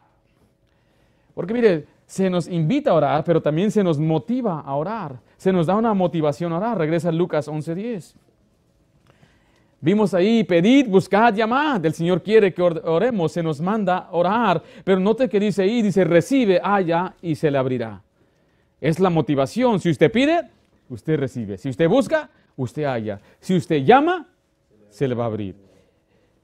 Porque 1.33 1.53
mire, 1.53 1.87
se 2.05 2.29
nos 2.29 2.47
invita 2.47 2.91
a 2.91 2.93
orar, 2.93 3.23
pero 3.23 3.41
también 3.41 3.71
se 3.71 3.83
nos 3.83 3.99
motiva 3.99 4.61
a 4.61 4.75
orar. 4.75 5.19
Se 5.37 5.51
nos 5.51 5.67
da 5.67 5.75
una 5.75 5.93
motivación 5.93 6.53
a 6.53 6.57
orar. 6.57 6.77
Regresa 6.77 7.11
Lucas 7.11 7.47
11:10. 7.47 8.15
Vimos 9.81 10.13
ahí, 10.13 10.45
pedid, 10.45 10.87
buscad, 10.87 11.33
llamad. 11.33 11.85
El 11.85 11.93
Señor 11.93 12.23
quiere 12.23 12.53
que 12.53 12.61
oremos, 12.61 13.33
se 13.33 13.43
nos 13.43 13.59
manda 13.59 14.07
orar. 14.11 14.63
Pero 14.85 14.99
note 14.99 15.27
que 15.27 15.41
dice 15.41 15.63
ahí, 15.63 15.81
dice, 15.81 16.05
recibe, 16.05 16.61
haya 16.63 17.15
y 17.21 17.35
se 17.35 17.51
le 17.51 17.57
abrirá. 17.57 18.01
Es 18.83 18.99
la 18.99 19.09
motivación. 19.09 19.79
Si 19.79 19.89
usted 19.89 20.11
pide, 20.11 20.41
usted 20.89 21.17
recibe. 21.17 21.57
Si 21.57 21.69
usted 21.69 21.87
busca, 21.87 22.29
usted 22.57 22.83
haya. 22.83 23.21
Si 23.39 23.55
usted 23.55 23.77
llama, 23.85 24.27
se 24.89 25.07
le 25.07 25.15
va 25.15 25.23
a 25.23 25.27
abrir. 25.27 25.55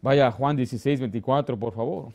Vaya 0.02 0.28
a 0.28 0.32
Juan 0.32 0.56
16, 0.56 1.02
24, 1.02 1.60
por 1.60 1.74
favor. 1.74 2.14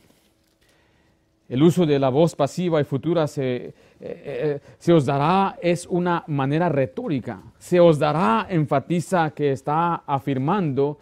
El 1.47 1.61
uso 1.61 1.85
de 1.85 1.99
la 1.99 2.09
voz 2.09 2.35
pasiva 2.35 2.81
y 2.81 2.85
futura 2.85 3.27
se, 3.27 3.55
eh, 3.55 3.73
eh, 3.99 4.59
se, 4.79 4.93
os 4.93 5.05
dará, 5.05 5.59
es 5.61 5.85
una 5.85 6.23
manera 6.25 6.69
retórica. 6.69 7.43
Se 7.59 7.79
os 7.79 7.99
dará, 7.99 8.47
enfatiza 8.49 9.29
que 9.29 9.51
está 9.51 9.97
afirmando 10.07 10.97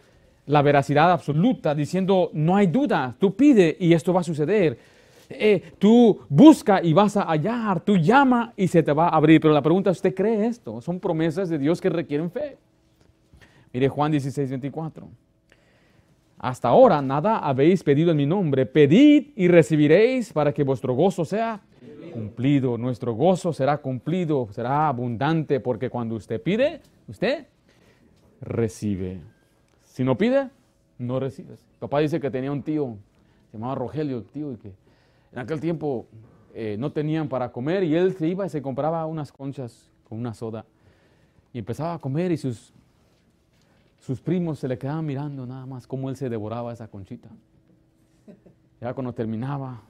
la 0.47 0.61
veracidad 0.61 1.13
absoluta, 1.13 1.73
diciendo, 1.73 2.29
no 2.33 2.57
hay 2.57 2.67
duda, 2.67 3.15
tú 3.17 3.33
pide 3.37 3.77
y 3.79 3.93
esto 3.93 4.11
va 4.11 4.19
a 4.19 4.25
suceder. 4.25 4.77
Eh, 5.37 5.73
tú 5.79 6.19
busca 6.29 6.81
y 6.83 6.93
vas 6.93 7.17
a 7.17 7.23
hallar, 7.23 7.81
tú 7.81 7.97
llama 7.97 8.53
y 8.55 8.67
se 8.67 8.83
te 8.83 8.93
va 8.93 9.07
a 9.07 9.15
abrir. 9.15 9.41
Pero 9.41 9.53
la 9.53 9.61
pregunta, 9.61 9.91
¿usted 9.91 10.13
cree 10.13 10.45
esto? 10.45 10.81
Son 10.81 10.99
promesas 10.99 11.49
de 11.49 11.57
Dios 11.57 11.81
que 11.81 11.89
requieren 11.89 12.31
fe. 12.31 12.57
Mire 13.71 13.89
Juan 13.89 14.11
16, 14.11 14.49
24. 14.49 15.07
Hasta 16.37 16.67
ahora 16.67 17.01
nada 17.01 17.39
habéis 17.39 17.83
pedido 17.83 18.11
en 18.11 18.17
mi 18.17 18.25
nombre. 18.25 18.65
Pedid 18.65 19.27
y 19.35 19.47
recibiréis 19.47 20.33
para 20.33 20.53
que 20.53 20.63
vuestro 20.63 20.93
gozo 20.93 21.25
sea 21.25 21.61
cumplido. 22.13 22.77
Nuestro 22.77 23.13
gozo 23.13 23.53
será 23.53 23.77
cumplido, 23.77 24.47
será 24.51 24.87
abundante, 24.87 25.59
porque 25.59 25.89
cuando 25.89 26.15
usted 26.15 26.41
pide, 26.41 26.81
usted 27.07 27.47
recibe. 28.41 29.21
Si 29.83 30.03
no 30.03 30.17
pide, 30.17 30.49
no 30.97 31.19
recibes. 31.19 31.65
Papá 31.79 31.99
dice 31.99 32.19
que 32.19 32.29
tenía 32.29 32.51
un 32.51 32.61
tío, 32.61 32.97
se 33.51 33.57
llamaba 33.57 33.75
Rogelio, 33.75 34.23
tío, 34.23 34.51
y 34.51 34.57
que 34.57 34.71
en 35.33 35.39
aquel 35.39 35.59
tiempo 35.59 36.07
eh, 36.53 36.77
no 36.79 36.91
tenían 36.91 37.27
para 37.27 37.51
comer 37.51 37.83
y 37.83 37.95
él 37.95 38.13
se 38.13 38.27
iba 38.27 38.45
y 38.45 38.49
se 38.49 38.61
compraba 38.61 39.05
unas 39.05 39.31
conchas 39.31 39.91
con 40.07 40.19
una 40.19 40.33
soda. 40.33 40.65
Y 41.51 41.59
empezaba 41.59 41.95
a 41.95 41.99
comer 41.99 42.31
y 42.31 42.37
sus 42.37 42.73
sus 44.03 44.19
primos 44.19 44.59
se 44.59 44.67
le 44.67 44.77
quedaban 44.77 45.05
mirando 45.05 45.45
nada 45.45 45.65
más 45.65 45.87
cómo 45.87 46.09
él 46.09 46.17
se 46.17 46.29
devoraba 46.29 46.73
esa 46.73 46.89
conchita. 46.89 47.29
Ya 48.81 48.93
cuando 48.93 49.13
terminaba, 49.13 49.81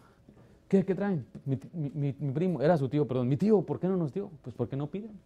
¿qué, 0.67 0.85
qué 0.85 0.93
traen? 0.93 1.25
Mi, 1.45 2.11
primo, 2.31 2.61
era 2.61 2.77
su 2.77 2.87
tío, 2.87 3.07
perdón, 3.07 3.27
mi 3.27 3.37
tío, 3.37 3.63
¿por 3.63 3.79
qué 3.79 3.87
no 3.87 3.97
nos 3.97 4.13
dio? 4.13 4.29
Pues 4.43 4.55
porque 4.55 4.75
no 4.75 4.85
piden. 4.85 5.19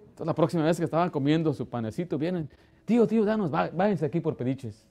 Entonces 0.00 0.26
la 0.26 0.34
próxima 0.34 0.64
vez 0.64 0.76
que 0.76 0.84
estaban 0.84 1.08
comiendo 1.08 1.54
su 1.54 1.66
panecito, 1.66 2.18
vienen, 2.18 2.50
tío, 2.84 3.06
tío, 3.06 3.24
danos, 3.24 3.50
váyanse 3.50 4.04
aquí 4.04 4.20
por 4.20 4.36
pediches. 4.36 4.84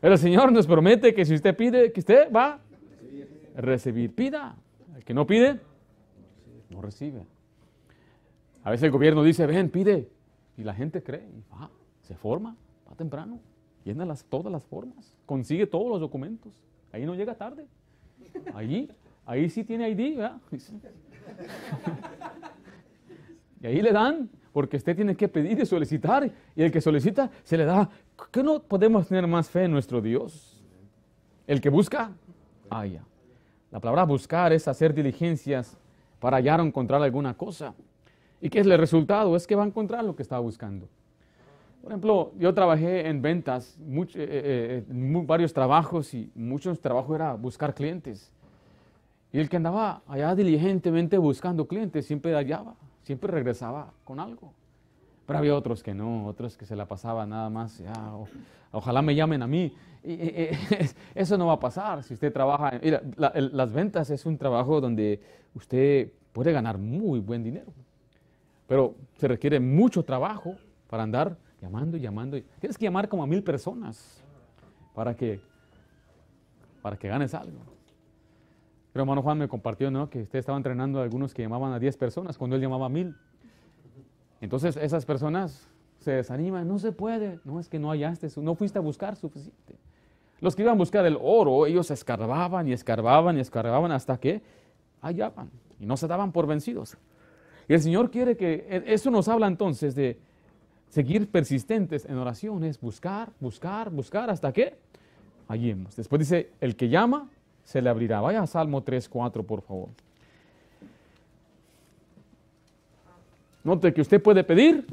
El 0.00 0.18
Señor 0.18 0.52
nos 0.52 0.66
promete 0.66 1.14
que 1.14 1.24
si 1.24 1.34
usted 1.34 1.56
pide, 1.56 1.92
que 1.92 2.00
usted 2.00 2.32
va 2.32 2.60
a 3.56 3.60
recibir. 3.60 4.14
Pida. 4.14 4.56
El 4.96 5.04
que 5.04 5.14
no 5.14 5.26
pide, 5.26 5.60
no 6.70 6.80
recibe. 6.80 7.24
A 8.62 8.70
veces 8.70 8.84
el 8.84 8.90
gobierno 8.90 9.22
dice, 9.22 9.46
ven, 9.46 9.70
pide, 9.70 10.08
y 10.56 10.64
la 10.64 10.74
gente 10.74 11.02
cree, 11.02 11.26
y 11.26 11.42
va, 11.52 11.70
se 12.02 12.16
forma, 12.16 12.56
va 12.88 12.94
temprano, 12.94 13.40
llena 13.84 14.12
todas 14.28 14.52
las 14.52 14.64
formas, 14.64 15.14
consigue 15.24 15.66
todos 15.66 15.88
los 15.88 16.00
documentos, 16.00 16.52
ahí 16.92 17.06
no 17.06 17.14
llega 17.14 17.34
tarde. 17.34 17.66
Allí, 18.54 18.90
ahí 19.24 19.48
sí 19.48 19.64
tiene 19.64 19.88
ID, 19.90 20.16
¿verdad? 20.16 20.40
y 23.62 23.66
ahí 23.66 23.80
le 23.80 23.92
dan, 23.92 24.28
porque 24.52 24.76
usted 24.76 24.96
tiene 24.96 25.16
que 25.16 25.28
pedir 25.28 25.58
y 25.60 25.64
solicitar, 25.64 26.30
y 26.54 26.62
el 26.62 26.70
que 26.70 26.80
solicita 26.80 27.30
se 27.44 27.56
le 27.56 27.64
da. 27.64 27.88
¿Qué 28.30 28.42
no 28.42 28.60
podemos 28.60 29.08
tener 29.08 29.26
más 29.26 29.48
fe 29.48 29.64
en 29.64 29.72
nuestro 29.72 30.00
Dios? 30.00 30.62
El 31.46 31.60
que 31.60 31.70
busca, 31.70 32.12
haya. 32.68 33.02
La 33.70 33.80
palabra 33.80 34.04
buscar 34.04 34.52
es 34.52 34.68
hacer 34.68 34.92
diligencias 34.92 35.76
para 36.20 36.36
hallar 36.36 36.60
o 36.60 36.64
encontrar 36.64 37.02
alguna 37.02 37.34
cosa. 37.34 37.74
¿Y 38.40 38.50
qué 38.50 38.60
es 38.60 38.66
el 38.66 38.78
resultado? 38.78 39.34
Es 39.34 39.46
que 39.46 39.54
va 39.54 39.64
a 39.64 39.66
encontrar 39.66 40.04
lo 40.04 40.14
que 40.14 40.22
estaba 40.22 40.40
buscando. 40.40 40.88
Por 41.82 41.92
ejemplo, 41.92 42.32
yo 42.38 42.52
trabajé 42.52 43.08
en 43.08 43.22
ventas, 43.22 43.78
eh, 43.78 44.06
eh, 44.14 44.84
eh, 44.88 45.22
varios 45.26 45.52
trabajos 45.52 46.12
y 46.12 46.30
muchos 46.34 46.80
trabajos 46.80 47.14
era 47.14 47.34
buscar 47.34 47.74
clientes. 47.74 48.32
Y 49.32 49.38
el 49.38 49.48
que 49.48 49.56
andaba 49.56 50.02
allá 50.06 50.34
diligentemente 50.34 51.18
buscando 51.18 51.66
clientes 51.66 52.04
siempre 52.06 52.34
hallaba, 52.34 52.74
siempre 53.02 53.30
regresaba 53.30 53.92
con 54.04 54.20
algo. 54.20 54.52
Pero 55.28 55.40
había 55.40 55.54
otros 55.54 55.82
que 55.82 55.92
no, 55.92 56.24
otros 56.24 56.56
que 56.56 56.64
se 56.64 56.74
la 56.74 56.86
pasaban 56.86 57.28
nada 57.28 57.50
más, 57.50 57.82
ojalá 58.72 59.02
me 59.02 59.14
llamen 59.14 59.42
a 59.42 59.46
mí. 59.46 59.74
eso 61.14 61.36
no 61.36 61.48
va 61.48 61.52
a 61.52 61.60
pasar 61.60 62.02
si 62.02 62.14
usted 62.14 62.32
trabaja. 62.32 62.80
Las 63.36 63.70
ventas 63.70 64.08
es 64.08 64.24
un 64.24 64.38
trabajo 64.38 64.80
donde 64.80 65.20
usted 65.54 66.10
puede 66.32 66.50
ganar 66.50 66.78
muy 66.78 67.20
buen 67.20 67.44
dinero, 67.44 67.70
pero 68.66 68.94
se 69.18 69.28
requiere 69.28 69.60
mucho 69.60 70.02
trabajo 70.02 70.54
para 70.88 71.02
andar 71.02 71.36
llamando 71.60 71.98
y 71.98 72.00
llamando. 72.00 72.40
Tienes 72.58 72.78
que 72.78 72.86
llamar 72.86 73.06
como 73.06 73.22
a 73.22 73.26
mil 73.26 73.44
personas 73.44 74.24
para 74.94 75.14
que, 75.14 75.42
para 76.80 76.96
que 76.96 77.06
ganes 77.06 77.34
algo. 77.34 77.58
Pero 78.94 79.02
hermano 79.02 79.20
Juan 79.20 79.36
me 79.36 79.46
compartió 79.46 79.90
¿no? 79.90 80.08
que 80.08 80.22
usted 80.22 80.38
estaba 80.38 80.56
entrenando 80.56 81.00
a 81.00 81.02
algunos 81.02 81.34
que 81.34 81.42
llamaban 81.42 81.74
a 81.74 81.78
10 81.78 81.98
personas 81.98 82.38
cuando 82.38 82.56
él 82.56 82.62
llamaba 82.62 82.86
a 82.86 82.88
mil. 82.88 83.14
Entonces 84.40 84.76
esas 84.76 85.04
personas 85.04 85.68
se 85.98 86.12
desaniman, 86.12 86.66
no 86.66 86.78
se 86.78 86.92
puede, 86.92 87.40
no 87.44 87.58
es 87.58 87.68
que 87.68 87.78
no 87.78 87.90
hallaste, 87.90 88.28
no 88.40 88.54
fuiste 88.54 88.78
a 88.78 88.82
buscar 88.82 89.16
suficiente. 89.16 89.76
Los 90.40 90.54
que 90.54 90.62
iban 90.62 90.74
a 90.74 90.78
buscar 90.78 91.04
el 91.04 91.18
oro, 91.20 91.66
ellos 91.66 91.90
escarbaban 91.90 92.68
y 92.68 92.72
escarbaban 92.72 93.36
y 93.36 93.40
escarbaban 93.40 93.90
hasta 93.90 94.18
que 94.18 94.40
hallaban 95.02 95.50
y 95.80 95.86
no 95.86 95.96
se 95.96 96.06
daban 96.06 96.32
por 96.32 96.46
vencidos. 96.46 96.96
Y 97.68 97.74
el 97.74 97.80
Señor 97.80 98.10
quiere 98.10 98.36
que, 98.36 98.66
e, 98.68 98.84
eso 98.86 99.10
nos 99.10 99.28
habla 99.28 99.46
entonces 99.46 99.94
de 99.94 100.18
seguir 100.88 101.30
persistentes 101.30 102.04
en 102.06 102.16
oraciones, 102.16 102.80
buscar, 102.80 103.30
buscar, 103.40 103.90
buscar 103.90 104.30
hasta 104.30 104.52
que 104.52 104.78
hallemos. 105.48 105.96
Después 105.96 106.20
dice, 106.20 106.50
el 106.60 106.76
que 106.76 106.88
llama, 106.88 107.28
se 107.64 107.82
le 107.82 107.90
abrirá. 107.90 108.20
Vaya 108.20 108.42
a 108.42 108.46
Salmo 108.46 108.82
3, 108.82 109.08
4, 109.08 109.42
por 109.42 109.60
favor. 109.62 109.90
Note 113.68 113.92
que 113.92 114.00
usted 114.00 114.22
puede 114.22 114.42
pedir 114.44 114.86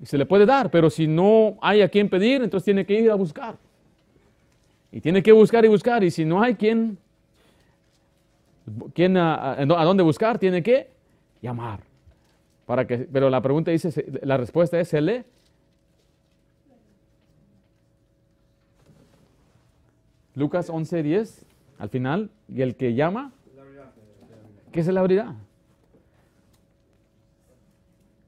y 0.00 0.06
se 0.06 0.16
le 0.16 0.24
puede 0.24 0.46
dar, 0.46 0.70
pero 0.70 0.88
si 0.88 1.06
no 1.06 1.58
hay 1.60 1.82
a 1.82 1.88
quien 1.88 2.08
pedir, 2.08 2.42
entonces 2.42 2.64
tiene 2.64 2.86
que 2.86 2.98
ir 2.98 3.10
a 3.10 3.14
buscar. 3.14 3.56
Y 4.90 5.00
tiene 5.00 5.22
que 5.22 5.32
buscar 5.32 5.64
y 5.66 5.68
buscar, 5.68 6.02
y 6.02 6.10
si 6.10 6.24
no 6.24 6.42
hay 6.42 6.54
quien, 6.54 6.96
quien 8.94 9.18
a, 9.18 9.64
dónde 9.66 10.02
buscar, 10.02 10.38
tiene 10.38 10.62
que 10.62 10.88
llamar. 11.42 11.80
Para 12.64 12.86
que, 12.86 12.96
pero 12.98 13.28
la 13.28 13.42
pregunta 13.42 13.70
dice, 13.70 14.06
la 14.22 14.38
respuesta 14.38 14.80
es, 14.80 14.88
se 14.88 15.02
le 15.02 15.24
Lucas 20.34 20.70
11, 20.70 21.02
10, 21.02 21.44
al 21.78 21.88
final, 21.90 22.30
y 22.48 22.62
el 22.62 22.76
que 22.76 22.94
llama, 22.94 23.30
¿qué 24.72 24.82
se 24.82 24.90
le 24.90 25.00
abrirá? 25.00 25.34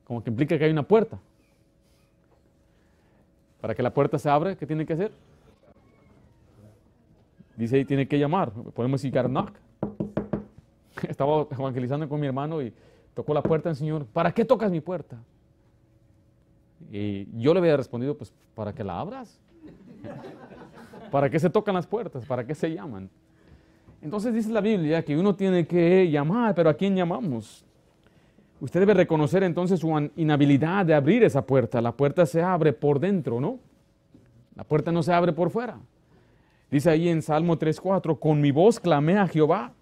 Como 0.06 0.22
que 0.22 0.30
implica 0.30 0.56
que 0.56 0.64
hay 0.64 0.70
una 0.70 0.86
puerta. 0.86 1.18
Para 3.60 3.74
que 3.74 3.82
la 3.82 3.92
puerta 3.92 4.18
se 4.18 4.30
abra, 4.30 4.54
¿qué 4.54 4.66
tiene 4.66 4.86
que 4.86 4.92
hacer? 4.92 5.12
Dice 7.56 7.76
ahí, 7.76 7.84
tiene 7.84 8.06
que 8.06 8.18
llamar. 8.18 8.52
Podemos 8.52 9.02
decir, 9.02 9.12
knock. 9.12 9.50
Estaba 11.08 11.46
evangelizando 11.50 12.08
con 12.08 12.20
mi 12.20 12.26
hermano 12.26 12.62
y 12.62 12.72
tocó 13.14 13.34
la 13.34 13.42
puerta 13.42 13.68
del 13.68 13.76
Señor. 13.76 14.06
¿Para 14.06 14.32
qué 14.32 14.44
tocas 14.44 14.70
mi 14.70 14.80
puerta? 14.80 15.16
Y 16.92 17.26
yo 17.40 17.52
le 17.52 17.60
había 17.60 17.76
respondido, 17.76 18.16
pues, 18.16 18.32
para 18.54 18.72
que 18.72 18.84
la 18.84 19.00
abras. 19.00 19.40
¿Para 21.10 21.30
qué 21.30 21.40
se 21.40 21.50
tocan 21.50 21.74
las 21.74 21.86
puertas? 21.86 22.24
¿Para 22.26 22.46
qué 22.46 22.54
se 22.54 22.72
llaman? 22.72 23.10
Entonces 24.02 24.32
dice 24.34 24.50
la 24.50 24.60
Biblia 24.60 25.04
que 25.04 25.16
uno 25.16 25.34
tiene 25.34 25.66
que 25.66 26.08
llamar, 26.10 26.54
pero 26.54 26.70
¿a 26.70 26.74
quién 26.74 26.94
llamamos? 26.94 27.64
Usted 28.60 28.80
debe 28.80 28.94
reconocer 28.94 29.42
entonces 29.42 29.80
su 29.80 30.10
inhabilidad 30.16 30.86
de 30.86 30.94
abrir 30.94 31.22
esa 31.24 31.44
puerta. 31.44 31.80
La 31.80 31.92
puerta 31.92 32.24
se 32.24 32.42
abre 32.42 32.72
por 32.72 32.98
dentro, 32.98 33.40
¿no? 33.40 33.58
La 34.54 34.64
puerta 34.64 34.90
no 34.90 35.02
se 35.02 35.12
abre 35.12 35.32
por 35.32 35.50
fuera. 35.50 35.78
Dice 36.70 36.90
ahí 36.90 37.08
en 37.08 37.22
Salmo 37.22 37.58
3.4, 37.58 38.18
con 38.18 38.40
mi 38.40 38.50
voz 38.50 38.80
clamé 38.80 39.18
a 39.18 39.28
Jehová. 39.28 39.72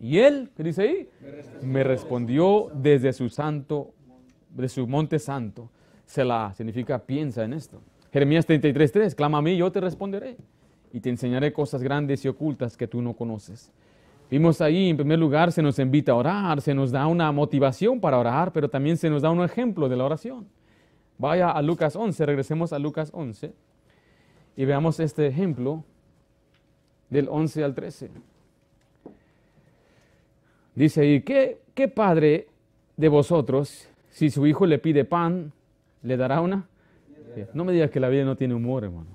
Y 0.00 0.18
él, 0.18 0.50
¿qué 0.56 0.62
dice 0.62 0.82
ahí? 0.82 1.08
Me 1.62 1.84
respondió 1.84 2.68
desde 2.72 3.12
su 3.12 3.28
santo, 3.28 3.90
de 4.50 4.68
su 4.68 4.86
monte 4.86 5.18
santo. 5.18 5.68
Se 6.06 6.24
la 6.24 6.54
significa 6.54 6.98
piensa 6.98 7.44
en 7.44 7.52
esto. 7.52 7.80
Jeremías 8.10 8.48
33.3, 8.48 9.14
clama 9.14 9.38
a 9.38 9.42
mí, 9.42 9.56
yo 9.56 9.70
te 9.70 9.80
responderé. 9.80 10.36
Y 10.92 11.00
te 11.00 11.10
enseñaré 11.10 11.52
cosas 11.52 11.82
grandes 11.82 12.24
y 12.24 12.28
ocultas 12.28 12.76
que 12.76 12.88
tú 12.88 13.02
no 13.02 13.12
conoces. 13.12 13.70
Vimos 14.30 14.60
ahí, 14.60 14.90
en 14.90 14.96
primer 14.96 15.18
lugar, 15.18 15.52
se 15.52 15.62
nos 15.62 15.78
invita 15.78 16.12
a 16.12 16.16
orar, 16.16 16.60
se 16.60 16.74
nos 16.74 16.90
da 16.90 17.06
una 17.06 17.32
motivación 17.32 17.98
para 17.98 18.18
orar, 18.18 18.52
pero 18.52 18.68
también 18.68 18.98
se 18.98 19.08
nos 19.08 19.22
da 19.22 19.30
un 19.30 19.42
ejemplo 19.42 19.88
de 19.88 19.96
la 19.96 20.04
oración. 20.04 20.46
Vaya 21.16 21.50
a 21.50 21.62
Lucas 21.62 21.96
11, 21.96 22.26
regresemos 22.26 22.72
a 22.72 22.78
Lucas 22.78 23.10
11 23.12 23.52
y 24.56 24.64
veamos 24.64 25.00
este 25.00 25.26
ejemplo 25.26 25.82
del 27.08 27.28
11 27.30 27.64
al 27.64 27.74
13. 27.74 28.10
Dice 30.74 31.00
ahí, 31.00 31.22
¿qué, 31.22 31.60
¿qué 31.74 31.88
padre 31.88 32.48
de 32.96 33.08
vosotros, 33.08 33.88
si 34.10 34.30
su 34.30 34.46
hijo 34.46 34.66
le 34.66 34.78
pide 34.78 35.04
pan, 35.04 35.52
le 36.02 36.16
dará 36.16 36.40
una? 36.40 36.68
No 37.54 37.64
me 37.64 37.72
digas 37.72 37.90
que 37.90 38.00
la 38.00 38.08
vida 38.08 38.24
no 38.24 38.36
tiene 38.36 38.54
humor, 38.54 38.84
hermano. 38.84 39.10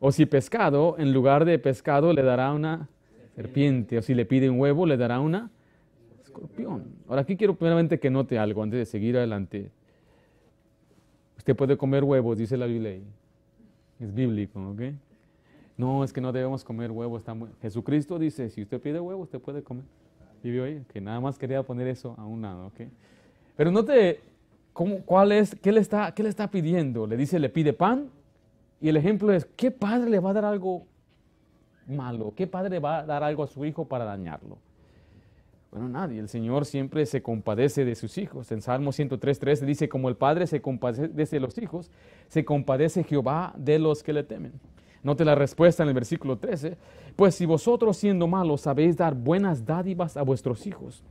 O 0.00 0.12
si 0.12 0.26
pescado, 0.26 0.96
en 0.98 1.12
lugar 1.12 1.44
de 1.44 1.58
pescado, 1.58 2.12
le 2.12 2.22
dará 2.22 2.52
una 2.52 2.88
serpiente, 3.34 3.98
o 3.98 4.02
si 4.02 4.14
le 4.14 4.24
pide 4.24 4.48
un 4.48 4.60
huevo, 4.60 4.86
le 4.86 4.96
dará 4.96 5.20
una 5.20 5.50
escorpión. 6.22 6.84
Ahora 7.08 7.22
aquí 7.22 7.36
quiero 7.36 7.54
primeramente 7.54 7.98
que 7.98 8.10
note 8.10 8.38
algo 8.38 8.62
antes 8.62 8.78
de 8.78 8.86
seguir 8.86 9.16
adelante. 9.16 9.70
Usted 11.36 11.54
puede 11.54 11.76
comer 11.76 12.04
huevos, 12.04 12.38
dice 12.38 12.56
la 12.56 12.66
Biblia. 12.66 12.98
Es 14.00 14.14
bíblico, 14.14 14.60
¿ok? 14.70 14.80
No, 15.76 16.04
es 16.04 16.12
que 16.12 16.20
no 16.20 16.32
debemos 16.32 16.64
comer 16.64 16.90
huevos. 16.90 17.22
Jesucristo 17.60 18.18
dice, 18.18 18.50
si 18.50 18.62
usted 18.62 18.80
pide 18.80 19.00
huevo, 19.00 19.22
usted 19.22 19.40
puede 19.40 19.62
comer. 19.62 19.84
Vivió 20.42 20.64
ahí, 20.64 20.84
que 20.92 21.00
nada 21.00 21.20
más 21.20 21.38
quería 21.38 21.62
poner 21.62 21.88
eso 21.88 22.14
a 22.18 22.26
un 22.26 22.42
lado, 22.42 22.66
¿ok? 22.66 22.80
Pero 23.56 23.70
note 23.70 24.20
cómo, 24.72 25.00
cuál 25.00 25.32
es, 25.32 25.54
qué 25.56 25.72
le, 25.72 25.80
está, 25.80 26.12
qué 26.12 26.22
le 26.22 26.28
está 26.28 26.50
pidiendo. 26.50 27.06
Le 27.06 27.16
dice, 27.16 27.38
le 27.38 27.48
pide 27.48 27.72
pan. 27.72 28.10
Y 28.80 28.88
el 28.88 28.96
ejemplo 28.96 29.32
es, 29.32 29.46
¿qué 29.56 29.70
padre 29.70 30.10
le 30.10 30.20
va 30.20 30.30
a 30.30 30.34
dar 30.34 30.44
algo 30.44 30.86
malo? 31.86 32.32
¿Qué 32.36 32.46
padre 32.46 32.78
va 32.78 32.98
a 32.98 33.06
dar 33.06 33.22
algo 33.22 33.42
a 33.42 33.46
su 33.46 33.64
hijo 33.64 33.86
para 33.86 34.04
dañarlo? 34.04 34.58
Bueno, 35.74 35.88
nadie. 35.88 36.20
El 36.20 36.28
Señor 36.28 36.66
siempre 36.66 37.04
se 37.04 37.20
compadece 37.20 37.84
de 37.84 37.96
sus 37.96 38.16
hijos. 38.16 38.52
En 38.52 38.62
Salmo 38.62 38.92
103.3 38.92 39.58
dice, 39.66 39.88
como 39.88 40.08
el 40.08 40.14
Padre 40.14 40.46
se 40.46 40.62
compadece 40.62 41.08
de 41.08 41.40
los 41.40 41.58
hijos, 41.58 41.90
se 42.28 42.44
compadece 42.44 43.02
Jehová 43.02 43.52
de 43.56 43.80
los 43.80 44.04
que 44.04 44.12
le 44.12 44.22
temen. 44.22 44.52
Note 45.02 45.24
la 45.24 45.34
respuesta 45.34 45.82
en 45.82 45.88
el 45.88 45.94
versículo 45.94 46.38
13. 46.38 46.76
Pues 47.16 47.34
si 47.34 47.44
vosotros 47.44 47.96
siendo 47.96 48.28
malos 48.28 48.60
sabéis 48.60 48.96
dar 48.96 49.16
buenas 49.16 49.66
dádivas 49.66 50.16
a 50.16 50.22
vuestros 50.22 50.64
hijos, 50.64 51.02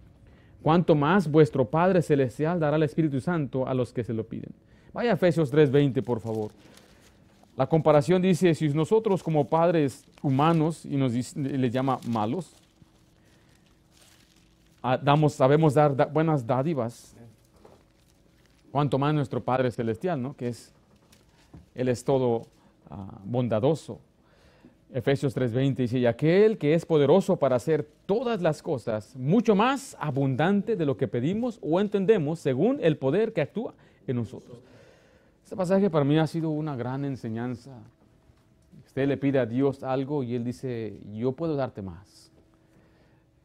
cuanto 0.61 0.95
más 0.95 1.29
vuestro 1.29 1.65
Padre 1.65 2.01
Celestial 2.01 2.57
dará 2.57 2.77
el 2.77 2.83
Espíritu 2.83 3.19
Santo 3.19 3.67
a 3.67 3.73
los 3.73 3.91
que 3.91 4.05
se 4.05 4.13
lo 4.13 4.23
piden. 4.25 4.53
Vaya 4.93 5.11
a 5.11 5.13
Efesios 5.15 5.53
3.20, 5.53 6.01
por 6.03 6.21
favor. 6.21 6.51
La 7.55 7.67
comparación 7.67 8.21
dice, 8.21 8.55
si 8.55 8.69
nosotros 8.69 9.21
como 9.21 9.47
padres 9.47 10.05
humanos, 10.21 10.85
y 10.85 10.97
nos 10.97 11.35
les 11.35 11.71
llama 11.71 11.99
malos, 12.07 12.55
ah, 14.81 14.97
damos, 14.97 15.33
sabemos 15.33 15.75
dar 15.75 16.11
buenas 16.11 16.45
dádivas, 16.45 17.15
cuanto 18.71 18.97
más 18.97 19.13
nuestro 19.13 19.43
Padre 19.43 19.69
Celestial, 19.69 20.19
¿no? 20.19 20.35
que 20.35 20.47
es, 20.47 20.73
Él 21.75 21.89
es 21.89 22.03
todo 22.03 22.47
ah, 22.89 23.19
bondadoso. 23.23 23.99
Efesios 24.91 25.35
3:20 25.35 25.75
dice, 25.75 25.99
y 25.99 26.05
aquel 26.05 26.57
que 26.57 26.73
es 26.73 26.85
poderoso 26.85 27.37
para 27.37 27.55
hacer 27.55 27.87
todas 28.05 28.41
las 28.41 28.61
cosas, 28.61 29.15
mucho 29.15 29.55
más 29.55 29.95
abundante 29.99 30.75
de 30.75 30.85
lo 30.85 30.97
que 30.97 31.07
pedimos 31.07 31.59
o 31.61 31.79
entendemos, 31.79 32.39
según 32.39 32.79
el 32.81 32.97
poder 32.97 33.33
que 33.33 33.41
actúa 33.41 33.73
en 34.07 34.15
nosotros. 34.15 34.57
Este 35.53 35.59
pasaje 35.59 35.91
para 35.91 36.03
mí 36.03 36.17
ha 36.17 36.25
sido 36.25 36.49
una 36.49 36.75
gran 36.75 37.05
enseñanza. 37.05 37.77
Usted 38.87 39.07
le 39.07 39.17
pide 39.17 39.37
a 39.37 39.45
Dios 39.45 39.83
algo 39.83 40.23
y 40.23 40.33
Él 40.33 40.43
dice, 40.43 40.99
yo 41.13 41.33
puedo 41.33 41.55
darte 41.55 41.83
más. 41.83 42.31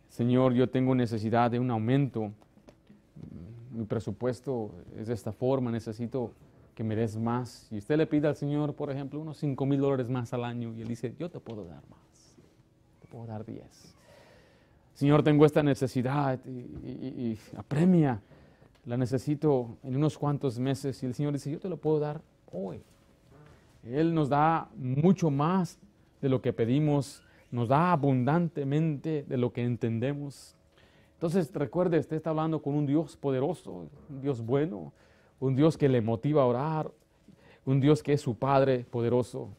Señor, 0.08 0.54
yo 0.54 0.70
tengo 0.70 0.94
necesidad 0.94 1.50
de 1.50 1.58
un 1.58 1.70
aumento, 1.70 2.32
mi 3.72 3.84
presupuesto 3.84 4.70
es 4.96 5.08
de 5.08 5.12
esta 5.12 5.32
forma, 5.32 5.70
necesito 5.70 6.32
que 6.74 6.82
me 6.82 6.96
des 6.96 7.18
más. 7.18 7.68
Y 7.70 7.76
usted 7.76 7.98
le 7.98 8.06
pide 8.06 8.26
al 8.26 8.36
Señor, 8.36 8.74
por 8.74 8.90
ejemplo, 8.90 9.20
unos 9.20 9.36
5 9.36 9.66
mil 9.66 9.78
dólares 9.78 10.08
más 10.08 10.32
al 10.32 10.46
año 10.46 10.72
y 10.74 10.80
Él 10.80 10.88
dice, 10.88 11.14
yo 11.18 11.30
te 11.30 11.40
puedo 11.40 11.66
dar 11.66 11.82
más, 11.90 12.34
te 13.00 13.06
puedo 13.06 13.26
dar 13.26 13.44
10. 13.44 13.94
Señor, 14.94 15.22
tengo 15.22 15.44
esta 15.44 15.62
necesidad 15.62 16.40
y, 16.46 17.38
apremia, 17.54 18.22
la 18.88 18.96
necesito 18.96 19.76
en 19.82 19.96
unos 19.96 20.16
cuantos 20.16 20.58
meses 20.58 21.02
y 21.02 21.06
el 21.06 21.12
Señor 21.12 21.34
dice, 21.34 21.50
yo 21.50 21.60
te 21.60 21.68
lo 21.68 21.76
puedo 21.76 22.00
dar 22.00 22.22
hoy. 22.50 22.82
Él 23.84 24.14
nos 24.14 24.30
da 24.30 24.70
mucho 24.76 25.30
más 25.30 25.78
de 26.22 26.30
lo 26.30 26.40
que 26.40 26.54
pedimos, 26.54 27.22
nos 27.50 27.68
da 27.68 27.92
abundantemente 27.92 29.26
de 29.28 29.36
lo 29.36 29.52
que 29.52 29.62
entendemos. 29.62 30.56
Entonces, 31.12 31.52
recuerde, 31.52 31.98
usted 31.98 32.16
está 32.16 32.30
hablando 32.30 32.62
con 32.62 32.74
un 32.74 32.86
Dios 32.86 33.14
poderoso, 33.18 33.88
un 34.08 34.22
Dios 34.22 34.40
bueno, 34.40 34.90
un 35.38 35.54
Dios 35.54 35.76
que 35.76 35.90
le 35.90 36.00
motiva 36.00 36.40
a 36.40 36.46
orar, 36.46 36.90
un 37.66 37.80
Dios 37.80 38.02
que 38.02 38.14
es 38.14 38.22
su 38.22 38.38
Padre 38.38 38.86
poderoso. 38.90 39.50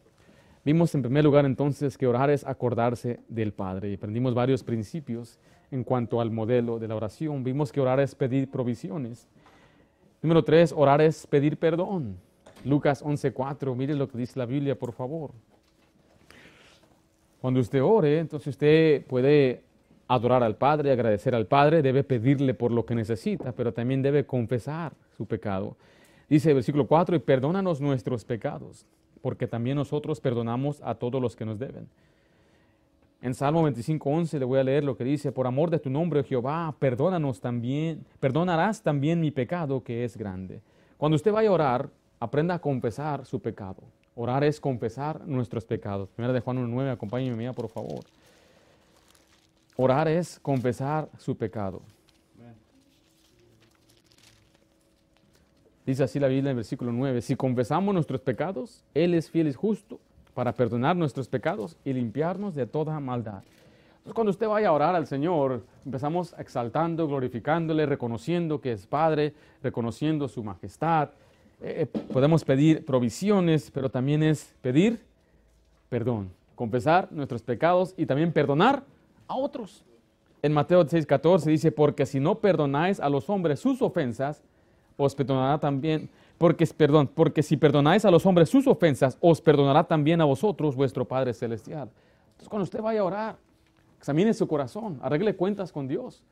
Vimos 0.66 0.96
en 0.96 1.04
primer 1.04 1.24
lugar 1.24 1.46
entonces 1.46 2.00
que 2.00 2.08
orar 2.08 2.32
es 2.32 2.44
acordarse 2.48 3.20
del 3.28 3.54
Padre 3.54 3.92
y 3.92 3.94
aprendimos 3.94 4.34
varios 4.34 4.64
principios 4.64 5.38
en 5.72 5.84
cuanto 5.84 6.22
al 6.22 6.32
modelo 6.32 6.80
de 6.80 6.88
la 6.88 6.96
oración. 6.96 7.44
Vimos 7.44 7.72
que 7.72 7.82
orar 7.82 8.00
es 8.00 8.16
pedir 8.16 8.50
provisiones. 8.50 9.28
Número 10.22 10.44
tres, 10.44 10.74
orar 10.76 11.02
es 11.02 11.26
pedir 11.28 11.58
perdón. 11.58 12.18
Lucas 12.66 13.04
11:4, 13.04 13.76
mire 13.76 13.96
lo 13.96 14.10
que 14.10 14.18
dice 14.18 14.38
la 14.38 14.46
Biblia, 14.46 14.78
por 14.78 14.92
favor. 14.92 15.32
Cuando 17.42 17.60
usted 17.60 17.82
ore, 17.82 18.20
entonces 18.20 18.48
usted 18.48 19.06
puede 19.06 19.64
adorar 20.10 20.44
al 20.44 20.56
Padre, 20.58 20.92
agradecer 20.92 21.36
al 21.36 21.46
Padre, 21.46 21.82
debe 21.82 22.04
pedirle 22.04 22.54
por 22.54 22.72
lo 22.72 22.86
que 22.86 22.96
necesita, 22.96 23.54
pero 23.54 23.72
también 23.72 24.02
debe 24.02 24.26
confesar 24.26 24.92
su 25.16 25.26
pecado. 25.26 25.78
Dice 26.28 26.50
el 26.50 26.56
versículo 26.56 26.88
4, 26.88 27.16
y 27.16 27.20
perdónanos 27.20 27.80
nuestros 27.80 28.26
pecados, 28.26 28.86
porque 29.22 29.48
también 29.48 29.78
nosotros 29.78 30.20
perdonamos 30.20 30.82
a 30.84 30.96
todos 30.96 31.22
los 31.22 31.36
que 31.36 31.46
nos 31.46 31.60
deben. 31.60 31.88
En 33.22 33.34
Salmo 33.34 33.64
25:11 33.64 34.40
le 34.40 34.46
voy 34.46 34.60
a 34.60 34.64
leer 34.64 34.84
lo 34.84 34.96
que 34.96 35.04
dice, 35.04 35.32
por 35.32 35.46
amor 35.46 35.70
de 35.70 35.80
tu 35.80 35.90
nombre, 35.90 36.24
Jehová, 36.24 36.74
perdónanos 36.80 37.42
también, 37.42 38.06
perdonarás 38.20 38.82
también 38.82 39.20
mi 39.20 39.30
pecado 39.30 39.84
que 39.84 40.06
es 40.06 40.16
grande. 40.16 40.62
Cuando 40.98 41.18
usted 41.18 41.32
vaya 41.32 41.50
a 41.50 41.54
orar, 41.54 41.90
aprenda 42.20 42.56
a 42.56 42.60
confesar 42.60 43.26
su 43.26 43.42
pecado. 43.42 43.84
Orar 44.16 44.44
es 44.44 44.60
confesar 44.60 45.26
nuestros 45.28 45.66
pecados. 45.66 46.10
Primera 46.10 46.34
de 46.34 46.40
Juan 46.40 46.58
1.9, 46.58 46.92
acompáñenme 46.92 47.54
por 47.54 47.70
favor. 47.70 48.06
Orar 49.76 50.08
es 50.08 50.40
confesar 50.40 51.10
su 51.18 51.38
pecado. 51.38 51.82
Dice 55.86 56.04
así 56.04 56.20
la 56.20 56.28
Biblia 56.28 56.52
en 56.52 56.58
versículo 56.58 56.92
9, 56.92 57.22
si 57.22 57.36
confesamos 57.36 57.94
nuestros 57.94 58.22
pecados, 58.22 58.84
Él 58.94 59.14
es 59.14 59.30
fiel 59.30 59.48
y 59.48 59.54
justo 59.54 60.00
para 60.40 60.54
perdonar 60.54 60.96
nuestros 60.96 61.28
pecados 61.28 61.76
y 61.84 61.92
limpiarnos 61.92 62.56
de 62.56 62.66
toda 62.66 62.98
maldad. 63.02 63.44
Entonces 63.90 64.14
cuando 64.14 64.32
usted 64.32 64.48
vaya 64.48 64.70
a 64.70 64.72
orar 64.72 64.96
al 64.96 65.06
Señor, 65.06 65.66
empezamos 65.84 66.34
exaltando, 66.38 67.06
glorificándole, 67.10 67.86
reconociendo 67.86 68.62
que 68.62 68.72
es 68.72 68.88
Padre, 68.88 69.34
reconociendo 69.62 70.30
su 70.30 70.42
majestad, 70.42 71.10
eh, 71.60 71.90
eh, 71.94 72.00
podemos 72.14 72.46
pedir 72.46 72.86
provisiones, 72.86 73.70
pero 73.70 73.90
también 73.90 74.24
es 74.24 74.56
pedir 74.62 75.02
perdón, 75.90 76.32
confesar 76.56 77.12
nuestros 77.12 77.42
pecados 77.42 77.94
y 77.98 78.06
también 78.06 78.32
perdonar 78.32 78.86
a 79.28 79.36
otros. 79.36 79.84
En 80.42 80.54
Mateo 80.54 80.86
6:14 80.86 81.48
dice, 81.48 81.74
porque 81.74 82.06
si 82.06 82.22
no 82.22 82.36
perdonáis 82.36 83.02
a 83.02 83.10
los 83.10 83.30
hombres 83.30 83.60
sus 83.60 83.82
ofensas, 83.82 84.42
os 84.96 85.14
perdonará 85.14 85.60
también, 85.60 86.10
porque, 86.40 86.66
perdón, 86.66 87.12
porque 87.14 87.44
si 87.44 87.56
perdonáis 87.56 88.04
a 88.06 88.10
los 88.10 88.26
hombres 88.26 88.50
sus 88.50 88.66
ofensas, 88.66 89.20
os 89.22 89.40
perdonará 89.40 89.84
también 89.84 90.20
a 90.22 90.26
vosotros 90.26 90.76
vuestro 90.76 91.08
Padre 91.08 91.36
Celestial. 91.36 91.92
Entonces 92.30 92.50
cuando 92.50 92.64
usted 92.64 92.82
vaya 92.82 93.02
a 93.02 93.04
orar, 93.04 93.38
examine 94.00 94.34
su 94.34 94.48
corazón, 94.48 95.00
arregle 95.04 95.36
cuentas 95.36 95.72
con 95.72 95.88
Dios. 95.88 96.24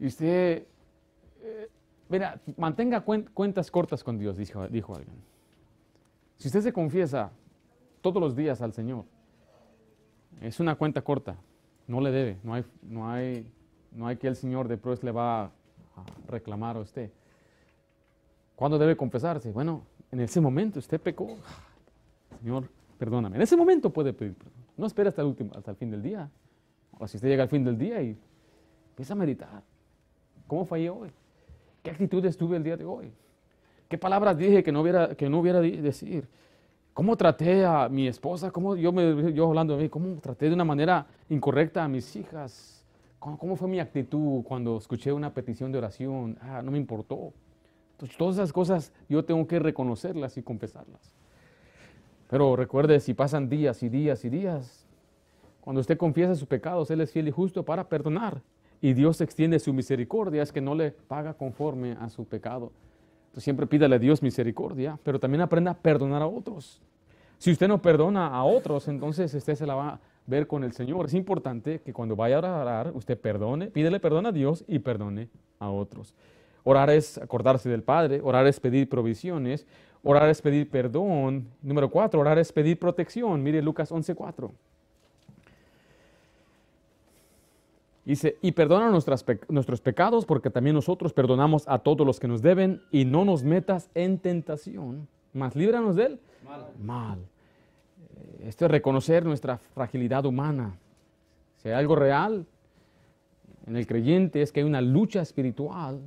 Y 0.00 0.06
usted 0.06 0.66
eh, 1.42 1.68
Mira, 2.08 2.40
mantenga 2.56 3.00
cuentas 3.00 3.70
cortas 3.70 4.04
con 4.04 4.18
Dios, 4.18 4.36
dijo, 4.36 4.68
dijo 4.68 4.94
alguien. 4.94 5.16
Si 6.36 6.48
usted 6.48 6.60
se 6.60 6.72
confiesa 6.72 7.32
todos 8.02 8.20
los 8.20 8.36
días 8.36 8.60
al 8.60 8.72
Señor, 8.72 9.04
es 10.40 10.60
una 10.60 10.74
cuenta 10.74 11.02
corta, 11.02 11.36
no 11.86 12.00
le 12.00 12.10
debe, 12.10 12.38
no 12.42 12.54
hay, 12.54 12.64
no 12.82 13.08
hay, 13.10 13.50
no 13.92 14.06
hay 14.06 14.16
que 14.16 14.28
el 14.28 14.36
Señor 14.36 14.68
después 14.68 15.02
le 15.02 15.12
va 15.12 15.44
a 15.44 15.50
reclamar 16.26 16.76
a 16.76 16.80
usted. 16.80 17.10
¿Cuándo 18.56 18.78
debe 18.78 18.96
confesarse? 18.96 19.50
Bueno, 19.52 19.82
en 20.10 20.20
ese 20.20 20.40
momento 20.40 20.78
usted 20.78 21.00
pecó. 21.00 21.36
Señor, 22.40 22.68
perdóname. 22.98 23.36
En 23.36 23.42
ese 23.42 23.56
momento 23.56 23.90
puede 23.90 24.12
pedir. 24.12 24.36
No 24.76 24.86
espera 24.86 25.08
hasta 25.08 25.22
el, 25.22 25.28
último, 25.28 25.52
hasta 25.54 25.70
el 25.70 25.76
fin 25.76 25.90
del 25.90 26.02
día. 26.02 26.30
O 26.98 27.06
si 27.06 27.16
usted 27.16 27.28
llega 27.28 27.42
al 27.42 27.48
fin 27.48 27.64
del 27.64 27.78
día 27.78 28.02
y 28.02 28.16
empieza 28.90 29.14
a 29.14 29.16
meditar. 29.16 29.62
¿Cómo 30.46 30.64
fallé 30.64 30.90
hoy? 30.90 31.10
¿Qué 31.82 31.90
actitudes 31.90 32.36
tuve 32.36 32.56
el 32.56 32.62
día 32.62 32.76
de 32.76 32.84
hoy? 32.84 33.12
¿Qué 33.88 33.98
palabras 33.98 34.36
dije 34.36 34.62
que 34.62 34.72
no 34.72 34.80
hubiera, 34.80 35.14
que 35.14 35.28
no 35.28 35.40
hubiera 35.40 35.60
decir? 35.60 36.28
¿Cómo 36.92 37.16
traté 37.16 37.64
a 37.64 37.88
mi 37.88 38.06
esposa? 38.06 38.50
¿Cómo 38.50 38.76
yo, 38.76 38.92
me, 38.92 39.32
yo 39.32 39.48
hablando 39.48 39.76
de 39.76 39.82
mí, 39.82 39.88
cómo 39.88 40.16
traté 40.20 40.48
de 40.48 40.54
una 40.54 40.64
manera 40.64 41.06
incorrecta 41.28 41.82
a 41.82 41.88
mis 41.88 42.14
hijas? 42.14 42.83
¿Cómo, 43.24 43.56
fue 43.56 43.68
mi 43.68 43.80
actitud 43.80 44.42
cuando 44.42 44.76
escuché 44.76 45.10
una 45.10 45.32
petición 45.32 45.72
de 45.72 45.78
oración? 45.78 46.36
Ah, 46.42 46.60
no 46.62 46.70
me 46.70 46.76
importó. 46.76 47.32
Entonces, 47.92 48.18
todas 48.18 48.36
esas 48.36 48.52
cosas 48.52 48.92
yo 49.08 49.24
tengo 49.24 49.46
que 49.46 49.58
reconocerlas 49.58 50.36
y 50.36 50.42
confesarlas. 50.42 51.14
Pero 52.28 52.54
recuerde, 52.54 53.00
si 53.00 53.14
pasan 53.14 53.48
días 53.48 53.82
y 53.82 53.88
días 53.88 54.26
y 54.26 54.28
días, 54.28 54.86
cuando 55.62 55.80
usted 55.80 55.96
confiesa 55.96 56.34
sus 56.34 56.46
pecados, 56.46 56.90
Él 56.90 57.00
es 57.00 57.12
fiel 57.12 57.28
y 57.28 57.30
justo 57.30 57.64
para 57.64 57.88
perdonar 57.88 58.42
y 58.82 58.92
Dios 58.92 59.22
extiende 59.22 59.58
su 59.58 59.72
misericordia, 59.72 60.42
es 60.42 60.52
que 60.52 60.60
no 60.60 60.74
le 60.74 60.90
paga 60.90 61.32
conforme 61.32 61.92
a 61.92 62.10
su 62.10 62.26
pecado. 62.26 62.72
Entonces 63.28 63.44
siempre 63.44 63.66
pídale 63.66 63.96
a 63.96 63.98
Dios 63.98 64.22
misericordia, 64.22 64.98
pero 65.02 65.18
también 65.18 65.40
aprenda 65.40 65.70
a 65.70 65.78
perdonar 65.78 66.20
a 66.20 66.26
otros. 66.26 66.82
Si 67.38 67.50
usted 67.50 67.68
no 67.68 67.80
perdona 67.80 68.26
a 68.26 68.44
otros, 68.44 68.86
entonces 68.88 69.32
usted 69.32 69.54
se 69.54 69.64
la 69.64 69.74
va 69.74 70.00
ver 70.26 70.46
con 70.46 70.64
el 70.64 70.72
Señor. 70.72 71.06
Es 71.06 71.14
importante 71.14 71.80
que 71.80 71.92
cuando 71.92 72.16
vaya 72.16 72.38
a 72.38 72.60
orar, 72.60 72.92
usted 72.94 73.18
perdone, 73.18 73.68
pídele 73.68 74.00
perdón 74.00 74.26
a 74.26 74.32
Dios 74.32 74.64
y 74.66 74.78
perdone 74.78 75.28
a 75.58 75.70
otros. 75.70 76.14
Orar 76.62 76.90
es 76.90 77.18
acordarse 77.18 77.68
del 77.68 77.82
Padre, 77.82 78.20
orar 78.22 78.46
es 78.46 78.58
pedir 78.58 78.88
provisiones, 78.88 79.66
orar 80.02 80.28
es 80.30 80.40
pedir 80.40 80.70
perdón. 80.70 81.48
Número 81.62 81.90
cuatro, 81.90 82.20
orar 82.20 82.38
es 82.38 82.52
pedir 82.52 82.78
protección. 82.78 83.42
Mire 83.42 83.60
Lucas 83.60 83.92
11.4. 83.92 84.50
Dice, 88.04 88.36
y 88.42 88.52
perdona 88.52 88.90
nuestros 88.90 89.80
pecados 89.80 90.26
porque 90.26 90.50
también 90.50 90.74
nosotros 90.74 91.14
perdonamos 91.14 91.66
a 91.66 91.78
todos 91.78 92.06
los 92.06 92.20
que 92.20 92.28
nos 92.28 92.42
deben 92.42 92.82
y 92.90 93.06
no 93.06 93.24
nos 93.24 93.42
metas 93.44 93.88
en 93.94 94.18
tentación, 94.18 95.08
más 95.32 95.56
líbranos 95.56 95.96
de 95.96 96.06
él. 96.06 96.20
Mal. 96.44 96.66
Mal. 96.78 97.18
Eh, 98.16 98.46
esto 98.48 98.64
es 98.66 98.70
reconocer 98.70 99.24
nuestra 99.24 99.58
fragilidad 99.58 100.24
humana. 100.24 100.74
Si 101.56 101.68
hay 101.68 101.74
algo 101.74 101.96
real 101.96 102.46
en 103.66 103.76
el 103.76 103.86
creyente 103.86 104.42
es 104.42 104.52
que 104.52 104.60
hay 104.60 104.66
una 104.66 104.80
lucha 104.80 105.22
espiritual 105.22 106.00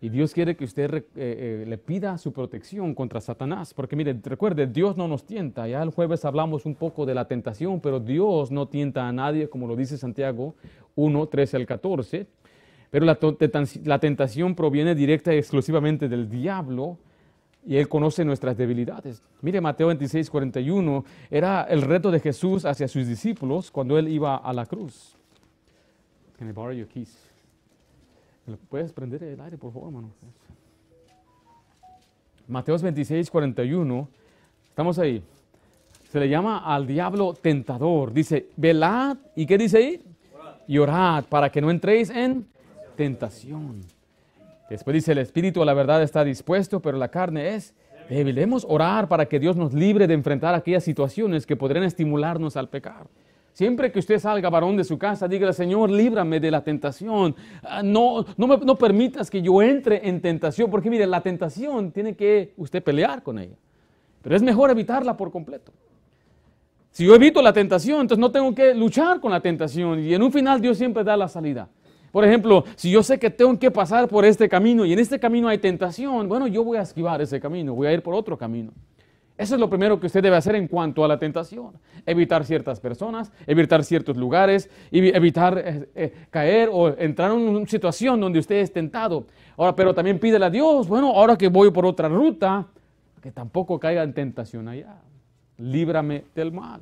y 0.00 0.10
Dios 0.10 0.34
quiere 0.34 0.56
que 0.56 0.64
usted 0.64 0.94
eh, 0.94 1.02
eh, 1.16 1.64
le 1.66 1.78
pida 1.78 2.18
su 2.18 2.32
protección 2.32 2.94
contra 2.94 3.20
Satanás. 3.20 3.72
Porque 3.72 3.96
mire, 3.96 4.14
recuerde, 4.24 4.66
Dios 4.66 4.96
no 4.96 5.08
nos 5.08 5.24
tienta. 5.24 5.66
Ya 5.66 5.82
el 5.82 5.90
jueves 5.90 6.24
hablamos 6.24 6.66
un 6.66 6.74
poco 6.74 7.06
de 7.06 7.14
la 7.14 7.26
tentación, 7.26 7.80
pero 7.80 7.98
Dios 7.98 8.50
no 8.50 8.68
tienta 8.68 9.08
a 9.08 9.12
nadie, 9.12 9.48
como 9.48 9.66
lo 9.66 9.74
dice 9.74 9.96
Santiago 9.96 10.54
1, 10.96 11.26
13 11.28 11.56
al 11.56 11.66
14. 11.66 12.26
Pero 12.90 13.06
la, 13.06 13.18
la 13.84 13.98
tentación 13.98 14.54
proviene 14.54 14.94
directa 14.94 15.34
y 15.34 15.38
exclusivamente 15.38 16.08
del 16.08 16.28
diablo 16.28 16.98
y 17.66 17.76
Él 17.76 17.88
conoce 17.88 18.24
nuestras 18.24 18.56
debilidades. 18.56 19.22
Mire 19.42 19.60
Mateo 19.60 19.88
26, 19.88 20.30
41, 20.30 21.04
era 21.30 21.64
el 21.64 21.82
reto 21.82 22.10
de 22.10 22.20
Jesús 22.20 22.64
hacia 22.64 22.86
sus 22.86 23.06
discípulos 23.06 23.70
cuando 23.70 23.98
Él 23.98 24.08
iba 24.08 24.36
a 24.36 24.52
la 24.52 24.64
cruz. 24.66 25.16
Can 26.38 26.48
I 26.48 26.52
borrow 26.52 26.72
your 26.72 26.86
keys? 26.86 27.18
puedes 28.68 28.92
prender 28.92 29.24
el 29.24 29.40
aire, 29.40 29.58
por 29.58 29.72
favor, 29.72 29.88
hermano? 29.88 30.10
Mateos 32.46 32.80
26, 32.80 33.28
41. 33.28 34.08
Estamos 34.68 34.98
ahí. 35.00 35.20
Se 36.08 36.20
le 36.20 36.28
llama 36.28 36.58
al 36.58 36.86
diablo 36.86 37.34
tentador. 37.34 38.12
Dice, 38.12 38.50
velad. 38.56 39.16
¿Y 39.34 39.46
qué 39.46 39.58
dice 39.58 39.78
ahí? 39.78 40.02
Y 40.68 40.78
orad 40.78 41.24
para 41.24 41.50
que 41.50 41.60
no 41.60 41.70
entréis 41.70 42.10
en 42.10 42.46
tentación. 42.96 43.95
Después 44.68 44.94
dice, 44.94 45.12
el 45.12 45.18
espíritu 45.18 45.64
la 45.64 45.74
verdad 45.74 46.02
está 46.02 46.24
dispuesto, 46.24 46.80
pero 46.80 46.98
la 46.98 47.08
carne 47.08 47.54
es 47.54 47.74
débil. 48.08 48.34
Debemos 48.34 48.66
orar 48.68 49.08
para 49.08 49.26
que 49.26 49.38
Dios 49.38 49.56
nos 49.56 49.72
libre 49.72 50.06
de 50.06 50.14
enfrentar 50.14 50.54
aquellas 50.54 50.84
situaciones 50.84 51.46
que 51.46 51.56
podrían 51.56 51.84
estimularnos 51.84 52.56
al 52.56 52.68
pecar. 52.68 53.06
Siempre 53.52 53.90
que 53.90 53.98
usted 53.98 54.18
salga 54.18 54.50
varón 54.50 54.76
de 54.76 54.84
su 54.84 54.98
casa, 54.98 55.26
dígale, 55.26 55.52
Señor, 55.54 55.88
líbrame 55.88 56.40
de 56.40 56.50
la 56.50 56.62
tentación. 56.62 57.34
Ah, 57.62 57.82
no, 57.82 58.26
no, 58.36 58.46
me, 58.46 58.58
no 58.58 58.76
permitas 58.76 59.30
que 59.30 59.40
yo 59.40 59.62
entre 59.62 60.06
en 60.06 60.20
tentación, 60.20 60.70
porque 60.70 60.90
mire, 60.90 61.06
la 61.06 61.22
tentación 61.22 61.90
tiene 61.90 62.14
que 62.14 62.52
usted 62.58 62.82
pelear 62.82 63.22
con 63.22 63.38
ella. 63.38 63.56
Pero 64.20 64.36
es 64.36 64.42
mejor 64.42 64.70
evitarla 64.70 65.16
por 65.16 65.30
completo. 65.30 65.72
Si 66.90 67.06
yo 67.06 67.14
evito 67.14 67.40
la 67.40 67.52
tentación, 67.52 68.00
entonces 68.00 68.20
no 68.20 68.32
tengo 68.32 68.54
que 68.54 68.74
luchar 68.74 69.20
con 69.20 69.30
la 69.30 69.40
tentación. 69.40 70.00
Y 70.00 70.12
en 70.12 70.22
un 70.22 70.32
final 70.32 70.60
Dios 70.60 70.76
siempre 70.76 71.04
da 71.04 71.16
la 71.16 71.28
salida. 71.28 71.68
Por 72.16 72.24
ejemplo, 72.24 72.64
si 72.76 72.90
yo 72.90 73.02
sé 73.02 73.18
que 73.18 73.28
tengo 73.28 73.58
que 73.58 73.70
pasar 73.70 74.08
por 74.08 74.24
este 74.24 74.48
camino 74.48 74.86
y 74.86 74.92
en 74.94 74.98
este 74.98 75.20
camino 75.20 75.48
hay 75.48 75.58
tentación, 75.58 76.30
bueno, 76.30 76.46
yo 76.46 76.64
voy 76.64 76.78
a 76.78 76.80
esquivar 76.80 77.20
ese 77.20 77.38
camino, 77.38 77.74
voy 77.74 77.88
a 77.88 77.92
ir 77.92 78.02
por 78.02 78.14
otro 78.14 78.38
camino. 78.38 78.72
Eso 79.36 79.54
es 79.54 79.60
lo 79.60 79.68
primero 79.68 80.00
que 80.00 80.06
usted 80.06 80.22
debe 80.22 80.34
hacer 80.34 80.54
en 80.54 80.66
cuanto 80.66 81.04
a 81.04 81.08
la 81.08 81.18
tentación. 81.18 81.72
Evitar 82.06 82.46
ciertas 82.46 82.80
personas, 82.80 83.30
evitar 83.46 83.84
ciertos 83.84 84.16
lugares, 84.16 84.70
evitar 84.90 85.58
eh, 85.58 85.90
eh, 85.94 86.12
caer 86.30 86.70
o 86.72 86.88
entrar 86.96 87.32
en 87.32 87.36
una 87.36 87.66
situación 87.66 88.18
donde 88.18 88.38
usted 88.38 88.62
es 88.62 88.72
tentado. 88.72 89.26
Ahora, 89.58 89.76
pero 89.76 89.92
también 89.92 90.18
pídele 90.18 90.46
a 90.46 90.48
Dios, 90.48 90.88
bueno, 90.88 91.10
ahora 91.10 91.36
que 91.36 91.48
voy 91.48 91.70
por 91.70 91.84
otra 91.84 92.08
ruta, 92.08 92.66
que 93.20 93.30
tampoco 93.30 93.78
caiga 93.78 94.02
en 94.02 94.14
tentación 94.14 94.68
allá. 94.68 95.02
Líbrame 95.58 96.24
del 96.34 96.50
mal. 96.50 96.80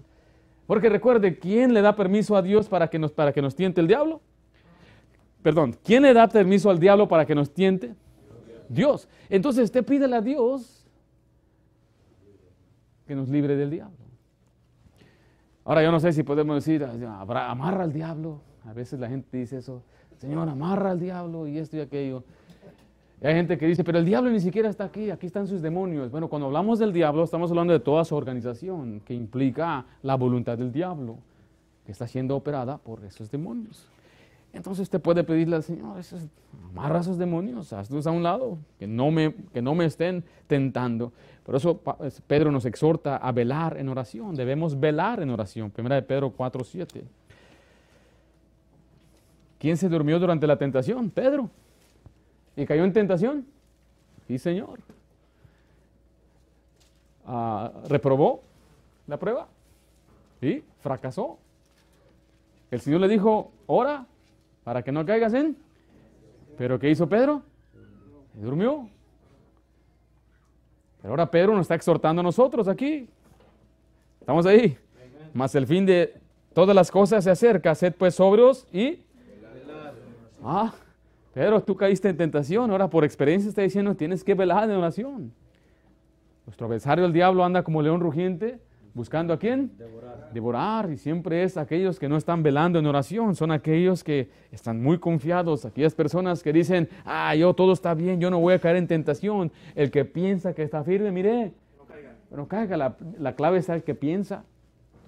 Porque 0.69 0.89
recuerde, 0.89 1.41
¿quién 1.41 1.75
le 1.75 1.83
da 1.83 1.97
permiso 1.97 2.37
a 2.37 2.43
Dios 2.43 2.69
para 2.69 2.87
que 2.87 3.01
nos, 3.01 3.11
para 3.11 3.33
que 3.33 3.43
nos 3.43 3.57
tiente 3.57 3.81
el 3.81 3.89
diablo? 3.89 4.21
Perdón, 5.45 5.77
¿quién 5.85 6.05
le 6.05 6.15
da 6.15 6.27
permiso 6.27 6.71
al 6.71 6.79
diablo 6.79 7.07
para 7.07 7.27
que 7.27 7.35
nos 7.35 7.53
tiente? 7.53 7.95
Dios. 8.67 9.07
Entonces 9.29 9.65
usted 9.65 9.85
pídele 9.85 10.17
a 10.17 10.23
Dios 10.23 10.87
que 13.07 13.15
nos 13.15 13.29
libre 13.29 13.55
del 13.55 13.69
diablo. 13.69 13.99
Ahora 15.67 15.83
yo 15.83 15.93
no 15.93 16.01
sé 16.01 16.15
si 16.15 16.23
podemos 16.23 16.65
decir, 16.65 16.83
amarra 16.83 17.83
al 17.85 17.93
diablo. 17.93 18.41
A 18.65 18.73
veces 18.73 18.99
la 18.99 19.07
gente 19.07 19.37
dice 19.37 19.59
eso, 19.59 19.83
Señor, 20.17 20.49
amarra 20.49 20.93
al 20.93 20.99
diablo 20.99 21.47
y 21.47 21.59
esto 21.59 21.77
y 21.77 21.81
aquello. 21.81 22.25
Y 23.23 23.27
hay 23.27 23.35
gente 23.35 23.59
que 23.59 23.67
dice, 23.67 23.85
pero 23.85 23.99
el 23.99 24.07
diablo 24.07 24.31
ni 24.31 24.41
siquiera 24.41 24.71
está 24.71 24.85
aquí, 24.85 25.11
aquí 25.11 25.27
están 25.27 25.47
sus 25.47 25.61
demonios. 25.61 26.11
Bueno, 26.11 26.29
cuando 26.29 26.47
hablamos 26.47 26.79
del 26.79 26.95
diablo, 26.95 27.23
estamos 27.23 27.51
hablando 27.51 27.75
de 27.75 27.81
toda 27.81 28.07
su 28.07 28.17
organización, 28.17 29.03
que 29.05 29.13
implica 29.13 29.85
la 30.03 30.15
voluntad 30.15 30.57
del 30.57 30.73
diablo, 30.73 31.19
que 31.85 31.93
está 31.93 32.07
siendo 32.07 32.35
operada 32.35 32.79
por 32.79 33.05
esos 33.05 33.31
demonios. 33.31 33.91
Entonces 34.55 34.85
usted 34.85 35.01
puede 35.01 35.25
pedirle 35.25 35.57
al 35.57 35.65
Señor, 35.65 36.01
amarra 36.71 36.99
a 36.99 37.01
esos 37.01 37.19
demonios, 37.19 37.73
hazlos 37.73 38.07
a 38.07 38.13
un 38.13 38.23
lado, 38.23 38.59
que 38.79 38.87
no, 38.87 39.11
me, 39.11 39.35
que 39.53 39.61
no 39.61 39.75
me 39.75 39.85
estén 39.85 40.25
tentando. 40.47 41.13
Por 41.43 41.57
eso 41.57 41.81
Pedro 42.29 42.53
nos 42.53 42.65
exhorta 42.65 43.17
a 43.17 43.33
velar 43.33 43.77
en 43.77 43.89
oración. 43.89 44.37
Debemos 44.37 44.79
velar 44.79 45.21
en 45.21 45.31
oración. 45.31 45.73
Primera 45.73 45.97
de 45.97 46.03
Pedro 46.03 46.31
4, 46.31 46.63
7. 46.63 47.05
¿Quién 49.59 49.77
se 49.77 49.89
durmió 49.89 50.21
durante 50.21 50.47
la 50.47 50.57
tentación? 50.57 51.11
Pedro. 51.11 51.51
¿Y 52.57 52.65
cayó 52.65 52.85
en 52.85 52.93
tentación? 52.93 53.47
Sí, 54.29 54.39
Señor. 54.39 54.79
Ah, 57.27 57.73
¿Reprobó 57.89 58.43
la 59.09 59.19
prueba? 59.19 59.49
Sí, 60.41 60.63
fracasó. 60.81 61.39
El 62.71 62.81
Señor 62.81 63.01
le 63.01 63.09
dijo, 63.09 63.51
ora 63.67 64.07
para 64.65 64.83
que 64.83 64.91
no 64.91 65.05
caigas 65.05 65.35
en. 65.35 65.57
¿Pero 66.57 66.79
qué 66.79 66.91
hizo 66.91 67.09
Pedro? 67.09 67.43
durmió. 68.35 68.89
Pero 71.01 71.13
ahora 71.13 71.31
Pedro 71.31 71.53
nos 71.53 71.63
está 71.63 71.75
exhortando 71.75 72.21
a 72.21 72.23
nosotros 72.23 72.67
aquí. 72.67 73.09
Estamos 74.21 74.47
ahí. 74.47 74.77
Más 75.33 75.55
el 75.55 75.67
fin 75.67 75.87
de 75.87 76.15
todas 76.53 76.75
las 76.75 76.91
cosas 76.91 77.23
se 77.23 77.31
acerca. 77.31 77.75
Sed 77.75 77.95
pues 77.97 78.15
sobrios 78.15 78.67
y... 78.73 79.01
Ah, 80.43 80.75
Pedro, 81.33 81.63
tú 81.63 81.77
caíste 81.77 82.09
en 82.09 82.17
tentación. 82.17 82.71
Ahora 82.71 82.89
por 82.89 83.05
experiencia 83.05 83.49
está 83.49 83.63
diciendo, 83.63 83.95
tienes 83.95 84.25
que 84.25 84.35
velar 84.35 84.65
en 84.65 84.77
oración. 84.77 85.33
Nuestro 86.47 86.67
adversario 86.67 87.05
el 87.05 87.13
diablo 87.13 87.45
anda 87.45 87.63
como 87.63 87.83
león 87.83 88.01
rugiente 88.01 88.59
¿Buscando 88.95 89.35
a 89.35 89.39
quién? 89.41 89.73
Devorar. 89.77 90.31
Devorar. 90.33 90.91
Y 90.91 90.97
siempre 90.97 91.43
es 91.43 91.57
aquellos 91.57 91.99
que 91.99 92.09
no 92.09 92.17
están 92.17 92.45
velando 92.45 92.79
en 92.79 92.87
oración. 92.87 93.35
Son 93.35 93.51
aquellos 93.51 94.05
que 94.05 94.31
están 94.53 94.81
muy 94.81 94.99
confiados. 94.99 95.65
Aquellas 95.65 95.97
personas 95.97 96.45
que 96.45 96.53
dicen, 96.53 96.89
ah, 97.05 97.35
yo 97.35 97.55
todo 97.55 97.73
está 97.73 97.93
bien, 97.95 98.21
yo 98.21 98.31
no 98.31 98.39
voy 98.39 98.55
a 98.55 98.61
caer 98.61 98.77
en 98.77 98.87
tentación. 98.87 99.51
El 99.75 99.91
que 99.91 100.05
piensa 100.05 100.55
que 100.55 100.63
está 100.63 100.85
firme, 100.85 101.11
mire. 101.11 101.53
No 101.77 101.85
caiga. 101.87 102.13
No 102.31 102.47
caiga. 102.47 102.77
La, 102.77 102.97
la 103.19 103.35
clave 103.35 103.59
es 103.59 103.69
el 103.69 103.83
que 103.83 103.97
piensa. 103.97 104.45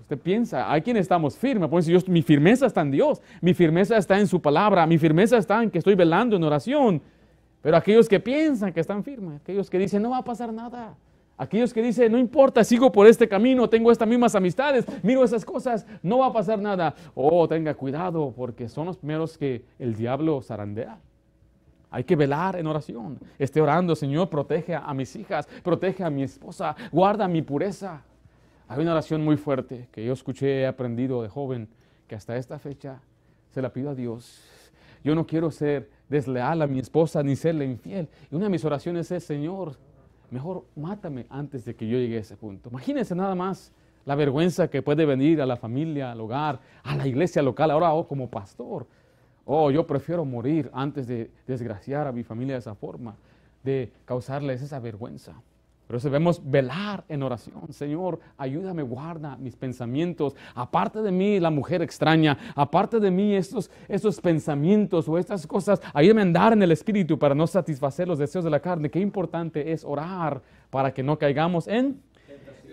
Usted 0.00 0.18
piensa, 0.18 0.70
hay 0.70 0.82
quien 0.82 0.96
estamos 0.96 1.36
firmes. 1.36 1.68
Pues 1.68 1.86
yo, 1.86 1.98
mi 2.08 2.22
firmeza 2.22 2.66
está 2.66 2.80
en 2.80 2.90
Dios. 2.90 3.22
Mi 3.40 3.54
firmeza 3.54 3.96
está 3.96 4.18
en 4.18 4.26
su 4.26 4.42
palabra. 4.42 4.84
Mi 4.86 4.98
firmeza 4.98 5.38
está 5.38 5.62
en 5.62 5.70
que 5.70 5.78
estoy 5.78 5.94
velando 5.94 6.34
en 6.34 6.42
oración. 6.42 7.00
Pero 7.62 7.76
aquellos 7.76 8.08
que 8.08 8.18
piensan 8.18 8.72
que 8.72 8.80
están 8.80 9.04
firmes, 9.04 9.40
aquellos 9.40 9.70
que 9.70 9.78
dicen, 9.78 10.02
no 10.02 10.10
va 10.10 10.18
a 10.18 10.24
pasar 10.24 10.52
nada. 10.52 10.96
Aquellos 11.38 11.74
que 11.74 11.82
dicen, 11.82 12.12
no 12.12 12.18
importa, 12.18 12.64
sigo 12.64 12.90
por 12.90 13.06
este 13.06 13.28
camino, 13.28 13.68
tengo 13.68 13.92
estas 13.92 14.08
mismas 14.08 14.34
amistades, 14.34 14.86
miro 15.02 15.22
esas 15.22 15.44
cosas, 15.44 15.86
no 16.02 16.18
va 16.18 16.26
a 16.26 16.32
pasar 16.32 16.58
nada. 16.58 16.94
Oh, 17.14 17.46
tenga 17.46 17.74
cuidado, 17.74 18.32
porque 18.34 18.68
son 18.68 18.86
los 18.86 18.96
primeros 18.96 19.36
que 19.36 19.64
el 19.78 19.94
diablo 19.94 20.40
zarandea. 20.40 20.98
Hay 21.90 22.04
que 22.04 22.16
velar 22.16 22.56
en 22.56 22.66
oración. 22.66 23.18
Esté 23.38 23.60
orando, 23.60 23.94
Señor, 23.94 24.30
protege 24.30 24.74
a 24.74 24.92
mis 24.94 25.14
hijas, 25.14 25.46
protege 25.62 26.04
a 26.04 26.10
mi 26.10 26.22
esposa, 26.22 26.74
guarda 26.90 27.28
mi 27.28 27.42
pureza. 27.42 28.02
Hay 28.68 28.80
una 28.80 28.92
oración 28.92 29.22
muy 29.22 29.36
fuerte 29.36 29.88
que 29.92 30.04
yo 30.04 30.14
escuché, 30.14 30.62
he 30.62 30.66
aprendido 30.66 31.22
de 31.22 31.28
joven, 31.28 31.68
que 32.08 32.14
hasta 32.14 32.36
esta 32.36 32.58
fecha 32.58 33.00
se 33.50 33.60
la 33.60 33.72
pido 33.72 33.90
a 33.90 33.94
Dios. 33.94 34.42
Yo 35.04 35.14
no 35.14 35.26
quiero 35.26 35.50
ser 35.50 35.88
desleal 36.08 36.62
a 36.62 36.66
mi 36.66 36.78
esposa 36.78 37.22
ni 37.22 37.36
serle 37.36 37.64
infiel. 37.64 38.08
Y 38.30 38.34
una 38.34 38.46
de 38.46 38.50
mis 38.50 38.64
oraciones 38.64 39.10
es, 39.12 39.22
Señor, 39.22 39.76
mejor 40.30 40.64
mátame 40.76 41.26
antes 41.30 41.64
de 41.64 41.74
que 41.74 41.86
yo 41.86 41.98
llegue 41.98 42.16
a 42.16 42.20
ese 42.20 42.36
punto. 42.36 42.70
Imagínense 42.70 43.14
nada 43.14 43.34
más 43.34 43.72
la 44.04 44.14
vergüenza 44.14 44.68
que 44.68 44.82
puede 44.82 45.04
venir 45.04 45.40
a 45.42 45.46
la 45.46 45.56
familia, 45.56 46.12
al 46.12 46.20
hogar, 46.20 46.60
a 46.82 46.96
la 46.96 47.06
iglesia 47.06 47.42
local, 47.42 47.70
ahora 47.70 47.92
oh, 47.92 48.06
como 48.06 48.30
pastor. 48.30 48.86
Oh, 49.44 49.70
yo 49.70 49.86
prefiero 49.86 50.24
morir 50.24 50.70
antes 50.72 51.06
de 51.06 51.30
desgraciar 51.46 52.06
a 52.06 52.12
mi 52.12 52.22
familia 52.22 52.54
de 52.54 52.60
esa 52.60 52.74
forma, 52.74 53.16
de 53.62 53.92
causarles 54.04 54.62
esa 54.62 54.78
vergüenza. 54.78 55.34
Pero 55.86 56.00
debemos 56.00 56.40
velar 56.44 57.04
en 57.08 57.22
oración. 57.22 57.72
Señor, 57.72 58.18
ayúdame, 58.36 58.82
guarda 58.82 59.36
mis 59.36 59.54
pensamientos. 59.54 60.34
Aparte 60.54 61.00
de 61.00 61.12
mí, 61.12 61.38
la 61.38 61.50
mujer 61.50 61.80
extraña. 61.82 62.36
Aparte 62.56 62.98
de 62.98 63.10
mí, 63.10 63.34
estos, 63.34 63.70
estos 63.88 64.20
pensamientos 64.20 65.08
o 65.08 65.16
estas 65.16 65.46
cosas. 65.46 65.80
Ayúdame 65.94 66.22
a 66.22 66.24
andar 66.24 66.52
en 66.52 66.62
el 66.62 66.72
Espíritu 66.72 67.18
para 67.18 67.34
no 67.34 67.46
satisfacer 67.46 68.08
los 68.08 68.18
deseos 68.18 68.44
de 68.44 68.50
la 68.50 68.60
carne. 68.60 68.90
Qué 68.90 68.98
importante 68.98 69.70
es 69.70 69.84
orar 69.84 70.42
para 70.70 70.92
que 70.92 71.04
no 71.04 71.18
caigamos 71.18 71.68
en 71.68 72.00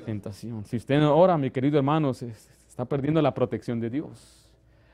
tentación. 0.05 0.65
Si 0.65 0.77
usted 0.77 0.99
no 0.99 1.15
ora, 1.15 1.37
mi 1.37 1.51
querido 1.51 1.77
hermano, 1.77 2.13
se 2.13 2.29
está 2.67 2.85
perdiendo 2.85 3.21
la 3.21 3.33
protección 3.33 3.79
de 3.79 3.89
Dios. 3.89 4.49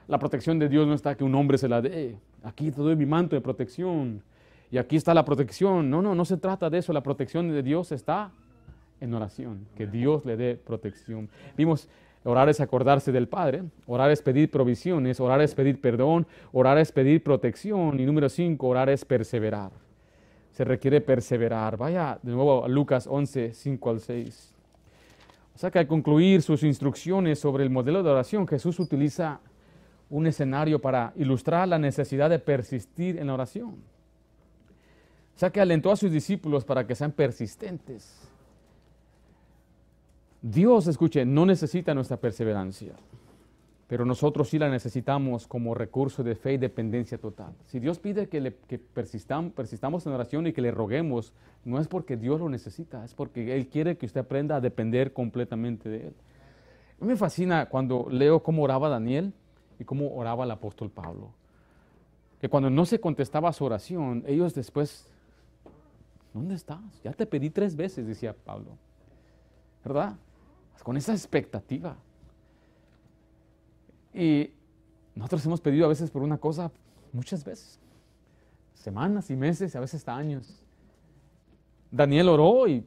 La 0.08 0.20
protección 0.20 0.60
de 0.60 0.68
Dios 0.68 0.88
no 0.88 0.94
está 0.94 1.16
que 1.16 1.24
un 1.24 1.36
hombre 1.36 1.58
se 1.58 1.70
la 1.70 1.82
dé. 1.82 2.18
Aquí 2.44 2.72
te 2.72 2.82
doy 2.82 2.96
mi 2.96 3.06
manto 3.06 3.36
de 3.36 3.42
protección 3.42 4.24
y 4.72 4.78
aquí 4.78 4.96
está 4.96 5.14
la 5.14 5.26
protección. 5.26 5.90
No, 5.90 6.02
no, 6.02 6.16
no 6.16 6.26
se 6.26 6.38
trata 6.38 6.70
de 6.70 6.78
eso. 6.78 6.94
La 6.94 7.02
protección 7.02 7.50
de 7.50 7.64
Dios 7.64 7.92
está 7.92 8.32
en 9.02 9.14
oración, 9.14 9.66
que 9.76 9.88
Dios 9.88 10.26
le 10.26 10.38
dé 10.38 10.56
protección. 10.56 11.30
Vimos, 11.58 11.88
orar 12.24 12.50
es 12.50 12.60
acordarse 12.60 13.12
del 13.12 13.28
Padre, 13.28 13.64
orar 13.88 14.12
es 14.12 14.22
pedir 14.22 14.52
provisiones, 14.52 15.20
orar 15.20 15.42
es 15.42 15.56
pedir 15.56 15.80
perdón, 15.80 16.28
orar 16.52 16.78
es 16.78 16.92
pedir 16.92 17.24
protección 17.24 18.00
y 18.00 18.06
número 18.06 18.30
cinco, 18.30 18.68
orar 18.68 18.90
es 18.90 19.06
perseverar. 19.06 19.72
Se 20.52 20.66
requiere 20.66 21.00
perseverar. 21.00 21.78
Vaya 21.78 22.20
de 22.22 22.32
nuevo 22.32 22.66
a 22.66 22.68
Lucas 22.68 23.08
11, 23.08 23.54
5 23.54 23.90
al 23.90 24.00
6. 24.02 24.56
O 25.56 25.58
sea 25.58 25.72
que 25.72 25.80
al 25.80 25.88
concluir 25.88 26.42
sus 26.42 26.64
instrucciones 26.64 27.40
sobre 27.40 27.64
el 27.64 27.70
modelo 27.70 28.04
de 28.04 28.10
oración, 28.10 28.48
Jesús 28.48 28.80
utiliza 28.80 29.40
un 30.10 30.26
escenario 30.28 30.80
para 30.80 31.14
ilustrar 31.16 31.68
la 31.68 31.78
necesidad 31.78 32.30
de 32.30 32.40
persistir 32.40 33.20
en 33.20 33.28
la 33.28 33.36
oración. 33.36 33.76
O 35.40 35.46
sea 35.48 35.52
que 35.52 35.62
alentó 35.62 35.90
a 35.90 35.96
sus 35.96 36.12
discípulos 36.12 36.66
para 36.66 36.86
que 36.86 36.96
sean 36.96 37.14
persistentes. 37.14 38.28
Dios, 40.42 40.86
escuche, 40.88 41.24
no 41.24 41.46
necesita 41.46 41.94
nuestra 41.94 42.18
perseverancia, 42.18 42.92
pero 43.88 44.04
nosotros 44.04 44.50
sí 44.50 44.60
la 44.60 44.68
necesitamos 44.68 45.48
como 45.48 45.74
recurso 45.74 46.24
de 46.24 46.36
fe 46.36 46.56
y 46.56 46.58
dependencia 46.58 47.18
total. 47.18 47.54
Si 47.68 47.80
Dios 47.80 48.00
pide 48.00 48.28
que, 48.28 48.52
persistamos 48.94 50.06
en 50.06 50.12
oración 50.12 50.46
y 50.46 50.52
que 50.52 50.62
le 50.62 50.72
roguemos, 50.72 51.32
no 51.64 51.80
es 51.80 51.88
porque 51.88 52.18
Dios 52.18 52.42
lo 52.42 52.50
necesita, 52.50 53.06
es 53.06 53.14
porque 53.14 53.56
Él 53.56 53.70
quiere 53.70 53.96
que 53.96 54.08
usted 54.08 54.20
aprenda 54.20 54.58
a 54.58 54.60
depender 54.60 55.14
completamente 55.14 55.88
de 55.88 56.08
Él. 56.08 56.16
Me 57.00 57.16
fascina 57.16 57.68
cuando 57.68 58.08
leo 58.12 58.44
cómo 58.44 58.64
oraba 58.64 58.90
Daniel 58.90 59.32
y 59.80 59.86
cómo 59.86 60.14
oraba 60.14 60.44
el 60.44 60.52
apóstol 60.52 60.90
Pablo. 60.90 61.32
Que 62.42 62.50
cuando 62.50 62.70
no 62.70 62.86
se 62.86 63.00
contestaba 63.00 63.54
su 63.54 63.64
oración, 63.64 64.26
ellos 64.28 64.54
después 64.54 65.10
¿Dónde 66.40 66.56
estás? 66.56 66.80
Ya 67.04 67.12
te 67.12 67.26
pedí 67.26 67.50
tres 67.50 67.76
veces, 67.76 68.08
decía 68.08 68.34
Pablo. 68.34 68.78
¿Verdad? 69.84 70.16
Con 70.84 70.96
esa 70.96 71.12
expectativa. 71.12 71.98
Y 74.14 74.50
nosotros 75.16 75.46
hemos 75.46 75.60
pedido 75.60 75.86
a 75.86 75.90
veces 75.90 76.10
por 76.10 76.24
una 76.24 76.38
cosa 76.38 76.72
muchas 77.12 77.44
veces, 77.44 77.78
semanas 78.74 79.30
y 79.30 79.36
meses, 79.36 79.76
a 79.76 79.82
veces 79.82 79.96
hasta 79.96 80.16
años. 80.16 80.64
Daniel 81.92 82.30
oró 82.30 82.70
y 82.70 82.86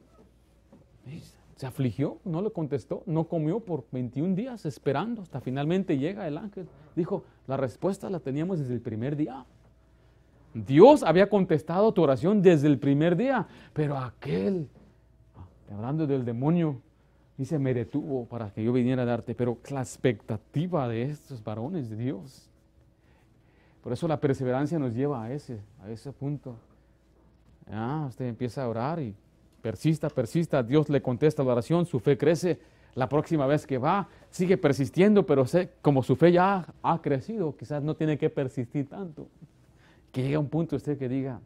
se 1.55 1.67
afligió, 1.67 2.17
no 2.25 2.41
le 2.41 2.49
contestó, 2.49 3.03
no 3.05 3.27
comió 3.27 3.59
por 3.59 3.85
21 3.91 4.33
días 4.33 4.65
esperando, 4.65 5.21
hasta 5.21 5.41
finalmente 5.41 5.99
llega 5.99 6.27
el 6.27 6.39
ángel. 6.39 6.67
Dijo, 6.95 7.23
la 7.45 7.57
respuesta 7.57 8.09
la 8.09 8.19
teníamos 8.19 8.57
desde 8.57 8.73
el 8.73 8.81
primer 8.81 9.15
día. 9.15 9.45
Dios 10.53 11.03
había 11.03 11.29
contestado 11.29 11.91
tu 11.93 12.01
oración 12.03 12.41
desde 12.41 12.67
el 12.67 12.77
primer 12.77 13.15
día, 13.15 13.47
pero 13.73 13.97
aquel, 13.97 14.67
hablando 15.71 16.05
del 16.05 16.25
demonio, 16.25 16.79
dice, 17.37 17.57
me 17.57 17.73
detuvo 17.73 18.25
para 18.25 18.51
que 18.51 18.63
yo 18.63 18.71
viniera 18.71 19.03
a 19.03 19.05
darte, 19.05 19.33
pero 19.33 19.57
la 19.69 19.81
expectativa 19.81 20.87
de 20.87 21.03
estos 21.03 21.43
varones 21.43 21.89
de 21.89 21.95
Dios. 21.95 22.49
Por 23.81 23.91
eso 23.91 24.07
la 24.07 24.19
perseverancia 24.19 24.79
nos 24.79 24.93
lleva 24.93 25.23
a 25.23 25.33
ese, 25.33 25.59
a 25.83 25.89
ese 25.89 26.11
punto. 26.11 26.55
Ah, 27.71 28.05
usted 28.07 28.25
empieza 28.25 28.63
a 28.63 28.69
orar 28.69 28.99
y 28.99 29.15
persista, 29.61 30.09
persista, 30.09 30.61
Dios 30.61 30.89
le 30.89 31.01
contesta 31.01 31.43
la 31.43 31.53
oración, 31.53 31.85
su 31.85 31.99
fe 31.99 32.17
crece. 32.17 32.59
La 32.95 33.09
próxima 33.09 33.47
vez 33.47 33.65
que 33.65 33.79
va, 33.79 34.07
sigue 34.29 34.55
persistiendo, 34.55 35.25
pero 35.25 35.47
sé, 35.47 35.71
como 35.81 36.03
su 36.03 36.15
fe 36.15 36.31
ya 36.31 36.67
ha 36.83 37.01
crecido, 37.01 37.57
quizás 37.57 37.81
no 37.81 37.95
tiene 37.95 38.19
que 38.19 38.29
persistir 38.29 38.87
tanto. 38.87 39.27
Que 40.13 40.21
llegue 40.21 40.37
un 40.37 40.47
punto 40.47 40.75
usted 40.75 40.97
que 40.97 41.09
diga, 41.09 41.41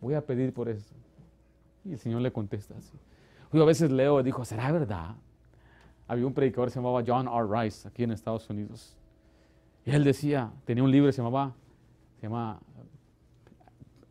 voy 0.00 0.14
a 0.14 0.26
pedir 0.26 0.52
por 0.52 0.68
eso. 0.68 0.94
Y 1.84 1.92
el 1.92 1.98
Señor 1.98 2.22
le 2.22 2.32
contesta 2.32 2.74
así. 2.76 2.98
Yo 3.52 3.62
a 3.62 3.66
veces 3.66 3.92
leo 3.92 4.18
y 4.18 4.22
digo, 4.22 4.42
¿será 4.46 4.72
verdad? 4.72 5.14
Había 6.08 6.26
un 6.26 6.32
predicador 6.32 6.68
que 6.68 6.72
se 6.72 6.78
llamaba 6.80 7.04
John 7.06 7.28
R. 7.28 7.46
Rice 7.46 7.86
aquí 7.86 8.02
en 8.02 8.12
Estados 8.12 8.48
Unidos. 8.48 8.96
Y 9.84 9.90
él 9.90 10.04
decía, 10.04 10.50
tenía 10.64 10.82
un 10.82 10.90
libro 10.90 11.08
que 11.08 11.12
se 11.12 11.20
llamaba, 11.20 11.52
se 12.16 12.22
llama 12.22 12.60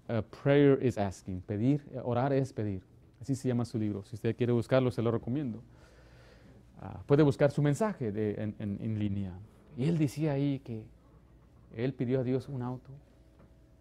uh, 0.10 0.22
Prayer 0.44 0.86
is 0.86 1.00
Asking. 1.00 1.42
Pedir, 1.42 1.82
orar 2.04 2.34
es 2.34 2.54
pedir. 2.54 2.84
Así 3.20 3.34
se 3.34 3.48
llama 3.48 3.66
su 3.66 3.80
libro. 3.80 4.04
Si 4.04 4.16
usted 4.16 4.36
quiere 4.36 4.54
buscarlo, 4.54 4.92
se 4.92 5.02
lo 5.02 5.10
recomiendo. 5.10 5.64
Uh, 6.84 7.04
puede 7.08 7.24
buscar 7.24 7.50
su 7.50 7.64
mensaje 7.64 8.10
en, 8.10 8.56
en, 8.60 8.78
en 8.80 9.00
línea. 9.00 9.34
Y 9.76 9.86
él 9.86 9.98
decía 9.98 10.34
ahí 10.34 10.60
que 10.60 10.84
él 11.76 11.94
pidió 11.94 12.20
a 12.20 12.24
Dios 12.24 12.48
un 12.50 12.62
auto 12.62 12.90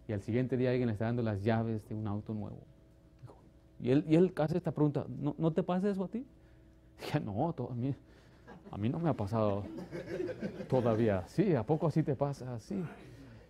y 0.07 0.13
al 0.13 0.21
siguiente 0.21 0.57
día 0.57 0.71
alguien 0.71 0.87
le 0.87 0.93
está 0.93 1.05
dando 1.05 1.21
las 1.21 1.43
llaves 1.43 1.87
de 1.87 1.95
un 1.95 2.07
auto 2.07 2.33
nuevo. 2.33 2.57
Y 3.81 3.91
él, 3.91 4.05
y 4.07 4.15
él 4.15 4.33
hace 4.35 4.57
esta 4.57 4.71
pregunta, 4.71 5.05
¿no, 5.07 5.35
¿no 5.37 5.51
te 5.51 5.63
pasa 5.63 5.89
eso 5.89 6.03
a 6.03 6.07
ti? 6.07 6.25
Dije, 6.99 7.19
no, 7.19 7.53
todo, 7.55 7.71
a, 7.71 7.75
mí, 7.75 7.95
a 8.71 8.77
mí 8.77 8.89
no 8.89 8.99
me 8.99 9.09
ha 9.09 9.13
pasado 9.13 9.63
todavía. 10.69 11.23
Sí, 11.27 11.55
¿a 11.55 11.63
poco 11.63 11.87
así 11.87 12.03
te 12.03 12.15
pasa? 12.15 12.59
Sí. 12.59 12.83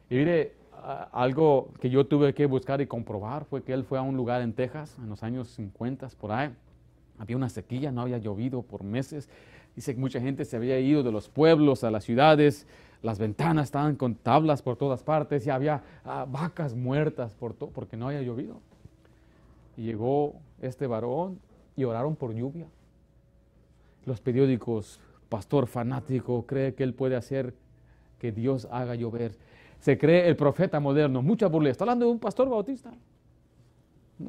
Y 0.10 0.16
mire, 0.16 0.54
algo 1.12 1.70
que 1.80 1.90
yo 1.90 2.06
tuve 2.06 2.34
que 2.34 2.46
buscar 2.46 2.82
y 2.82 2.88
comprobar 2.88 3.46
fue 3.46 3.64
que 3.64 3.74
él 3.74 3.84
fue 3.84 3.98
a 3.98 4.02
un 4.02 4.16
lugar 4.16 4.42
en 4.42 4.54
Texas 4.54 4.96
en 5.00 5.10
los 5.10 5.24
años 5.24 5.50
50, 5.50 6.10
por 6.20 6.32
ahí. 6.32 6.52
Había 7.18 7.36
una 7.36 7.50
sequía, 7.50 7.92
no 7.92 8.02
había 8.02 8.18
llovido 8.18 8.62
por 8.62 8.84
meses. 8.84 9.30
Dice 9.76 9.94
que 9.94 10.00
mucha 10.00 10.20
gente 10.20 10.44
se 10.46 10.58
había 10.58 10.80
ido 10.80 11.04
de 11.04 11.12
los 11.12 11.30
pueblos 11.30 11.84
a 11.84 11.92
las 11.92 12.04
ciudades 12.04 12.68
las 13.02 13.18
ventanas 13.18 13.66
estaban 13.66 13.96
con 13.96 14.16
tablas 14.16 14.62
por 14.62 14.78
todas 14.78 15.04
partes 15.04 15.46
y 15.48 15.50
había 15.50 15.84
ah, 16.06 16.26
vacas 16.30 16.76
muertas 16.76 17.34
por 17.34 17.56
porque 17.56 17.98
no 17.98 18.08
había 18.08 18.22
llovido. 18.22 18.60
Y 19.76 19.84
llegó 19.84 20.36
este 20.62 20.86
varón 20.86 21.40
y 21.76 21.84
oraron 21.84 22.16
por 22.16 22.34
lluvia. 22.34 22.68
Los 24.06 24.22
periódicos, 24.22 25.00
pastor 25.30 25.68
fanático, 25.68 26.46
cree 26.46 26.76
que 26.76 26.84
él 26.84 26.94
puede 26.94 27.16
hacer 27.16 27.54
que 28.20 28.32
Dios 28.32 28.68
haga 28.72 28.96
llover. 28.96 29.36
Se 29.80 29.98
cree 29.98 30.28
el 30.28 30.36
profeta 30.36 30.80
moderno, 30.80 31.24
mucha 31.24 31.48
burla. 31.48 31.70
Está 31.70 31.86
hablando 31.86 32.06
de 32.06 32.12
un 32.12 32.20
pastor 32.20 32.50
bautista 32.50 32.92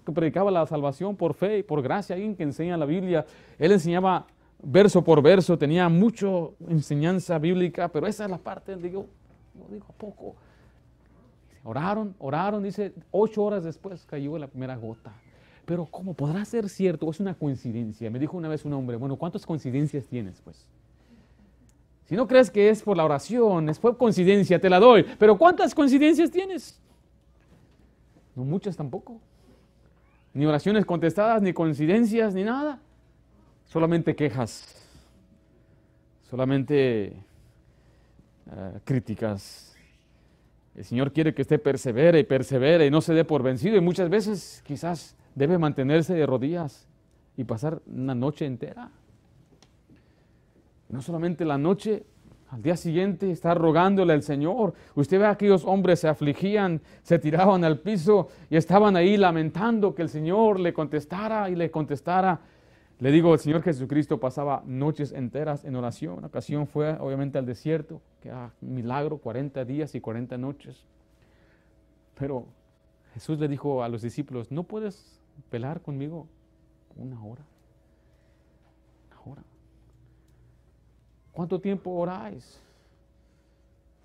que 0.07 0.13
predicaba 0.13 0.51
la 0.51 0.67
salvación 0.67 1.17
por 1.17 1.35
fe 1.35 1.59
y 1.59 1.63
por 1.63 1.83
gracia, 1.83 2.15
alguien 2.15 2.35
que 2.35 2.43
enseña 2.43 2.79
la 2.79 2.87
Biblia. 2.87 3.27
Él 3.59 3.73
enseñaba 3.73 4.27
verso 4.63 5.03
por 5.03 5.23
verso, 5.23 5.59
tenía 5.59 5.89
mucho 5.89 6.55
enseñanza 6.69 7.39
bíblica, 7.39 7.89
pero 7.89 8.07
esa 8.07 8.25
es 8.25 8.31
la 8.31 8.39
parte, 8.39 8.77
digo, 8.77 9.07
yo 9.55 9.75
digo, 9.75 9.87
poco. 9.99 10.35
Oraron, 11.65 12.15
oraron, 12.19 12.63
dice, 12.63 12.93
ocho 13.11 13.45
horas 13.45 13.65
después 13.65 14.05
cayó 14.07 14.39
la 14.39 14.47
primera 14.47 14.77
gota. 14.77 15.13
Pero 15.65 15.87
¿cómo 15.87 16.15
podrá 16.15 16.45
ser 16.45 16.69
cierto? 16.69 17.09
Es 17.09 17.21
una 17.21 17.35
coincidencia. 17.35 18.11
Me 18.11 18.19
dijo 18.19 18.37
una 18.37 18.49
vez 18.49 18.65
un 18.65 18.73
hombre, 18.73 18.97
bueno, 18.97 19.17
¿cuántas 19.17 19.47
coincidencias 19.47 20.07
tienes? 20.07 20.41
Pues, 20.41 20.67
si 22.07 22.17
no 22.17 22.27
crees 22.27 22.51
que 22.51 22.69
es 22.69 22.83
por 22.83 22.97
la 22.97 23.05
oración, 23.05 23.69
es 23.69 23.79
por 23.79 23.97
coincidencia, 23.97 24.61
te 24.61 24.69
la 24.69 24.81
doy. 24.81 25.05
Pero 25.19 25.39
¿cuántas 25.39 25.75
coincidencias 25.75 26.31
tienes? 26.31 26.81
No 28.35 28.45
muchas 28.45 28.77
tampoco. 28.77 29.21
Ni 30.35 30.47
oraciones 30.47 30.85
contestadas, 30.85 31.43
ni 31.43 31.53
coincidencias, 31.53 32.35
ni 32.35 32.43
nada 32.43 32.81
solamente 33.73 34.15
quejas, 34.15 34.77
solamente 36.29 37.17
uh, 38.47 38.79
críticas. 38.85 39.75
El 40.75 40.85
Señor 40.85 41.11
quiere 41.11 41.33
que 41.33 41.41
usted 41.41 41.61
persevere 41.61 42.19
y 42.19 42.25
persevere 42.25 42.87
y 42.87 42.91
no 42.91 43.01
se 43.01 43.15
dé 43.15 43.25
por 43.25 43.43
vencido 43.43 43.79
y 43.79 43.81
muchas 43.81 44.11
veces 44.11 44.63
quizás 44.67 45.17
debe 45.35 45.57
mantenerse 45.57 46.13
de 46.13 46.27
rodillas 46.27 46.87
y 47.35 47.45
pasar 47.45 47.81
una 47.87 48.15
noche 48.15 48.45
entera. 48.45 48.91
No 50.91 51.01
solamente 51.01 51.47
la 51.47 51.57
noche, 51.57 52.05
al 52.51 52.61
día 52.61 52.77
siguiente 52.77 53.31
estar 53.31 53.59
rogándole 53.59 54.13
al 54.13 54.23
Señor. 54.23 54.75
Usted 54.95 55.19
ve 55.19 55.25
a 55.25 55.31
aquellos 55.31 55.65
hombres 55.65 56.01
se 56.01 56.09
afligían, 56.09 56.83
se 57.03 57.19
tiraban 57.19 57.65
al 57.65 57.79
piso 57.79 58.29
y 58.51 58.57
estaban 58.57 58.97
ahí 58.97 59.17
lamentando 59.17 59.95
que 59.95 60.03
el 60.03 60.11
Señor 60.11 60.61
le 60.61 60.75
contestara 60.75 61.49
y 61.49 61.57
le 61.57 61.71
contestara 61.71 62.39
le 63.03 63.11
digo, 63.11 63.35
el 63.35 63.41
Señor 63.41 63.65
Jesucristo 63.65 64.21
pasaba 64.21 64.63
noches 64.65 65.11
enteras 65.11 65.65
en 65.65 65.75
oración. 65.75 66.19
Una 66.19 66.29
ocasión 66.29 66.69
fue 66.69 66.97
obviamente 67.01 67.37
al 67.37 67.45
desierto, 67.45 68.01
que 68.21 68.29
era 68.29 68.53
un 68.63 68.75
milagro, 68.75 69.19
40 69.19 69.65
días 69.65 69.97
y 69.97 70.01
40 70.01 70.39
noches. 70.39 70.87
Pero 72.17 72.47
Jesús 73.13 73.41
le 73.41 73.49
dijo 73.49 73.83
a 73.83 73.89
los 73.89 74.03
discípulos, 74.03 74.53
¿no 74.53 74.63
puedes 74.63 75.21
pelar 75.51 75.81
conmigo 75.81 76.29
una 76.95 77.21
hora? 77.25 77.43
Una 79.11 79.33
hora. 79.33 79.43
¿Cuánto 81.33 81.61
tiempo 81.61 81.91
oráis? 81.91 82.61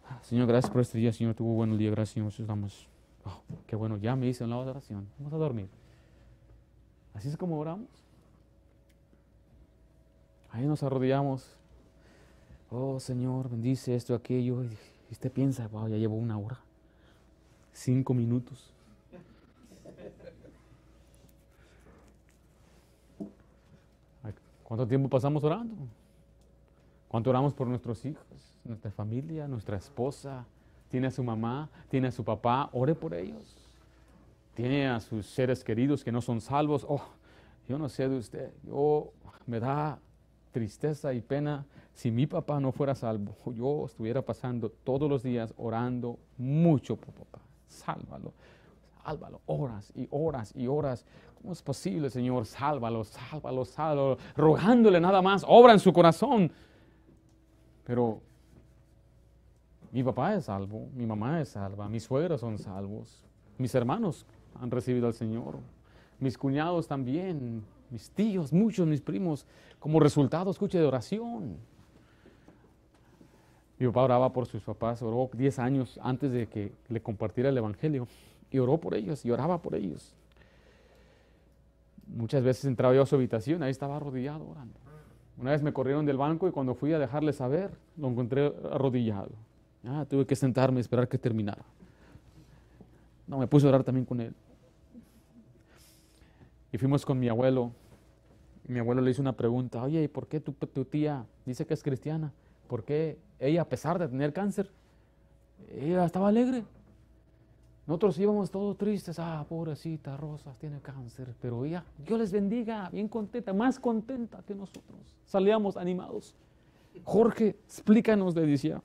Ah, 0.09 0.17
Señor, 0.23 0.47
gracias 0.47 0.71
por 0.71 0.81
este 0.81 0.97
día. 0.97 1.13
Señor, 1.13 1.35
tuvo 1.35 1.53
buen 1.53 1.77
día. 1.77 1.91
Gracias, 1.91 2.15
Señor. 2.15 2.33
Estamos. 2.35 2.87
Oh, 3.25 3.43
qué 3.67 3.75
bueno, 3.75 3.97
ya 3.97 4.15
me 4.15 4.25
hice 4.25 4.43
en 4.43 4.49
la 4.49 4.57
oración. 4.57 5.07
Vamos 5.19 5.33
a 5.33 5.37
dormir. 5.37 5.69
Así 7.13 7.29
es 7.29 7.37
como 7.37 7.59
oramos. 7.59 8.06
Ahí 10.51 10.65
nos 10.65 10.83
arrodillamos. 10.83 11.55
Oh 12.69 12.99
Señor, 12.99 13.49
bendice 13.49 13.95
esto, 13.95 14.13
aquello. 14.15 14.63
Y 14.63 14.69
usted 15.11 15.31
piensa, 15.31 15.67
wow, 15.67 15.87
ya 15.87 15.97
llevo 15.97 16.15
una 16.15 16.37
hora. 16.37 16.59
Cinco 17.73 18.13
minutos. 18.13 18.73
¿Cuánto 24.63 24.85
tiempo 24.85 25.07
pasamos 25.07 25.43
orando? 25.45 25.75
¿Cuánto 27.07 27.29
oramos 27.29 27.53
por 27.53 27.67
nuestros 27.67 28.03
hijos, 28.05 28.25
nuestra 28.65 28.91
familia, 28.91 29.47
nuestra 29.47 29.77
esposa? 29.77 30.45
¿Tiene 30.89 31.07
a 31.07 31.11
su 31.11 31.23
mamá? 31.23 31.69
¿Tiene 31.89 32.09
a 32.09 32.11
su 32.11 32.23
papá? 32.25 32.69
Ore 32.73 32.93
por 32.93 33.13
ellos. 33.13 33.55
¿Tiene 34.55 34.89
a 34.89 34.99
sus 34.99 35.25
seres 35.25 35.63
queridos 35.63 36.03
que 36.03 36.11
no 36.11 36.19
son 36.19 36.41
salvos? 36.41 36.85
Oh, 36.89 37.01
yo 37.69 37.77
no 37.77 37.87
sé 37.87 38.09
de 38.09 38.17
usted. 38.17 38.51
Yo 38.63 39.13
me 39.45 39.61
da 39.61 39.99
tristeza 40.57 41.13
y 41.13 41.21
pena 41.21 41.65
si 41.93 42.09
mi 42.09 42.25
papá 42.25 42.59
no 42.59 42.71
fuera 42.71 42.95
salvo. 42.95 43.35
Yo 43.53 43.85
estuviera 43.85 44.23
pasando 44.23 44.69
todos 44.69 45.07
los 45.07 45.21
días 45.21 45.53
orando 45.57 46.17
mucho 46.37 46.95
por 46.95 47.13
papá. 47.13 47.39
Sálvalo, 47.67 48.33
sálvalo, 49.03 49.41
horas 49.45 49.93
y 49.95 50.07
horas 50.09 50.51
y 50.55 50.65
horas. 50.65 51.05
¿Cómo 51.39 51.53
es 51.53 51.61
posible, 51.61 52.09
Señor? 52.09 52.47
Sálvalo, 52.47 53.03
sálvalo, 53.03 53.65
sálvalo. 53.65 54.17
Rogándole 54.35 54.99
nada 54.99 55.21
más, 55.21 55.45
obra 55.47 55.73
en 55.73 55.79
su 55.79 55.93
corazón. 55.93 56.51
Pero 57.83 58.19
mi 59.91 60.03
papá 60.03 60.33
es 60.33 60.45
salvo, 60.45 60.89
mi 60.95 61.05
mamá 61.05 61.39
es 61.39 61.49
salva, 61.49 61.87
mis 61.87 62.03
suegros 62.03 62.41
son 62.41 62.57
salvos, 62.57 63.23
mis 63.57 63.73
hermanos 63.75 64.25
han 64.59 64.71
recibido 64.71 65.07
al 65.07 65.13
Señor, 65.13 65.59
mis 66.19 66.37
cuñados 66.37 66.87
también, 66.87 67.63
mis 67.89 68.09
tíos, 68.09 68.51
muchos 68.53 68.88
mis 68.88 69.01
primos, 69.01 69.45
como 69.79 69.99
resultado, 69.99 70.51
escuche, 70.51 70.77
de 70.77 70.85
oración. 70.85 71.57
Mi 73.79 73.88
papá 73.88 74.03
oraba 74.03 74.33
por 74.33 74.47
sus 74.47 74.63
papás, 74.63 75.01
oró 75.01 75.29
10 75.33 75.59
años 75.59 75.99
antes 76.01 76.31
de 76.31 76.47
que 76.47 76.71
le 76.89 77.01
compartiera 77.01 77.49
el 77.49 77.57
Evangelio 77.57 78.07
y 78.49 78.59
oró 78.59 78.77
por 78.77 78.95
ellos 78.95 79.23
y 79.25 79.31
oraba 79.31 79.61
por 79.61 79.75
ellos. 79.75 80.13
Muchas 82.07 82.43
veces 82.43 82.65
entraba 82.65 82.95
yo 82.95 83.03
a 83.03 83.05
su 83.05 83.15
habitación, 83.15 83.61
ahí 83.63 83.71
estaba 83.71 83.97
arrodillado 83.97 84.47
orando. 84.47 84.79
Una 85.38 85.51
vez 85.51 85.61
me 85.61 85.71
corrieron 85.71 86.05
del 86.05 86.17
banco 86.17 86.47
y 86.47 86.51
cuando 86.51 86.73
fui 86.73 86.93
a 86.93 86.99
dejarle 86.99 87.33
saber, 87.33 87.71
lo 87.97 88.07
encontré 88.07 88.51
arrodillado. 88.71 89.29
Ah, 89.85 90.05
tuve 90.09 90.25
que 90.25 90.35
sentarme 90.35 90.79
y 90.79 90.81
esperar 90.81 91.07
que 91.07 91.17
terminara. 91.17 91.63
No, 93.27 93.38
me 93.38 93.45
puse 93.45 93.65
a 93.67 93.69
orar 93.69 93.83
también 93.83 94.05
con 94.05 94.19
él. 94.21 94.33
Y 96.72 96.78
fuimos 96.78 97.05
con 97.05 97.20
mi 97.20 97.30
abuelo. 97.30 97.72
mi 98.68 98.80
abuelo 98.80 99.01
le 99.01 99.11
hizo 99.11 99.22
una 99.22 99.34
pregunta, 99.34 99.82
oye, 99.84 100.03
¿y 100.03 100.07
por 100.07 100.28
qué 100.28 100.39
tu, 100.39 100.51
tu 100.53 100.86
tía 100.86 101.26
dice 101.45 101.65
que 101.65 101.74
es 101.74 101.84
cristiana? 101.84 102.34
¿Por 102.68 102.84
qué 102.84 103.18
ella, 103.39 103.61
a 103.61 103.70
pesar 103.70 103.97
de 103.97 104.07
tener 104.07 104.34
cáncer, 104.34 104.70
ella 105.72 106.05
estaba 106.05 106.28
alegre? 106.28 106.63
Nosotros 107.88 108.20
íbamos 108.20 108.51
todos 108.51 108.78
tristes, 108.78 109.18
ah, 109.18 109.45
pobrecita 109.47 110.18
Rosa, 110.18 110.53
tiene 110.59 110.82
cáncer, 110.82 111.34
pero 111.41 111.63
ella, 111.63 111.86
Dios 111.97 112.20
les 112.20 112.34
bendiga, 112.34 112.89
bien 112.89 113.07
contenta, 113.07 113.53
más 113.53 113.80
contenta 113.80 114.43
que 114.45 114.53
nosotros. 114.53 114.99
Salíamos 115.26 115.78
animados. 115.78 116.36
Jorge, 117.05 117.55
explícanos, 117.65 118.36
le 118.36 118.45
decía. 118.45 118.82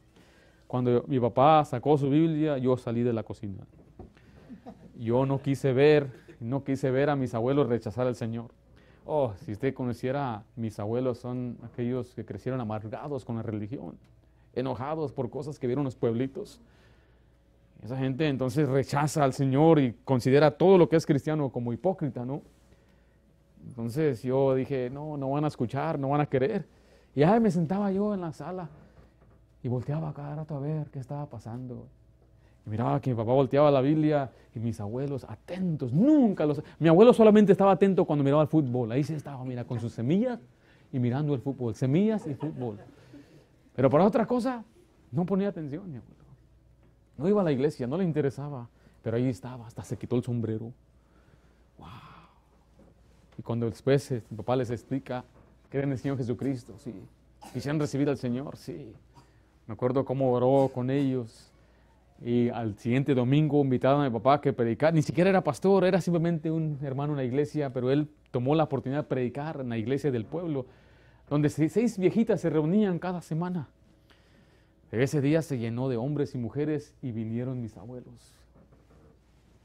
Cuando 0.68 1.04
mi 1.08 1.18
papá 1.18 1.64
sacó 1.64 1.98
su 1.98 2.08
Biblia, 2.08 2.58
yo 2.58 2.76
salí 2.76 3.02
de 3.02 3.12
la 3.12 3.24
cocina. 3.24 3.66
Yo 4.96 5.26
no 5.26 5.42
quise 5.42 5.72
ver, 5.72 6.08
no 6.42 6.64
quise 6.64 6.90
ver 6.90 7.10
a 7.10 7.16
mis 7.16 7.34
abuelos 7.34 7.68
rechazar 7.68 8.06
al 8.06 8.16
Señor. 8.16 8.50
Oh, 9.04 9.32
si 9.44 9.52
usted 9.52 9.74
conociera, 9.74 10.44
mis 10.54 10.78
abuelos 10.78 11.18
son 11.18 11.58
aquellos 11.64 12.14
que 12.14 12.24
crecieron 12.24 12.60
amargados 12.60 13.24
con 13.24 13.36
la 13.36 13.42
religión, 13.42 13.96
enojados 14.54 15.12
por 15.12 15.30
cosas 15.30 15.58
que 15.58 15.66
vieron 15.66 15.84
los 15.84 15.96
pueblitos. 15.96 16.60
Esa 17.82 17.96
gente 17.96 18.28
entonces 18.28 18.68
rechaza 18.68 19.24
al 19.24 19.32
Señor 19.32 19.80
y 19.80 19.92
considera 20.04 20.52
todo 20.52 20.78
lo 20.78 20.88
que 20.88 20.96
es 20.96 21.04
cristiano 21.04 21.50
como 21.50 21.72
hipócrita, 21.72 22.24
¿no? 22.24 22.42
Entonces 23.66 24.22
yo 24.22 24.54
dije, 24.54 24.88
no, 24.90 25.16
no 25.16 25.30
van 25.30 25.44
a 25.44 25.48
escuchar, 25.48 25.98
no 25.98 26.10
van 26.10 26.20
a 26.20 26.26
querer. 26.26 26.66
Y 27.14 27.20
ya 27.20 27.38
me 27.40 27.50
sentaba 27.50 27.90
yo 27.90 28.14
en 28.14 28.20
la 28.20 28.32
sala 28.32 28.68
y 29.62 29.68
volteaba 29.68 30.12
cada 30.12 30.36
rato 30.36 30.56
a 30.56 30.60
ver 30.60 30.90
qué 30.90 31.00
estaba 31.00 31.26
pasando. 31.26 31.86
Miraba 32.64 33.00
que 33.00 33.10
mi 33.10 33.16
papá 33.16 33.32
volteaba 33.32 33.70
la 33.70 33.80
Biblia 33.80 34.30
y 34.54 34.60
mis 34.60 34.80
abuelos 34.80 35.24
atentos, 35.24 35.92
nunca 35.92 36.46
los... 36.46 36.62
Mi 36.78 36.88
abuelo 36.88 37.12
solamente 37.12 37.52
estaba 37.52 37.72
atento 37.72 38.04
cuando 38.04 38.22
miraba 38.22 38.42
el 38.42 38.48
fútbol. 38.48 38.92
Ahí 38.92 39.02
se 39.02 39.16
estaba, 39.16 39.44
mira, 39.44 39.64
con 39.64 39.80
sus 39.80 39.92
semillas 39.92 40.38
y 40.92 40.98
mirando 40.98 41.34
el 41.34 41.40
fútbol. 41.40 41.74
Semillas 41.74 42.26
y 42.26 42.34
fútbol. 42.34 42.78
Pero 43.74 43.90
para 43.90 44.04
otra 44.04 44.26
cosa, 44.26 44.64
no 45.10 45.26
ponía 45.26 45.48
atención 45.48 45.90
mi 45.90 45.96
abuelo. 45.96 46.22
No 47.16 47.28
iba 47.28 47.40
a 47.40 47.44
la 47.44 47.52
iglesia, 47.52 47.86
no 47.86 47.96
le 47.96 48.04
interesaba, 48.04 48.68
pero 49.02 49.16
ahí 49.16 49.28
estaba, 49.28 49.66
hasta 49.66 49.82
se 49.82 49.96
quitó 49.96 50.16
el 50.16 50.22
sombrero. 50.22 50.72
¡Wow! 51.78 51.88
Y 53.38 53.42
cuando 53.42 53.68
después 53.68 54.10
eh, 54.12 54.22
mi 54.30 54.36
papá 54.36 54.56
les 54.56 54.70
explica, 54.70 55.24
creen 55.68 55.86
en 55.86 55.92
el 55.92 55.98
Señor 55.98 56.16
Jesucristo, 56.18 56.74
sí. 56.78 56.94
Quisieran 57.52 57.80
recibir 57.80 58.08
al 58.08 58.18
Señor, 58.18 58.56
sí. 58.56 58.94
Me 59.66 59.74
acuerdo 59.74 60.04
cómo 60.04 60.32
oró 60.32 60.70
con 60.72 60.90
ellos. 60.90 61.51
Y 62.24 62.50
al 62.50 62.78
siguiente 62.78 63.14
domingo 63.14 63.60
invitaron 63.62 64.00
a 64.02 64.04
mi 64.04 64.10
papá 64.10 64.40
que 64.40 64.52
predicara. 64.52 64.92
Ni 64.92 65.02
siquiera 65.02 65.30
era 65.30 65.42
pastor, 65.42 65.84
era 65.84 66.00
simplemente 66.00 66.50
un 66.50 66.78
hermano 66.82 67.14
en 67.14 67.16
la 67.16 67.24
iglesia, 67.24 67.72
pero 67.72 67.90
él 67.90 68.08
tomó 68.30 68.54
la 68.54 68.64
oportunidad 68.64 69.02
de 69.02 69.08
predicar 69.08 69.60
en 69.60 69.68
la 69.68 69.76
iglesia 69.76 70.12
del 70.12 70.24
pueblo, 70.24 70.66
donde 71.28 71.48
seis 71.48 71.98
viejitas 71.98 72.40
se 72.40 72.50
reunían 72.50 73.00
cada 73.00 73.22
semana. 73.22 73.68
Ese 74.92 75.20
día 75.20 75.42
se 75.42 75.58
llenó 75.58 75.88
de 75.88 75.96
hombres 75.96 76.34
y 76.34 76.38
mujeres 76.38 76.94
y 77.02 77.12
vinieron 77.12 77.60
mis 77.60 77.76
abuelos. 77.76 78.34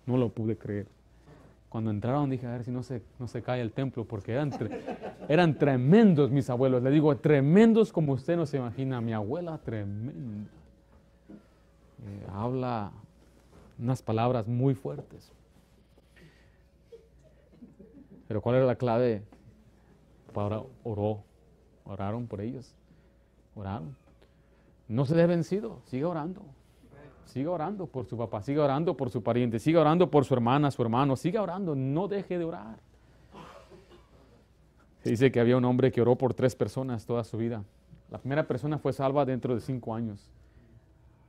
No 0.05 0.17
lo 0.17 0.29
pude 0.29 0.57
creer. 0.57 0.87
Cuando 1.69 1.91
entraron 1.91 2.29
dije, 2.29 2.47
a 2.47 2.51
ver 2.51 2.63
si 2.63 2.71
no 2.71 2.81
se, 2.81 3.03
no 3.19 3.27
se 3.27 3.43
cae 3.43 3.61
el 3.61 3.73
templo, 3.73 4.05
porque 4.05 4.31
eran, 4.31 4.51
eran 5.27 5.57
tremendos 5.59 6.31
mis 6.31 6.49
abuelos. 6.49 6.81
Le 6.81 6.89
digo, 6.89 7.15
tremendos 7.17 7.91
como 7.91 8.13
usted 8.13 8.37
no 8.37 8.45
se 8.45 8.57
imagina. 8.57 9.01
Mi 9.01 9.13
abuela, 9.13 9.57
tremenda. 9.59 10.49
Eh, 12.05 12.27
habla 12.31 12.91
unas 13.79 14.01
palabras 14.01 14.47
muy 14.47 14.75
fuertes. 14.75 15.31
Pero 18.27 18.41
¿cuál 18.41 18.57
era 18.57 18.65
la 18.65 18.75
clave? 18.75 19.23
Para 20.33 20.61
oró. 20.83 21.23
Oraron 21.85 22.27
por 22.27 22.41
ellos. 22.41 22.75
Oraron. 23.55 23.95
No 24.87 25.05
se 25.05 25.15
dé 25.15 25.25
vencido, 25.25 25.81
siga 25.85 26.07
orando. 26.07 26.41
Siga 27.25 27.51
orando 27.51 27.87
por 27.87 28.05
su 28.05 28.17
papá, 28.17 28.41
siga 28.41 28.63
orando 28.63 28.95
por 28.95 29.09
su 29.09 29.21
pariente, 29.21 29.59
siga 29.59 29.81
orando 29.81 30.09
por 30.09 30.23
su 30.23 30.33
hermana, 30.33 30.71
su 30.71 30.81
hermano, 30.81 31.17
siga 31.17 31.41
orando, 31.41 31.75
no 31.75 32.07
deje 32.07 32.37
de 32.37 32.45
orar. 32.45 32.77
Se 35.03 35.09
dice 35.09 35.31
que 35.31 35.39
había 35.39 35.57
un 35.57 35.65
hombre 35.65 35.91
que 35.91 36.01
oró 36.01 36.15
por 36.15 36.33
tres 36.33 36.55
personas 36.55 37.05
toda 37.05 37.23
su 37.25 37.37
vida. 37.37 37.63
La 38.09 38.17
primera 38.17 38.47
persona 38.47 38.77
fue 38.77 38.93
salva 38.93 39.25
dentro 39.25 39.53
de 39.53 39.61
cinco 39.61 39.93
años. 39.93 40.31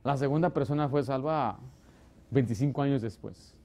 La 0.03 0.17
segunda 0.17 0.51
persona 0.51 0.87
fue 0.87 1.03
salva 1.03 1.59
25 2.31 2.81
años 2.81 3.01
después. 3.01 3.55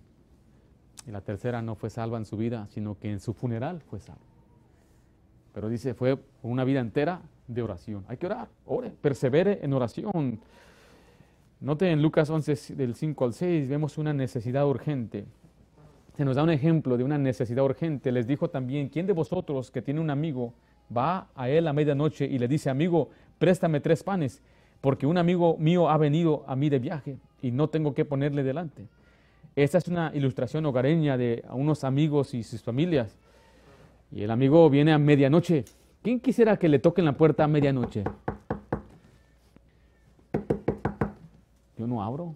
Y 1.07 1.11
la 1.11 1.21
tercera 1.21 1.63
no 1.63 1.75
fue 1.75 1.91
salva 1.91 2.19
en 2.19 2.25
su 2.25 2.37
vida, 2.37 2.67
sino 2.71 2.99
que 2.99 3.11
en 3.11 3.21
su 3.21 3.35
funeral 3.35 3.83
fue 3.83 4.01
salva. 4.01 4.23
Pero 5.53 5.69
dice, 5.69 5.95
fue 5.95 6.19
una 6.43 6.65
vida 6.65 6.81
entera 6.81 7.21
de 7.47 7.63
oración. 7.63 8.05
Hay 8.09 8.17
que 8.17 8.27
orar, 8.27 8.49
ore, 8.67 8.91
persevere 8.91 9.61
en 9.63 9.73
oración. 9.73 10.41
Note 11.61 11.91
en 11.91 12.03
Lucas 12.03 12.29
11, 12.29 12.75
del 12.75 12.95
5 12.95 13.25
al 13.25 13.35
6, 13.35 13.69
vemos 13.69 13.97
una 13.99 14.13
necesidad 14.13 14.67
urgente. 14.67 15.27
Se 16.17 16.25
nos 16.25 16.37
da 16.37 16.43
un 16.43 16.51
ejemplo 16.51 16.97
de 16.97 17.05
una 17.05 17.19
necesidad 17.19 17.65
urgente. 17.65 18.11
Les 18.11 18.27
dijo 18.27 18.51
también, 18.51 18.89
¿quién 18.89 19.07
de 19.07 19.13
vosotros 19.13 19.71
que 19.71 19.83
tiene 19.83 20.01
un 20.01 20.11
amigo 20.11 20.55
va 20.95 21.29
a 21.35 21.49
él 21.49 21.69
a 21.69 21.73
medianoche 21.73 22.27
y 22.27 22.39
le 22.39 22.49
dice, 22.49 22.71
amigo, 22.71 23.11
préstame 23.39 23.81
tres 23.81 24.03
panes, 24.03 24.43
porque 24.85 25.07
un 25.07 25.17
amigo 25.17 25.57
mío 25.57 25.89
ha 25.89 25.97
venido 25.97 26.45
a 26.47 26.55
mí 26.55 26.69
de 26.69 26.79
viaje 26.79 27.17
y 27.41 27.53
no 27.53 27.69
tengo 27.69 27.95
que 27.95 28.05
ponerle 28.05 28.43
delante? 28.43 28.87
Esta 29.57 29.79
es 29.79 29.89
una 29.89 30.11
ilustración 30.15 30.67
hogareña 30.67 31.17
de 31.17 31.43
unos 31.49 31.85
amigos 31.85 32.35
y 32.35 32.43
sus 32.43 32.63
familias. 32.63 33.19
Y 34.13 34.25
el 34.25 34.31
amigo 34.31 34.69
viene 34.69 34.93
a 34.93 34.99
medianoche 34.99 35.65
¿Quién 36.03 36.21
quisiera 36.21 36.59
que 36.59 36.69
le 36.69 36.81
toquen 36.81 37.07
la 37.07 37.15
puerta 37.15 37.45
a 37.45 37.49
medianoche? 37.49 38.05
Yo 41.79 41.87
no 41.87 42.03
abro. 42.03 42.35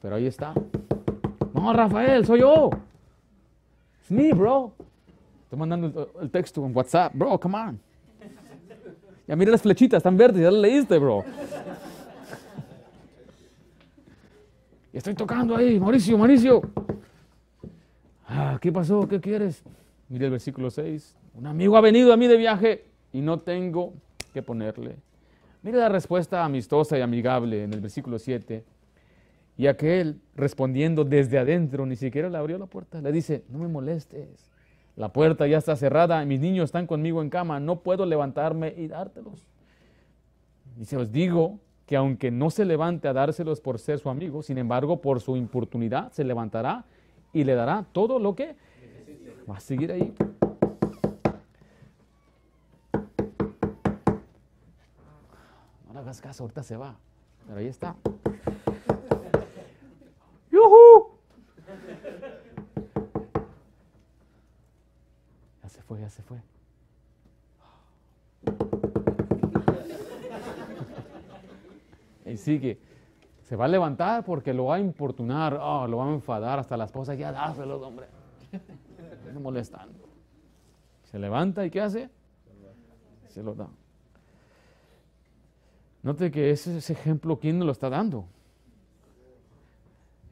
Pero 0.00 0.16
ahí 0.16 0.24
está. 0.24 0.54
No, 1.52 1.70
Rafael, 1.74 2.24
soy 2.24 2.40
yo. 2.40 2.70
Es 4.00 4.10
me, 4.10 4.32
bro. 4.32 4.72
Estoy 5.42 5.58
mandando 5.58 6.10
el, 6.18 6.30
texto 6.30 6.64
en 6.64 6.74
WhatsApp. 6.74 7.12
Bro, 7.14 7.38
come 7.38 7.58
on. 7.58 7.83
Ya 9.26 9.36
mira 9.36 9.50
las 9.50 9.62
flechitas, 9.62 9.98
están 9.98 10.16
verdes, 10.16 10.42
ya 10.42 10.50
las 10.50 10.60
leíste, 10.60 10.98
bro. 10.98 11.24
Y 14.92 14.98
estoy 14.98 15.14
tocando 15.14 15.56
ahí, 15.56 15.80
Mauricio, 15.80 16.16
Mauricio. 16.18 16.62
Ah, 18.26 18.58
¿Qué 18.60 18.70
pasó? 18.70 19.08
¿Qué 19.08 19.20
quieres? 19.20 19.62
Mire 20.08 20.26
el 20.26 20.30
versículo 20.30 20.70
6. 20.70 21.16
Un 21.34 21.46
amigo 21.46 21.76
ha 21.76 21.80
venido 21.80 22.12
a 22.12 22.16
mí 22.16 22.26
de 22.28 22.36
viaje 22.36 22.84
y 23.12 23.20
no 23.20 23.38
tengo 23.40 23.94
que 24.32 24.42
ponerle. 24.42 24.96
Mire 25.62 25.78
la 25.78 25.88
respuesta 25.88 26.44
amistosa 26.44 26.98
y 26.98 27.00
amigable 27.00 27.64
en 27.64 27.72
el 27.72 27.80
versículo 27.80 28.18
7. 28.18 28.64
Y 29.56 29.66
aquel 29.66 30.20
respondiendo 30.34 31.04
desde 31.04 31.38
adentro, 31.38 31.86
ni 31.86 31.96
siquiera 31.96 32.28
le 32.28 32.36
abrió 32.36 32.58
la 32.58 32.66
puerta, 32.66 33.00
le 33.00 33.12
dice, 33.12 33.44
no 33.48 33.58
me 33.58 33.68
molestes, 33.68 34.50
la 34.96 35.12
puerta 35.12 35.46
ya 35.46 35.58
está 35.58 35.76
cerrada, 35.76 36.24
mis 36.24 36.40
niños 36.40 36.64
están 36.64 36.86
conmigo 36.86 37.22
en 37.22 37.30
cama, 37.30 37.60
no 37.60 37.80
puedo 37.80 38.06
levantarme 38.06 38.74
y 38.76 38.86
dártelos. 38.86 39.46
Y 40.80 40.84
se 40.84 40.96
os 40.96 41.10
digo 41.10 41.58
que 41.86 41.96
aunque 41.96 42.30
no 42.30 42.50
se 42.50 42.64
levante 42.64 43.08
a 43.08 43.12
dárselos 43.12 43.60
por 43.60 43.78
ser 43.78 43.98
su 43.98 44.08
amigo, 44.08 44.42
sin 44.42 44.58
embargo, 44.58 45.00
por 45.00 45.20
su 45.20 45.36
importunidad 45.36 46.12
se 46.12 46.24
levantará 46.24 46.84
y 47.32 47.44
le 47.44 47.54
dará 47.54 47.84
todo 47.92 48.18
lo 48.18 48.34
que 48.34 48.56
va 49.48 49.56
a 49.56 49.60
seguir 49.60 49.92
ahí. 49.92 50.14
hagas 56.04 56.20
caso, 56.20 56.44
ahorita 56.44 56.62
se 56.62 56.76
va. 56.76 56.96
Pero 57.46 57.58
ahí 57.58 57.66
está. 57.66 57.96
¡Yuhu! 60.50 61.08
Ya 65.62 65.68
se 65.68 65.73
fue, 65.86 66.00
ya 66.00 66.08
se 66.08 66.22
fue. 66.22 66.38
Y 72.26 72.36
sigue. 72.36 72.78
Se 73.42 73.56
va 73.56 73.66
a 73.66 73.68
levantar 73.68 74.24
porque 74.24 74.54
lo 74.54 74.66
va 74.66 74.76
a 74.76 74.80
importunar, 74.80 75.58
oh, 75.60 75.86
lo 75.86 75.98
va 75.98 76.06
a 76.06 76.12
enfadar 76.12 76.58
hasta 76.58 76.76
la 76.76 76.84
esposa. 76.84 77.14
Ya 77.14 77.30
dáselo, 77.30 77.80
hombre. 77.80 78.06
No 79.32 79.40
molestando. 79.40 79.98
Se 81.04 81.18
levanta 81.18 81.64
y 81.66 81.70
¿qué 81.70 81.80
hace? 81.80 82.10
Se 83.28 83.42
lo 83.42 83.54
da. 83.54 83.68
Note 86.02 86.30
que 86.30 86.50
ese, 86.50 86.76
ejemplo, 86.92 87.38
¿quién 87.38 87.64
lo 87.64 87.72
está 87.72 87.88
dando? 87.88 88.26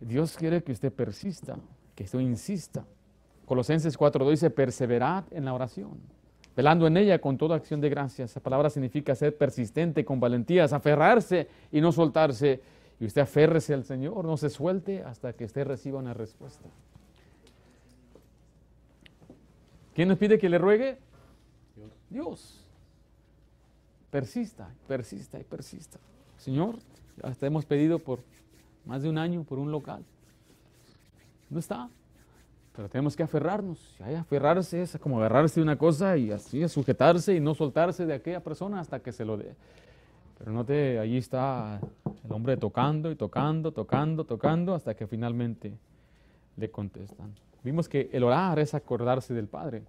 Dios 0.00 0.36
quiere 0.36 0.62
que 0.62 0.72
usted 0.72 0.92
persista, 0.92 1.56
que 1.94 2.04
usted 2.04 2.18
insista. 2.20 2.84
Colosenses 3.46 3.98
4.2 3.98 4.30
dice, 4.30 4.50
perseverad 4.50 5.24
en 5.30 5.44
la 5.44 5.54
oración. 5.54 5.98
velando 6.54 6.86
en 6.86 6.98
ella 6.98 7.18
con 7.18 7.38
toda 7.38 7.56
acción 7.56 7.80
de 7.80 7.88
gracias. 7.88 8.30
Esa 8.32 8.40
palabra 8.40 8.68
significa 8.68 9.14
ser 9.14 9.36
persistente 9.36 10.04
con 10.04 10.20
valentías, 10.20 10.72
aferrarse 10.72 11.48
y 11.70 11.80
no 11.80 11.92
soltarse. 11.92 12.60
Y 13.00 13.06
usted 13.06 13.22
aférrese 13.22 13.72
al 13.72 13.84
Señor, 13.84 14.24
no 14.24 14.36
se 14.36 14.50
suelte 14.50 15.02
hasta 15.02 15.32
que 15.32 15.46
usted 15.46 15.66
reciba 15.66 15.98
una 15.98 16.12
respuesta. 16.12 16.68
¿Quién 19.94 20.08
nos 20.08 20.18
pide 20.18 20.38
que 20.38 20.48
le 20.48 20.58
ruegue? 20.58 20.98
Dios. 21.74 21.90
Dios. 22.10 22.64
Persista, 24.10 24.68
persista 24.86 25.40
y 25.40 25.44
persista. 25.44 25.98
Señor, 26.36 26.76
hasta 27.22 27.46
hemos 27.46 27.64
pedido 27.64 27.98
por 27.98 28.20
más 28.84 29.02
de 29.02 29.08
un 29.08 29.18
año 29.18 29.42
por 29.44 29.58
un 29.58 29.70
local. 29.70 30.04
No 31.50 31.58
está. 31.58 31.88
Pero 32.74 32.88
tenemos 32.88 33.14
que 33.14 33.22
aferrarnos. 33.22 33.96
Y 34.00 34.14
aferrarse 34.14 34.82
es 34.82 34.98
como 34.98 35.18
agarrarse 35.18 35.60
de 35.60 35.64
una 35.64 35.76
cosa 35.76 36.16
y 36.16 36.30
así 36.30 36.66
sujetarse 36.68 37.34
y 37.34 37.40
no 37.40 37.54
soltarse 37.54 38.06
de 38.06 38.14
aquella 38.14 38.40
persona 38.40 38.80
hasta 38.80 39.00
que 39.00 39.12
se 39.12 39.24
lo 39.24 39.36
dé. 39.36 39.54
Pero 40.38 40.52
note, 40.52 40.98
allí 40.98 41.18
está 41.18 41.80
el 42.24 42.32
hombre 42.32 42.56
tocando 42.56 43.10
y 43.10 43.14
tocando, 43.14 43.72
tocando, 43.72 44.24
tocando, 44.24 44.74
hasta 44.74 44.94
que 44.94 45.06
finalmente 45.06 45.72
le 46.56 46.70
contestan. 46.70 47.34
Vimos 47.62 47.88
que 47.88 48.10
el 48.12 48.24
orar 48.24 48.58
es 48.58 48.74
acordarse 48.74 49.34
del 49.34 49.46
Padre. 49.46 49.82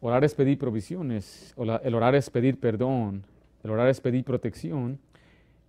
Orar 0.00 0.24
es 0.24 0.34
pedir 0.34 0.58
provisiones. 0.58 1.54
El 1.56 1.94
orar 1.94 2.14
es 2.14 2.30
pedir 2.30 2.58
perdón. 2.58 3.24
El 3.62 3.70
orar 3.70 3.88
es 3.88 4.00
pedir 4.00 4.24
protección. 4.24 4.98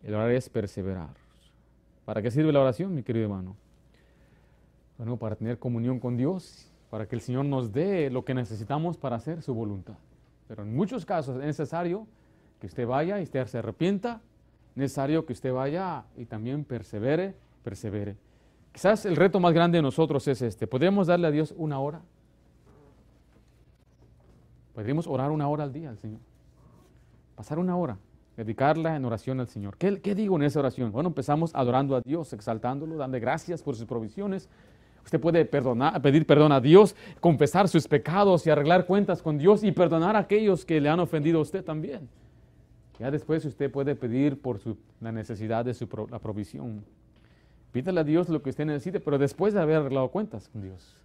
El 0.04 0.14
orar 0.14 0.32
es 0.32 0.50
perseverar. 0.50 1.16
¿Para 2.06 2.22
qué 2.22 2.32
sirve 2.32 2.54
la 2.54 2.62
oración, 2.62 2.96
mi 2.96 3.04
querido 3.04 3.26
hermano? 3.26 3.58
Bueno, 4.98 5.18
para 5.18 5.36
tener 5.36 5.60
comunión 5.60 6.00
con 6.00 6.18
Dios, 6.18 6.72
para 6.89 7.08
que 7.08 7.16
el 7.16 7.22
Señor 7.22 7.45
nos 7.45 7.72
dé 7.72 8.10
lo 8.10 8.26
que 8.26 8.34
necesitamos 8.34 8.98
para 8.98 9.18
hacer 9.18 9.41
su 9.41 9.54
voluntad. 9.54 9.95
Pero 10.48 10.64
en 10.64 10.76
muchos 10.76 11.06
casos 11.06 11.38
es 11.38 11.45
necesario 11.45 12.08
que 12.60 12.68
usted 12.68 12.88
vaya 12.88 13.20
y 13.20 13.24
usted 13.24 13.45
se 13.45 13.60
arrepienta, 13.60 14.22
necesario 14.76 15.26
que 15.26 15.34
usted 15.34 15.54
vaya 15.54 16.06
y 16.16 16.26
también 16.26 16.64
persevere, 16.64 17.36
persevere. 17.64 18.16
Quizás 18.72 19.06
el 19.06 19.16
reto 19.16 19.39
más 19.39 19.54
grande 19.54 19.78
de 19.78 19.82
nosotros 19.82 20.28
es 20.28 20.41
este. 20.41 20.68
¿Podríamos 20.68 21.08
darle 21.08 21.28
a 21.28 21.32
Dios 21.32 21.54
una 21.58 21.80
hora? 21.80 22.02
Podríamos 24.74 25.08
orar 25.08 25.32
una 25.32 25.48
hora 25.48 25.64
al 25.64 25.74
día 25.74 25.89
al 25.89 25.98
Señor. 25.98 26.20
Pasar 27.36 27.60
una 27.60 27.76
hora, 27.76 27.98
dedicarla 28.36 28.95
en 28.95 29.06
oración 29.06 29.39
al 29.39 29.48
Señor. 29.48 29.78
¿Qué, 29.78 30.00
¿Qué, 30.02 30.14
digo 30.16 30.36
en 30.36 30.43
esa 30.43 30.60
oración? 30.60 30.91
Bueno, 30.91 31.10
empezamos 31.10 31.54
adorando 31.56 31.95
a 31.95 32.02
Dios, 32.02 32.32
exaltándolo, 32.34 32.95
dándole 32.95 33.20
gracias 33.20 33.64
por 33.64 33.76
sus 33.76 33.86
provisiones, 33.86 34.50
Usted 35.08 35.22
puede 35.22 35.45
pedir 35.45 36.28
perdón 36.28 36.51
a 36.51 36.60
Dios, 36.60 36.93
confesar 37.22 37.70
sus 37.70 37.88
pecados 37.88 38.45
y 38.45 38.49
arreglar 38.49 38.86
cuentas 38.86 39.22
con 39.22 39.38
Dios 39.38 39.64
y 39.64 39.72
perdonar 39.72 40.18
a 40.18 40.20
aquellos 40.20 40.66
que 40.66 40.82
le 40.82 40.89
han 40.89 40.99
ofendido 40.99 41.39
a 41.39 41.43
usted 41.43 41.64
también. 41.64 42.10
Ya 42.99 43.10
después 43.10 43.45
usted 43.45 43.72
puede 43.72 43.95
pedir 43.95 44.41
por 44.41 44.60
la 44.99 45.14
necesidad 45.14 45.64
de 45.64 45.74
su, 45.74 45.88
la 46.12 46.20
provisión. 46.20 46.84
Pídale 47.72 48.01
a 48.01 48.03
Dios 48.03 48.28
lo 48.28 48.43
que 48.43 48.49
usted 48.49 48.66
necesite, 48.66 48.99
pero 48.99 49.18
después 49.18 49.53
de 49.53 49.62
haber 49.62 49.78
arreglado 49.78 50.10
cuentas 50.10 50.49
con 50.49 50.62
Dios. 50.62 50.97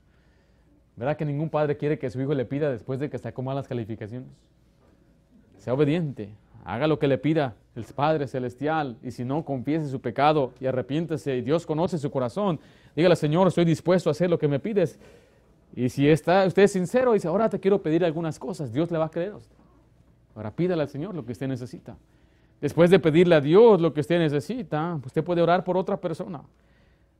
¿Verdad 0.97 1.17
que 1.17 1.25
ningún 1.25 1.49
padre 1.49 1.77
quiere 1.77 1.97
que 2.01 2.11
su 2.11 2.21
hijo 2.21 2.35
le 2.35 2.45
pida 2.45 2.73
después 2.73 2.99
de 2.99 3.09
que 3.09 3.19
sacó 3.19 3.41
malas 3.43 3.69
calificaciones? 3.69 4.33
Sea 5.59 5.75
obediente, 5.75 6.35
haga 6.65 6.89
lo 6.89 6.99
que 6.99 7.07
le 7.07 7.19
pida 7.19 7.55
el 7.77 7.85
Padre 7.85 8.27
Celestial 8.27 8.97
y 9.01 9.13
si 9.13 9.25
no, 9.25 9.45
confiese 9.45 9.89
su 9.89 10.01
pecado 10.01 10.55
y 10.59 10.67
arrepiéntese 10.67 11.37
y 11.37 11.43
Dios 11.43 11.67
conoce 11.67 11.99
su 11.99 12.11
corazón. 12.11 12.59
Dígale, 12.95 13.17
Señor, 13.17 13.49
estoy 13.49 13.65
dispuesto 13.65 14.11
a 14.11 14.13
hacer 14.13 14.29
lo 14.29 14.39
que 14.39 14.49
me 14.49 14.59
pides. 14.59 14.99
Y 15.75 15.89
si 15.89 16.09
está 16.09 16.45
usted 16.47 16.65
es 16.65 16.73
sincero 16.73 17.15
dice, 17.15 17.29
ahora 17.29 17.49
te 17.49 17.59
quiero 17.59 17.81
pedir 17.83 18.05
algunas 18.05 18.39
cosas, 18.39 18.73
Dios 18.73 18.91
le 18.91 18.99
va 18.99 19.07
a 19.07 19.11
creer. 19.11 19.33
Ahora 20.35 20.51
pídale 20.51 20.83
al 20.83 20.89
Señor 20.89 21.15
lo 21.15 21.25
que 21.25 21.33
usted 21.33 21.49
necesita. 21.49 21.97
Después 22.61 22.91
de 22.91 22.99
pedirle 22.99 23.35
a 23.35 23.41
Dios 23.41 23.81
lo 23.81 23.93
que 23.93 24.01
usted 24.01 24.19
necesita, 24.19 25.01
usted 25.05 25.25
puede 25.25 25.43
orar 25.43 25.65
por 25.65 25.77
otra 25.77 25.97
persona. 25.97 26.43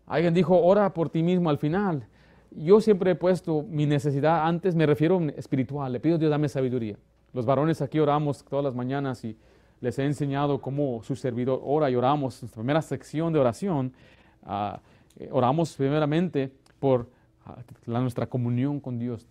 Alguien 0.07 0.35
dijo, 0.35 0.59
ora 0.61 0.93
por 0.93 1.09
ti 1.09 1.23
mismo 1.23 1.51
al 1.51 1.59
final. 1.59 2.07
Yo 2.51 2.81
siempre 2.81 3.13
he 3.13 3.15
puesto 3.15 3.65
mi 3.69 3.87
necesidad 3.87 4.47
antes, 4.47 4.75
me 4.75 4.87
refiero 4.87 5.21
espiritual. 5.37 5.93
Le 5.93 6.01
pido 6.01 6.17
a 6.17 6.19
Dios, 6.19 6.31
dame 6.31 6.49
sabiduría. 6.49 6.97
Los 7.33 7.47
varones 7.47 7.81
aquí 7.81 7.99
oramos 7.99 8.45
todas 8.45 8.65
las 8.65 8.75
mañanas 8.75 9.25
y 9.25 9.37
les 9.81 9.99
he 9.99 10.05
enseñado 10.05 10.61
cómo 10.61 11.03
su 11.03 11.17
servidor 11.17 11.61
ora 11.65 11.91
y 11.91 11.97
oramos. 11.97 12.43
La 12.43 12.49
primera 12.49 12.83
sección 12.83 13.33
de 13.33 13.39
oración, 13.39 13.93
uh, 14.45 14.77
oramos 15.31 15.75
primeramente 15.77 16.53
por 16.79 17.09
uh, 17.47 17.91
la, 17.91 18.01
nuestra 18.01 18.27
comunión 18.27 18.81
con 18.81 18.99
Dios, 18.99 19.27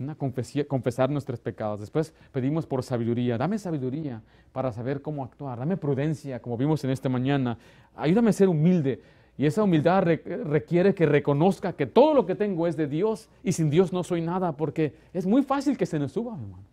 confesar 0.67 1.09
nuestros 1.09 1.39
pecados. 1.39 1.79
Después 1.79 2.13
pedimos 2.31 2.65
por 2.65 2.83
sabiduría. 2.83 3.37
Dame 3.37 3.57
sabiduría 3.57 4.21
para 4.51 4.71
saber 4.71 5.01
cómo 5.01 5.23
actuar. 5.23 5.59
Dame 5.59 5.77
prudencia, 5.77 6.41
como 6.41 6.57
vimos 6.57 6.83
en 6.83 6.91
esta 6.91 7.09
mañana. 7.09 7.57
Ayúdame 7.95 8.29
a 8.29 8.33
ser 8.33 8.49
humilde. 8.49 9.01
Y 9.37 9.45
esa 9.45 9.63
humildad 9.63 10.03
requiere 10.03 10.93
que 10.93 11.05
reconozca 11.05 11.73
que 11.73 11.87
todo 11.87 12.13
lo 12.13 12.25
que 12.25 12.35
tengo 12.35 12.67
es 12.67 12.75
de 12.75 12.87
Dios 12.87 13.29
y 13.43 13.53
sin 13.53 13.69
Dios 13.69 13.91
no 13.91 14.03
soy 14.03 14.21
nada, 14.21 14.55
porque 14.55 14.93
es 15.13 15.25
muy 15.25 15.41
fácil 15.41 15.77
que 15.77 15.85
se 15.85 15.97
nos 15.97 16.11
suba, 16.11 16.33
hermano 16.33 16.71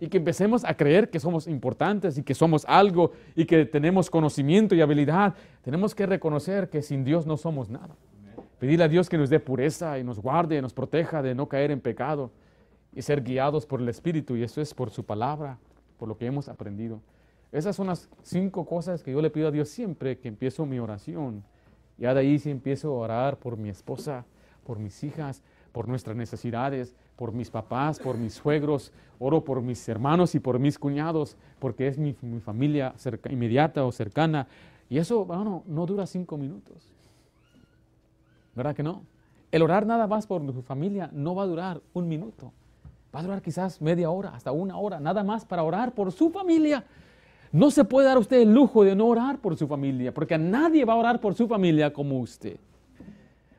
y 0.00 0.08
que 0.08 0.18
empecemos 0.18 0.64
a 0.64 0.76
creer 0.76 1.08
que 1.08 1.20
somos 1.20 1.46
importantes 1.46 2.18
y 2.18 2.22
que 2.22 2.34
somos 2.34 2.64
algo 2.66 3.12
y 3.34 3.44
que 3.44 3.64
tenemos 3.64 4.10
conocimiento 4.10 4.74
y 4.74 4.80
habilidad, 4.80 5.34
tenemos 5.62 5.94
que 5.94 6.06
reconocer 6.06 6.68
que 6.68 6.82
sin 6.82 7.04
Dios 7.04 7.26
no 7.26 7.36
somos 7.36 7.70
nada. 7.70 7.96
Pedirle 8.64 8.84
a 8.84 8.88
Dios 8.88 9.10
que 9.10 9.18
nos 9.18 9.28
dé 9.28 9.40
pureza 9.40 9.98
y 9.98 10.04
nos 10.04 10.18
guarde 10.18 10.62
nos 10.62 10.72
proteja 10.72 11.20
de 11.20 11.34
no 11.34 11.50
caer 11.50 11.70
en 11.70 11.82
pecado 11.82 12.30
y 12.94 13.02
ser 13.02 13.22
guiados 13.22 13.66
por 13.66 13.78
el 13.78 13.90
Espíritu 13.90 14.36
y 14.36 14.42
eso 14.42 14.62
es 14.62 14.72
por 14.72 14.88
su 14.88 15.04
palabra, 15.04 15.58
por 15.98 16.08
lo 16.08 16.16
que 16.16 16.24
hemos 16.24 16.48
aprendido. 16.48 17.02
Esas 17.52 17.76
son 17.76 17.88
las 17.88 18.08
cinco 18.22 18.64
cosas 18.64 19.02
que 19.02 19.12
yo 19.12 19.20
le 19.20 19.28
pido 19.28 19.48
a 19.48 19.50
Dios 19.50 19.68
siempre 19.68 20.18
que 20.18 20.28
empiezo 20.28 20.64
mi 20.64 20.78
oración. 20.78 21.44
Ya 21.98 22.14
de 22.14 22.20
ahí 22.20 22.38
sí 22.38 22.50
empiezo 22.50 22.88
a 22.88 23.00
orar 23.00 23.36
por 23.36 23.58
mi 23.58 23.68
esposa, 23.68 24.24
por 24.64 24.78
mis 24.78 25.04
hijas, 25.04 25.42
por 25.70 25.86
nuestras 25.86 26.16
necesidades, 26.16 26.94
por 27.16 27.32
mis 27.32 27.50
papás, 27.50 27.98
por 27.98 28.16
mis 28.16 28.32
suegros, 28.32 28.92
oro 29.18 29.44
por 29.44 29.60
mis 29.60 29.86
hermanos 29.90 30.34
y 30.34 30.40
por 30.40 30.58
mis 30.58 30.78
cuñados, 30.78 31.36
porque 31.58 31.86
es 31.86 31.98
mi, 31.98 32.14
familia 32.40 32.94
inmediata 33.28 33.84
o 33.84 33.92
cercana. 33.92 34.48
Y 34.88 34.96
eso, 34.96 35.26
bueno, 35.26 35.64
no 35.66 35.84
dura 35.84 36.06
cinco 36.06 36.38
minutos. 36.38 36.94
¿Verdad 38.54 38.74
que 38.74 38.82
no? 38.82 39.02
El 39.50 39.62
orar 39.62 39.86
nada 39.86 40.06
más 40.06 40.26
por 40.26 40.44
su 40.52 40.62
familia 40.62 41.10
no 41.12 41.34
va 41.34 41.44
a 41.44 41.46
durar 41.46 41.80
un 41.92 42.08
minuto. 42.08 42.52
Va 43.14 43.20
a 43.20 43.22
durar 43.22 43.42
quizás 43.42 43.80
media 43.80 44.10
hora, 44.10 44.34
hasta 44.34 44.50
una 44.50 44.76
hora, 44.76 44.98
nada 44.98 45.22
más 45.22 45.44
para 45.44 45.62
orar 45.62 45.92
por 45.92 46.10
su 46.10 46.30
familia. 46.30 46.84
No 47.52 47.70
se 47.70 47.84
puede 47.84 48.08
dar 48.08 48.18
usted 48.18 48.40
el 48.40 48.52
lujo 48.52 48.82
de 48.82 48.96
no 48.96 49.06
orar 49.06 49.38
por 49.38 49.56
su 49.56 49.68
familia, 49.68 50.12
porque 50.12 50.36
nadie 50.36 50.84
va 50.84 50.94
a 50.94 50.96
orar 50.96 51.20
por 51.20 51.34
su 51.34 51.46
familia 51.46 51.92
como 51.92 52.18
usted. 52.18 52.56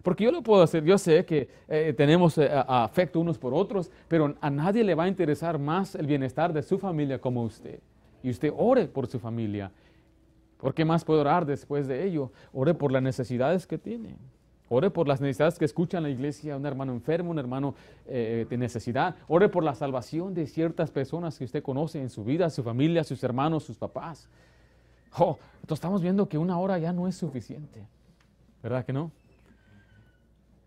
Porque 0.04 0.26
yo 0.26 0.32
lo 0.32 0.44
puedo 0.44 0.62
hacer, 0.62 0.84
yo 0.84 0.98
sé 0.98 1.26
que 1.26 1.50
eh, 1.68 1.94
tenemos 1.96 2.38
eh, 2.38 2.50
afecto 2.68 3.20
unos 3.20 3.38
por 3.38 3.54
otros, 3.54 3.90
pero 4.08 4.36
a 4.42 4.50
nadie 4.50 4.84
le 4.84 4.94
va 4.94 5.06
a 5.06 5.08
interesar 5.08 5.58
más 5.58 5.96
el 5.96 6.06
bienestar 6.06 6.52
de 6.52 6.62
su 6.62 6.78
familia 6.78 7.20
como 7.20 7.42
usted. 7.42 7.80
Y 8.22 8.30
usted 8.30 8.54
ore 8.56 8.88
por 8.88 9.08
su 9.08 9.18
familia. 9.18 9.72
¿Por 10.58 10.74
qué 10.74 10.84
más 10.84 11.06
puede 11.06 11.22
orar 11.22 11.46
después 11.46 11.88
de 11.88 12.06
ello? 12.06 12.32
Ore 12.54 12.74
por 12.74 12.92
las 12.92 13.02
necesidades 13.02 13.66
que 13.66 13.78
tiene. 13.78 14.18
Ore 14.70 14.90
por 14.90 15.08
las 15.08 15.22
necesidades 15.22 15.60
que 15.60 15.66
escucha 15.66 15.98
en 15.98 16.04
la 16.04 16.10
iglesia, 16.10 16.58
un 16.58 16.66
hermano 16.66 16.92
enfermo, 16.92 17.32
un 17.32 17.40
hermano 17.40 17.76
eh, 18.08 18.48
de 18.50 18.58
necesidad. 18.58 19.16
Ore 19.28 19.48
por 19.50 19.64
la 19.64 19.76
salvación 19.76 20.34
de 20.34 20.48
ciertas 20.48 20.90
personas 20.90 21.38
que 21.38 21.46
usted 21.46 21.62
conoce 21.62 22.02
en 22.02 22.10
su 22.10 22.24
vida, 22.24 22.50
su 22.50 22.64
familia, 22.64 23.04
sus 23.04 23.24
hermanos, 23.24 23.64
sus 23.64 23.78
papás. 23.78 24.28
Oh, 25.18 25.38
entonces 25.56 25.78
estamos 25.78 26.02
viendo 26.02 26.28
que 26.28 26.38
una 26.38 26.58
hora 26.58 26.80
ya 26.80 26.92
no 26.92 27.08
es 27.08 27.16
suficiente. 27.16 27.88
¿Verdad 28.64 28.84
que 28.84 28.94
no? 28.94 29.12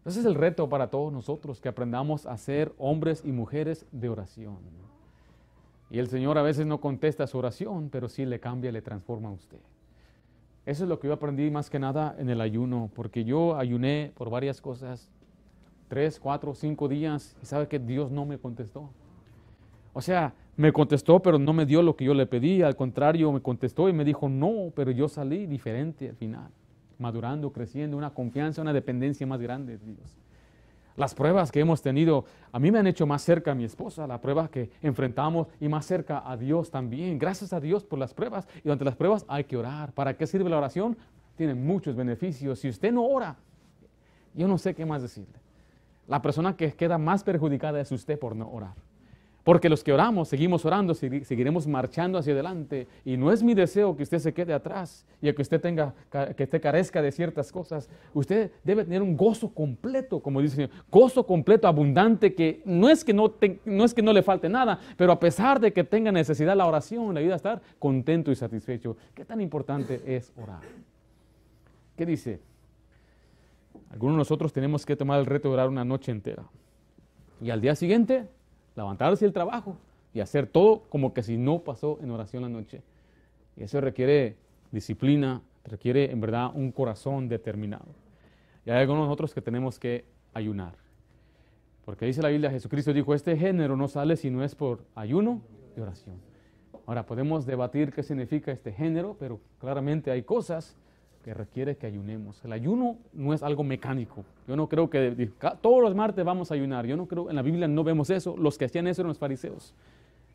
Ese 0.05 0.21
es 0.21 0.27
el 0.27 0.37
reto 0.37 0.69
para 0.69 0.89
todos 0.89 1.13
nosotros, 1.13 1.61
que 1.61 1.69
aprendamos 1.69 2.25
a 2.25 2.37
ser 2.39 2.73
hombres 2.79 3.23
y 3.25 3.33
mujeres 3.33 3.85
de 3.91 4.09
oración. 4.09 4.57
Y 5.91 5.99
el 5.99 6.09
Señor 6.09 6.39
a 6.39 6.43
veces 6.43 6.67
no 6.67 6.81
contesta 6.81 7.27
su 7.27 7.37
oración, 7.37 7.89
pero 7.91 8.09
sí 8.09 8.25
le 8.25 8.41
cambia, 8.41 8.71
le 8.71 8.81
transforma 8.81 9.29
a 9.29 9.33
usted. 9.33 9.59
Eso 10.69 10.85
es 10.85 10.91
lo 10.91 11.01
que 11.01 11.09
yo 11.09 11.15
aprendí 11.15 11.51
más 11.51 11.71
que 11.71 11.79
nada 11.79 12.15
en 12.19 12.29
el 12.29 12.43
ayuno, 12.43 12.91
porque 12.95 13.25
yo 13.25 13.57
ayuné 13.57 14.13
por 14.15 14.29
varias 14.29 14.61
cosas, 14.61 15.11
tres, 15.89 16.21
cuatro, 16.21 16.55
cinco 16.55 16.89
días, 16.89 17.35
y 17.43 17.47
sabe 17.47 17.69
que 17.69 17.79
Dios 17.79 18.11
no 18.11 18.27
me 18.27 18.37
contestó. 18.37 18.91
O 19.95 20.03
sea, 20.03 20.35
me 20.59 20.71
contestó, 20.71 21.21
pero 21.21 21.39
no 21.39 21.55
me 21.55 21.65
dio 21.65 21.81
lo 21.81 21.97
que 21.97 22.05
yo 22.05 22.13
le 22.13 22.27
pedí, 22.27 22.61
al 22.61 22.77
contrario, 22.77 23.33
me 23.33 23.41
contestó 23.41 23.89
y 23.89 23.95
me 23.95 24.05
dijo 24.05 24.29
no, 24.29 24.71
pero 24.77 24.91
yo 24.91 25.09
salí 25.09 25.47
diferente 25.47 26.11
al 26.11 26.17
final 26.17 26.51
madurando, 26.99 27.51
creciendo, 27.51 27.97
una 27.97 28.11
confianza, 28.11 28.61
una 28.61 28.73
dependencia 28.73 29.27
más 29.27 29.41
grande 29.41 29.79
de 29.79 29.87
Dios. 29.87 30.19
Las 30.99 31.15
pruebas 31.15 31.53
que 31.53 31.61
hemos 31.61 31.81
tenido 31.81 32.25
a 32.51 32.59
mí 32.59 32.73
me 32.73 32.81
han 32.81 32.89
hecho 32.89 33.07
más 33.07 33.23
cerca 33.23 33.53
a 33.53 33.55
mi 33.55 33.63
esposa, 33.63 34.09
la 34.09 34.21
prueba 34.21 34.49
que 34.49 34.69
enfrentamos 34.83 35.47
y 35.61 35.69
más 35.69 35.87
cerca 35.87 36.29
a 36.29 36.37
Dios 36.37 36.73
también. 36.73 37.21
Gracias 37.21 37.53
a 37.53 37.61
Dios 37.61 37.85
por 37.85 38.01
las 38.01 38.13
pruebas 38.13 38.49
y 38.57 38.63
durante 38.63 38.85
las 38.85 38.97
pruebas 38.97 39.25
hay 39.29 39.45
que 39.45 39.57
orar. 39.57 39.93
¿Para 39.93 40.17
qué 40.17 40.27
sirve 40.27 40.51
la 40.51 40.59
oración? 40.59 40.97
Tiene 41.37 41.55
muchos 41.55 41.95
beneficios. 41.95 42.59
Si 42.59 42.69
usted 42.69 42.91
no 42.91 43.07
ora, 43.07 43.37
yo 44.35 44.49
no 44.49 44.59
sé 44.59 44.75
qué 44.75 44.85
más 44.85 45.01
decirle. 45.01 45.39
La 46.09 46.21
persona 46.21 46.57
que 46.57 46.73
queda 46.73 46.99
más 46.99 47.23
perjudicada 47.23 47.81
es 47.81 47.93
usted 47.93 48.19
por 48.19 48.35
no 48.35 48.51
orar. 48.51 48.75
Porque 49.49 49.71
los 49.71 49.83
que 49.83 49.95
oramos, 49.95 50.29
seguimos 50.29 50.67
orando, 50.67 50.93
seguiremos 50.93 51.67
marchando 51.67 52.19
hacia 52.19 52.35
adelante. 52.35 52.87
Y 53.03 53.17
no 53.17 53.33
es 53.33 53.43
mi 53.43 53.55
deseo 53.55 53.97
que 53.97 54.03
usted 54.03 54.19
se 54.19 54.35
quede 54.35 54.53
atrás 54.53 55.07
y 55.23 55.33
que 55.33 55.41
usted 55.41 55.59
tenga, 55.59 55.95
que 56.37 56.45
usted 56.45 56.61
carezca 56.61 57.01
de 57.01 57.11
ciertas 57.11 57.51
cosas. 57.51 57.89
Usted 58.13 58.51
debe 58.63 58.85
tener 58.85 59.01
un 59.01 59.17
gozo 59.17 59.49
completo, 59.49 60.21
como 60.21 60.43
dice 60.43 60.65
el 60.65 60.69
Señor, 60.69 60.85
gozo 60.91 61.25
completo, 61.25 61.67
abundante, 61.67 62.35
que 62.35 62.61
no 62.67 62.91
es 62.91 63.03
que 63.03 63.15
no, 63.15 63.33
no 63.65 63.85
es 63.87 63.95
que 63.95 64.03
no 64.03 64.13
le 64.13 64.23
falte 64.23 64.51
nada, 64.51 64.81
pero 64.99 65.13
a 65.13 65.19
pesar 65.19 65.59
de 65.61 65.73
que 65.73 65.83
tenga 65.83 66.13
necesidad 66.13 66.55
la 66.55 66.67
oración, 66.67 67.15
le 67.15 67.21
ayuda 67.21 67.33
a 67.33 67.37
estar 67.37 67.63
contento 67.79 68.31
y 68.31 68.37
satisfecho. 68.37 68.99
¿Qué 69.15 69.25
tan 69.25 69.41
importante 69.41 70.03
es 70.05 70.31
orar? 70.37 70.61
¿Qué 71.97 72.05
dice? 72.05 72.43
Algunos 73.93 74.17
de 74.17 74.19
nosotros 74.19 74.53
tenemos 74.53 74.85
que 74.85 74.95
tomar 74.95 75.19
el 75.19 75.25
reto 75.25 75.49
de 75.49 75.55
orar 75.55 75.71
una 75.71 75.87
noche 75.87 76.13
entera. 76.13 76.45
Y 77.41 77.49
al 77.49 77.63
día 77.63 77.75
siguiente 77.75 78.27
levantarse 78.79 79.25
el 79.25 79.33
trabajo 79.33 79.77
y 80.15 80.21
hacer 80.21 80.47
todo 80.47 80.83
como 80.89 81.13
que 81.13 81.23
si 81.23 81.37
no 81.37 81.61
pasó 81.61 81.99
en 82.01 82.11
oración 82.11 82.43
la 82.43 82.49
noche. 82.49 82.83
Y 83.57 83.65
eso 83.65 83.81
requiere 83.81 84.37
disciplina, 84.71 85.43
requiere 85.65 86.11
en 86.11 86.21
verdad 86.21 86.51
un 86.55 86.73
corazón 86.73 87.29
determinado. 87.29 87.87
Y 88.65 88.71
hay 88.71 88.81
algunos 88.81 89.11
otros 89.11 89.35
que 89.35 89.43
tenemos 89.43 89.79
que 89.79 90.05
ayunar. 90.33 90.75
Porque 91.85 92.07
dice 92.07 92.23
la 92.23 92.29
Biblia, 92.29 92.51
Jesucristo 92.51 92.93
dijo, 92.93 93.15
este 93.15 93.37
género 93.37 93.77
no 93.77 93.89
sale 93.89 94.17
si 94.17 94.31
no 94.31 94.45
es 94.45 94.55
por 94.55 94.85
ayuno 94.95 95.43
y 95.77 95.81
oración. 95.81 96.17
Ahora 96.87 97.05
podemos 97.05 97.47
debatir 97.47 97.93
qué 97.93 98.03
significa 98.03 98.53
este 98.53 98.73
género, 98.73 99.17
pero 99.19 99.41
claramente 99.59 100.11
hay 100.11 100.23
cosas 100.23 100.77
que 101.25 101.35
requiere 101.35 101.77
que 101.77 101.87
ayunemos. 101.87 102.45
El 102.45 102.53
ayuno 102.53 102.97
no 103.13 103.35
es 103.35 103.43
algo 103.43 103.65
mecánico. 103.65 104.25
Yo 104.47 104.57
no 104.57 104.69
creo 104.69 104.89
que 104.89 105.31
todos 105.61 105.83
los 105.83 105.95
martes 105.95 106.25
vamos 106.25 106.51
a 106.51 106.55
ayunar. 106.55 106.87
Yo 106.87 106.97
no 106.97 107.07
creo, 107.07 107.29
en 107.29 107.37
la 107.37 107.43
Biblia 107.43 107.69
no 107.69 107.85
vemos 107.85 108.11
eso. 108.11 108.37
Los 108.37 108.57
que 108.57 108.65
hacían 108.65 108.87
eso 108.87 109.03
eran 109.03 109.09
los 109.09 109.19
fariseos. 109.19 109.75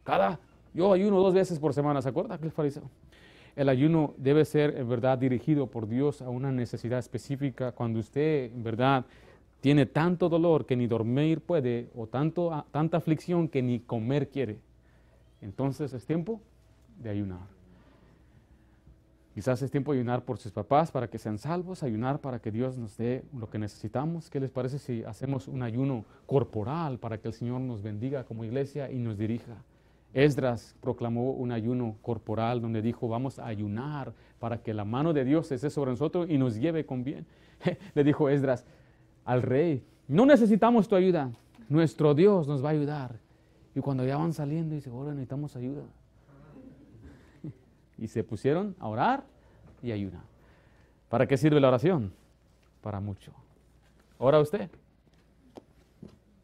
Cada, 0.03 0.39
yo 0.73 0.91
ayuno 0.93 1.19
dos 1.19 1.33
veces 1.33 1.59
por 1.59 1.73
semana, 1.73 2.01
¿se 2.01 2.09
acuerda 2.09 2.35
aquel 2.35 2.51
fariseo? 2.51 2.83
El 3.55 3.69
ayuno 3.69 4.13
debe 4.17 4.45
ser 4.45 4.75
en 4.77 4.89
verdad 4.89 5.17
dirigido 5.17 5.67
por 5.67 5.87
Dios 5.87 6.21
a 6.21 6.29
una 6.29 6.51
necesidad 6.51 6.99
específica. 6.99 7.71
Cuando 7.71 7.99
usted 7.99 8.51
en 8.51 8.63
verdad 8.63 9.05
tiene 9.61 9.85
tanto 9.85 10.27
dolor 10.27 10.65
que 10.65 10.75
ni 10.75 10.87
dormir 10.87 11.39
puede 11.39 11.89
o 11.95 12.07
tanto, 12.07 12.65
tanta 12.71 12.97
aflicción 12.97 13.47
que 13.47 13.61
ni 13.61 13.79
comer 13.79 14.27
quiere, 14.29 14.59
entonces 15.41 15.93
es 15.93 16.05
tiempo 16.05 16.41
de 16.99 17.11
ayunar. 17.11 17.62
Quizás 19.33 19.63
es 19.63 19.71
tiempo 19.71 19.93
de 19.93 19.99
ayunar 19.99 20.25
por 20.25 20.37
sus 20.37 20.51
papás 20.51 20.91
para 20.91 21.09
que 21.09 21.17
sean 21.17 21.39
salvos, 21.39 21.81
ayunar 21.81 22.21
para 22.21 22.39
que 22.39 22.51
Dios 22.51 22.77
nos 22.77 22.95
dé 22.97 23.23
lo 23.35 23.49
que 23.49 23.57
necesitamos. 23.57 24.29
¿Qué 24.29 24.39
les 24.39 24.51
parece 24.51 24.77
si 24.77 25.03
hacemos 25.03 25.47
un 25.47 25.63
ayuno 25.63 26.05
corporal 26.27 26.99
para 26.99 27.17
que 27.17 27.29
el 27.29 27.33
Señor 27.33 27.59
nos 27.61 27.81
bendiga 27.81 28.25
como 28.25 28.43
iglesia 28.45 28.91
y 28.91 28.99
nos 28.99 29.17
dirija? 29.17 29.55
Esdras 30.13 30.75
proclamó 30.81 31.31
un 31.31 31.51
ayuno 31.51 31.95
corporal 32.03 32.61
donde 32.61 32.83
dijo, 32.83 33.07
vamos 33.07 33.39
a 33.39 33.47
ayunar 33.47 34.13
para 34.37 34.61
que 34.61 34.71
la 34.71 34.85
mano 34.85 35.13
de 35.13 35.25
Dios 35.25 35.51
esté 35.51 35.71
sobre 35.71 35.89
nosotros 35.89 36.29
y 36.29 36.37
nos 36.37 36.55
lleve 36.55 36.85
con 36.85 37.03
bien. 37.03 37.25
Le 37.95 38.03
dijo 38.03 38.29
Esdras 38.29 38.67
al 39.25 39.41
rey, 39.41 39.83
no 40.07 40.27
necesitamos 40.27 40.87
tu 40.87 40.95
ayuda, 40.95 41.31
nuestro 41.69 42.13
Dios 42.13 42.47
nos 42.47 42.63
va 42.63 42.69
a 42.69 42.73
ayudar. 42.73 43.19
Y 43.73 43.79
cuando 43.79 44.05
ya 44.05 44.17
van 44.17 44.33
saliendo, 44.33 44.75
dice, 44.75 44.91
ahora 44.91 45.09
necesitamos 45.13 45.55
ayuda 45.55 45.81
y 47.97 48.07
se 48.07 48.23
pusieron 48.23 48.75
a 48.79 48.87
orar 48.87 49.23
y 49.81 49.91
ayunar. 49.91 50.23
¿Para 51.09 51.27
qué 51.27 51.37
sirve 51.37 51.59
la 51.59 51.67
oración? 51.67 52.11
Para 52.81 52.99
mucho. 52.99 53.31
¿Ora 54.17 54.39
usted? 54.39 54.69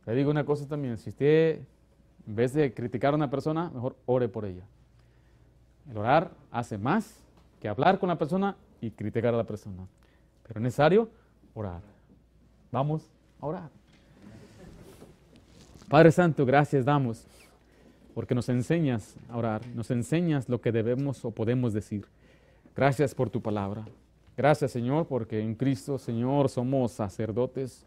Le 0.06 0.16
digo 0.16 0.32
una 0.32 0.45
cosa 0.45 0.68
también, 0.68 0.97
si 0.97 1.10
usted 1.10 1.62
en 2.28 2.36
vez 2.36 2.54
de 2.54 2.74
criticar 2.74 3.14
a 3.14 3.16
una 3.16 3.30
persona, 3.30 3.70
mejor 3.74 3.95
ore 4.06 4.28
por 4.28 4.45
ella. 4.45 4.64
El 5.89 5.97
orar 5.97 6.32
hace 6.52 6.78
más 6.78 7.20
que 7.60 7.68
hablar 7.68 8.00
con 8.00 8.10
la 8.10 8.18
persona 8.18 8.56
y 8.82 8.91
criticar 8.91 9.34
a 9.34 9.38
la 9.38 9.43
persona. 9.43 9.88
Pero 10.47 10.60
es 10.60 10.64
necesario 10.64 11.10
orar. 11.54 11.82
Vamos 12.72 13.10
a 13.41 13.45
orar. 13.47 13.70
Padre 15.89 16.12
Santo, 16.12 16.45
gracias 16.45 16.86
damos 16.86 17.26
porque 18.20 18.36
nos 18.36 18.50
enseñas 18.50 19.16
a 19.30 19.38
orar, 19.38 19.66
nos 19.76 19.92
enseñas 19.92 20.50
lo 20.50 20.60
que 20.60 20.74
debemos 20.74 21.24
o 21.24 21.32
podemos 21.32 21.72
decir. 21.72 22.06
Gracias 22.76 23.16
por 23.16 23.30
tu 23.30 23.42
palabra. 23.42 23.86
Gracias 24.36 24.72
Señor, 24.72 25.08
porque 25.08 25.40
en 25.40 25.56
Cristo, 25.56 25.98
Señor, 25.98 26.50
somos 26.50 26.92
sacerdotes 26.92 27.86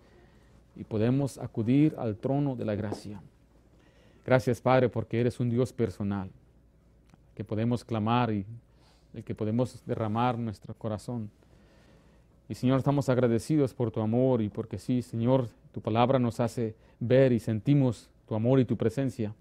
y 0.74 0.84
podemos 0.84 1.36
acudir 1.36 1.94
al 1.98 2.16
trono 2.16 2.56
de 2.56 2.64
la 2.64 2.74
gracia. 2.74 3.20
Gracias 4.24 4.62
Padre, 4.62 4.88
porque 4.88 5.20
eres 5.20 5.38
un 5.38 5.50
Dios 5.50 5.70
personal, 5.70 6.30
que 7.34 7.44
podemos 7.44 7.84
clamar 7.84 8.32
y 8.32 8.46
el 9.12 9.24
que 9.24 9.34
podemos 9.34 9.84
derramar 9.84 10.38
nuestro 10.38 10.72
corazón. 10.72 11.30
Y 12.48 12.54
Señor, 12.54 12.78
estamos 12.78 13.10
agradecidos 13.10 13.74
por 13.74 13.90
tu 13.90 14.00
amor 14.00 14.40
y 14.40 14.48
porque 14.48 14.78
sí, 14.78 15.02
Señor, 15.02 15.48
tu 15.72 15.82
palabra 15.82 16.18
nos 16.18 16.40
hace 16.40 16.74
ver 17.00 17.32
y 17.32 17.38
sentimos 17.38 18.08
tu 18.26 18.34
amor 18.34 18.60
y 18.60 18.64
tu 18.64 18.78
presencia. 18.78 19.34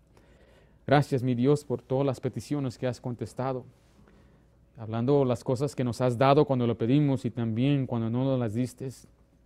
Gracias, 0.87 1.23
mi 1.23 1.35
Dios, 1.35 1.63
por 1.63 1.81
todas 1.81 2.05
las 2.05 2.19
peticiones 2.19 2.77
que 2.77 2.87
has 2.87 2.99
contestado. 2.99 3.65
Hablando 4.77 5.25
las 5.25 5.43
cosas 5.43 5.75
que 5.75 5.83
nos 5.83 6.01
has 6.01 6.17
dado 6.17 6.45
cuando 6.45 6.65
lo 6.65 6.77
pedimos 6.77 7.25
y 7.25 7.31
también 7.31 7.85
cuando 7.85 8.09
no 8.09 8.23
nos 8.23 8.39
las 8.39 8.53
diste. 8.53 8.89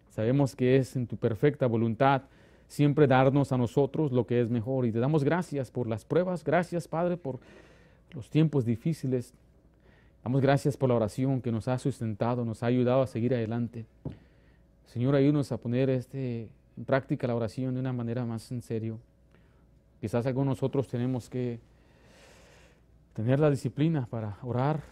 Sabemos 0.10 0.56
que 0.56 0.78
es 0.78 0.96
en 0.96 1.08
tu 1.08 1.18
perfecta 1.18 1.68
voluntad 1.68 2.24
siempre 2.68 3.08
darnos 3.08 3.52
a 3.52 3.58
nosotros 3.58 4.12
lo 4.12 4.26
que 4.26 4.42
es 4.42 4.50
mejor. 4.50 4.86
Y 4.86 4.92
te 4.92 5.00
damos 5.00 5.24
gracias 5.24 5.72
por 5.72 5.88
las 5.88 6.06
pruebas. 6.06 6.44
Gracias, 6.44 6.88
Padre, 6.88 7.18
por 7.18 7.40
los 8.12 8.30
tiempos 8.30 8.66
difíciles. 8.66 9.34
Damos 10.24 10.42
gracias 10.42 10.78
por 10.78 10.90
la 10.90 10.96
oración 10.96 11.42
que 11.42 11.52
nos 11.52 11.68
ha 11.68 11.78
sustentado, 11.78 12.46
nos 12.46 12.64
ha 12.64 12.68
ayudado 12.68 13.02
a 13.02 13.08
seguir 13.08 13.34
adelante. 13.34 13.86
Señor, 14.88 15.16
ayúdanos 15.16 15.52
a 15.52 15.58
poner 15.58 15.90
este, 15.90 16.50
en 16.78 16.86
práctica 16.86 17.28
la 17.28 17.36
oración 17.36 17.74
de 17.74 17.80
una 17.80 17.94
manera 17.94 18.26
más 18.26 18.52
en 18.52 18.62
serio. 18.62 19.00
Quizás 20.00 20.26
algunos 20.26 20.58
nosotros 20.58 20.88
tenemos 20.88 21.30
que 21.30 21.60
tener 23.14 23.40
la 23.40 23.50
disciplina 23.50 24.06
para 24.06 24.38
orar, 24.44 24.84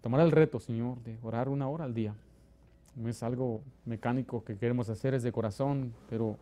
tomar 0.00 0.20
el 0.20 0.30
reto, 0.30 0.60
Señor, 0.60 1.02
de 1.02 1.18
orar 1.22 1.48
una 1.48 1.68
hora 1.68 1.84
al 1.84 1.94
día. 1.94 2.14
No 2.96 3.08
es 3.08 3.22
algo 3.22 3.60
mecánico 3.84 4.44
que 4.44 4.56
queremos 4.56 4.88
hacer, 4.88 5.14
es 5.14 5.22
de 5.22 5.32
corazón, 5.32 5.92
pero 6.08 6.36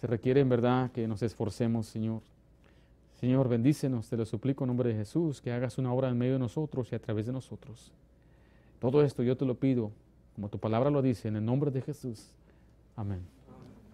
se 0.00 0.06
requiere 0.06 0.40
en 0.40 0.48
verdad 0.48 0.90
que 0.90 1.06
nos 1.06 1.22
esforcemos, 1.22 1.86
Señor. 1.86 2.22
Señor, 3.20 3.48
bendícenos, 3.48 4.08
te 4.08 4.16
lo 4.16 4.24
suplico 4.24 4.64
en 4.64 4.68
nombre 4.68 4.88
de 4.90 4.96
Jesús, 4.96 5.40
que 5.40 5.52
hagas 5.52 5.78
una 5.78 5.92
obra 5.92 6.08
en 6.08 6.18
medio 6.18 6.32
de 6.32 6.38
nosotros 6.40 6.90
y 6.90 6.96
a 6.96 6.98
través 6.98 7.26
de 7.26 7.32
nosotros. 7.32 7.92
Todo 8.80 9.04
esto 9.04 9.22
yo 9.22 9.36
te 9.36 9.44
lo 9.44 9.54
pido, 9.54 9.92
como 10.34 10.48
tu 10.48 10.58
palabra 10.58 10.90
lo 10.90 11.02
dice, 11.02 11.28
en 11.28 11.36
el 11.36 11.44
nombre 11.44 11.70
de 11.70 11.82
Jesús. 11.82 12.26
Amén. 12.96 13.20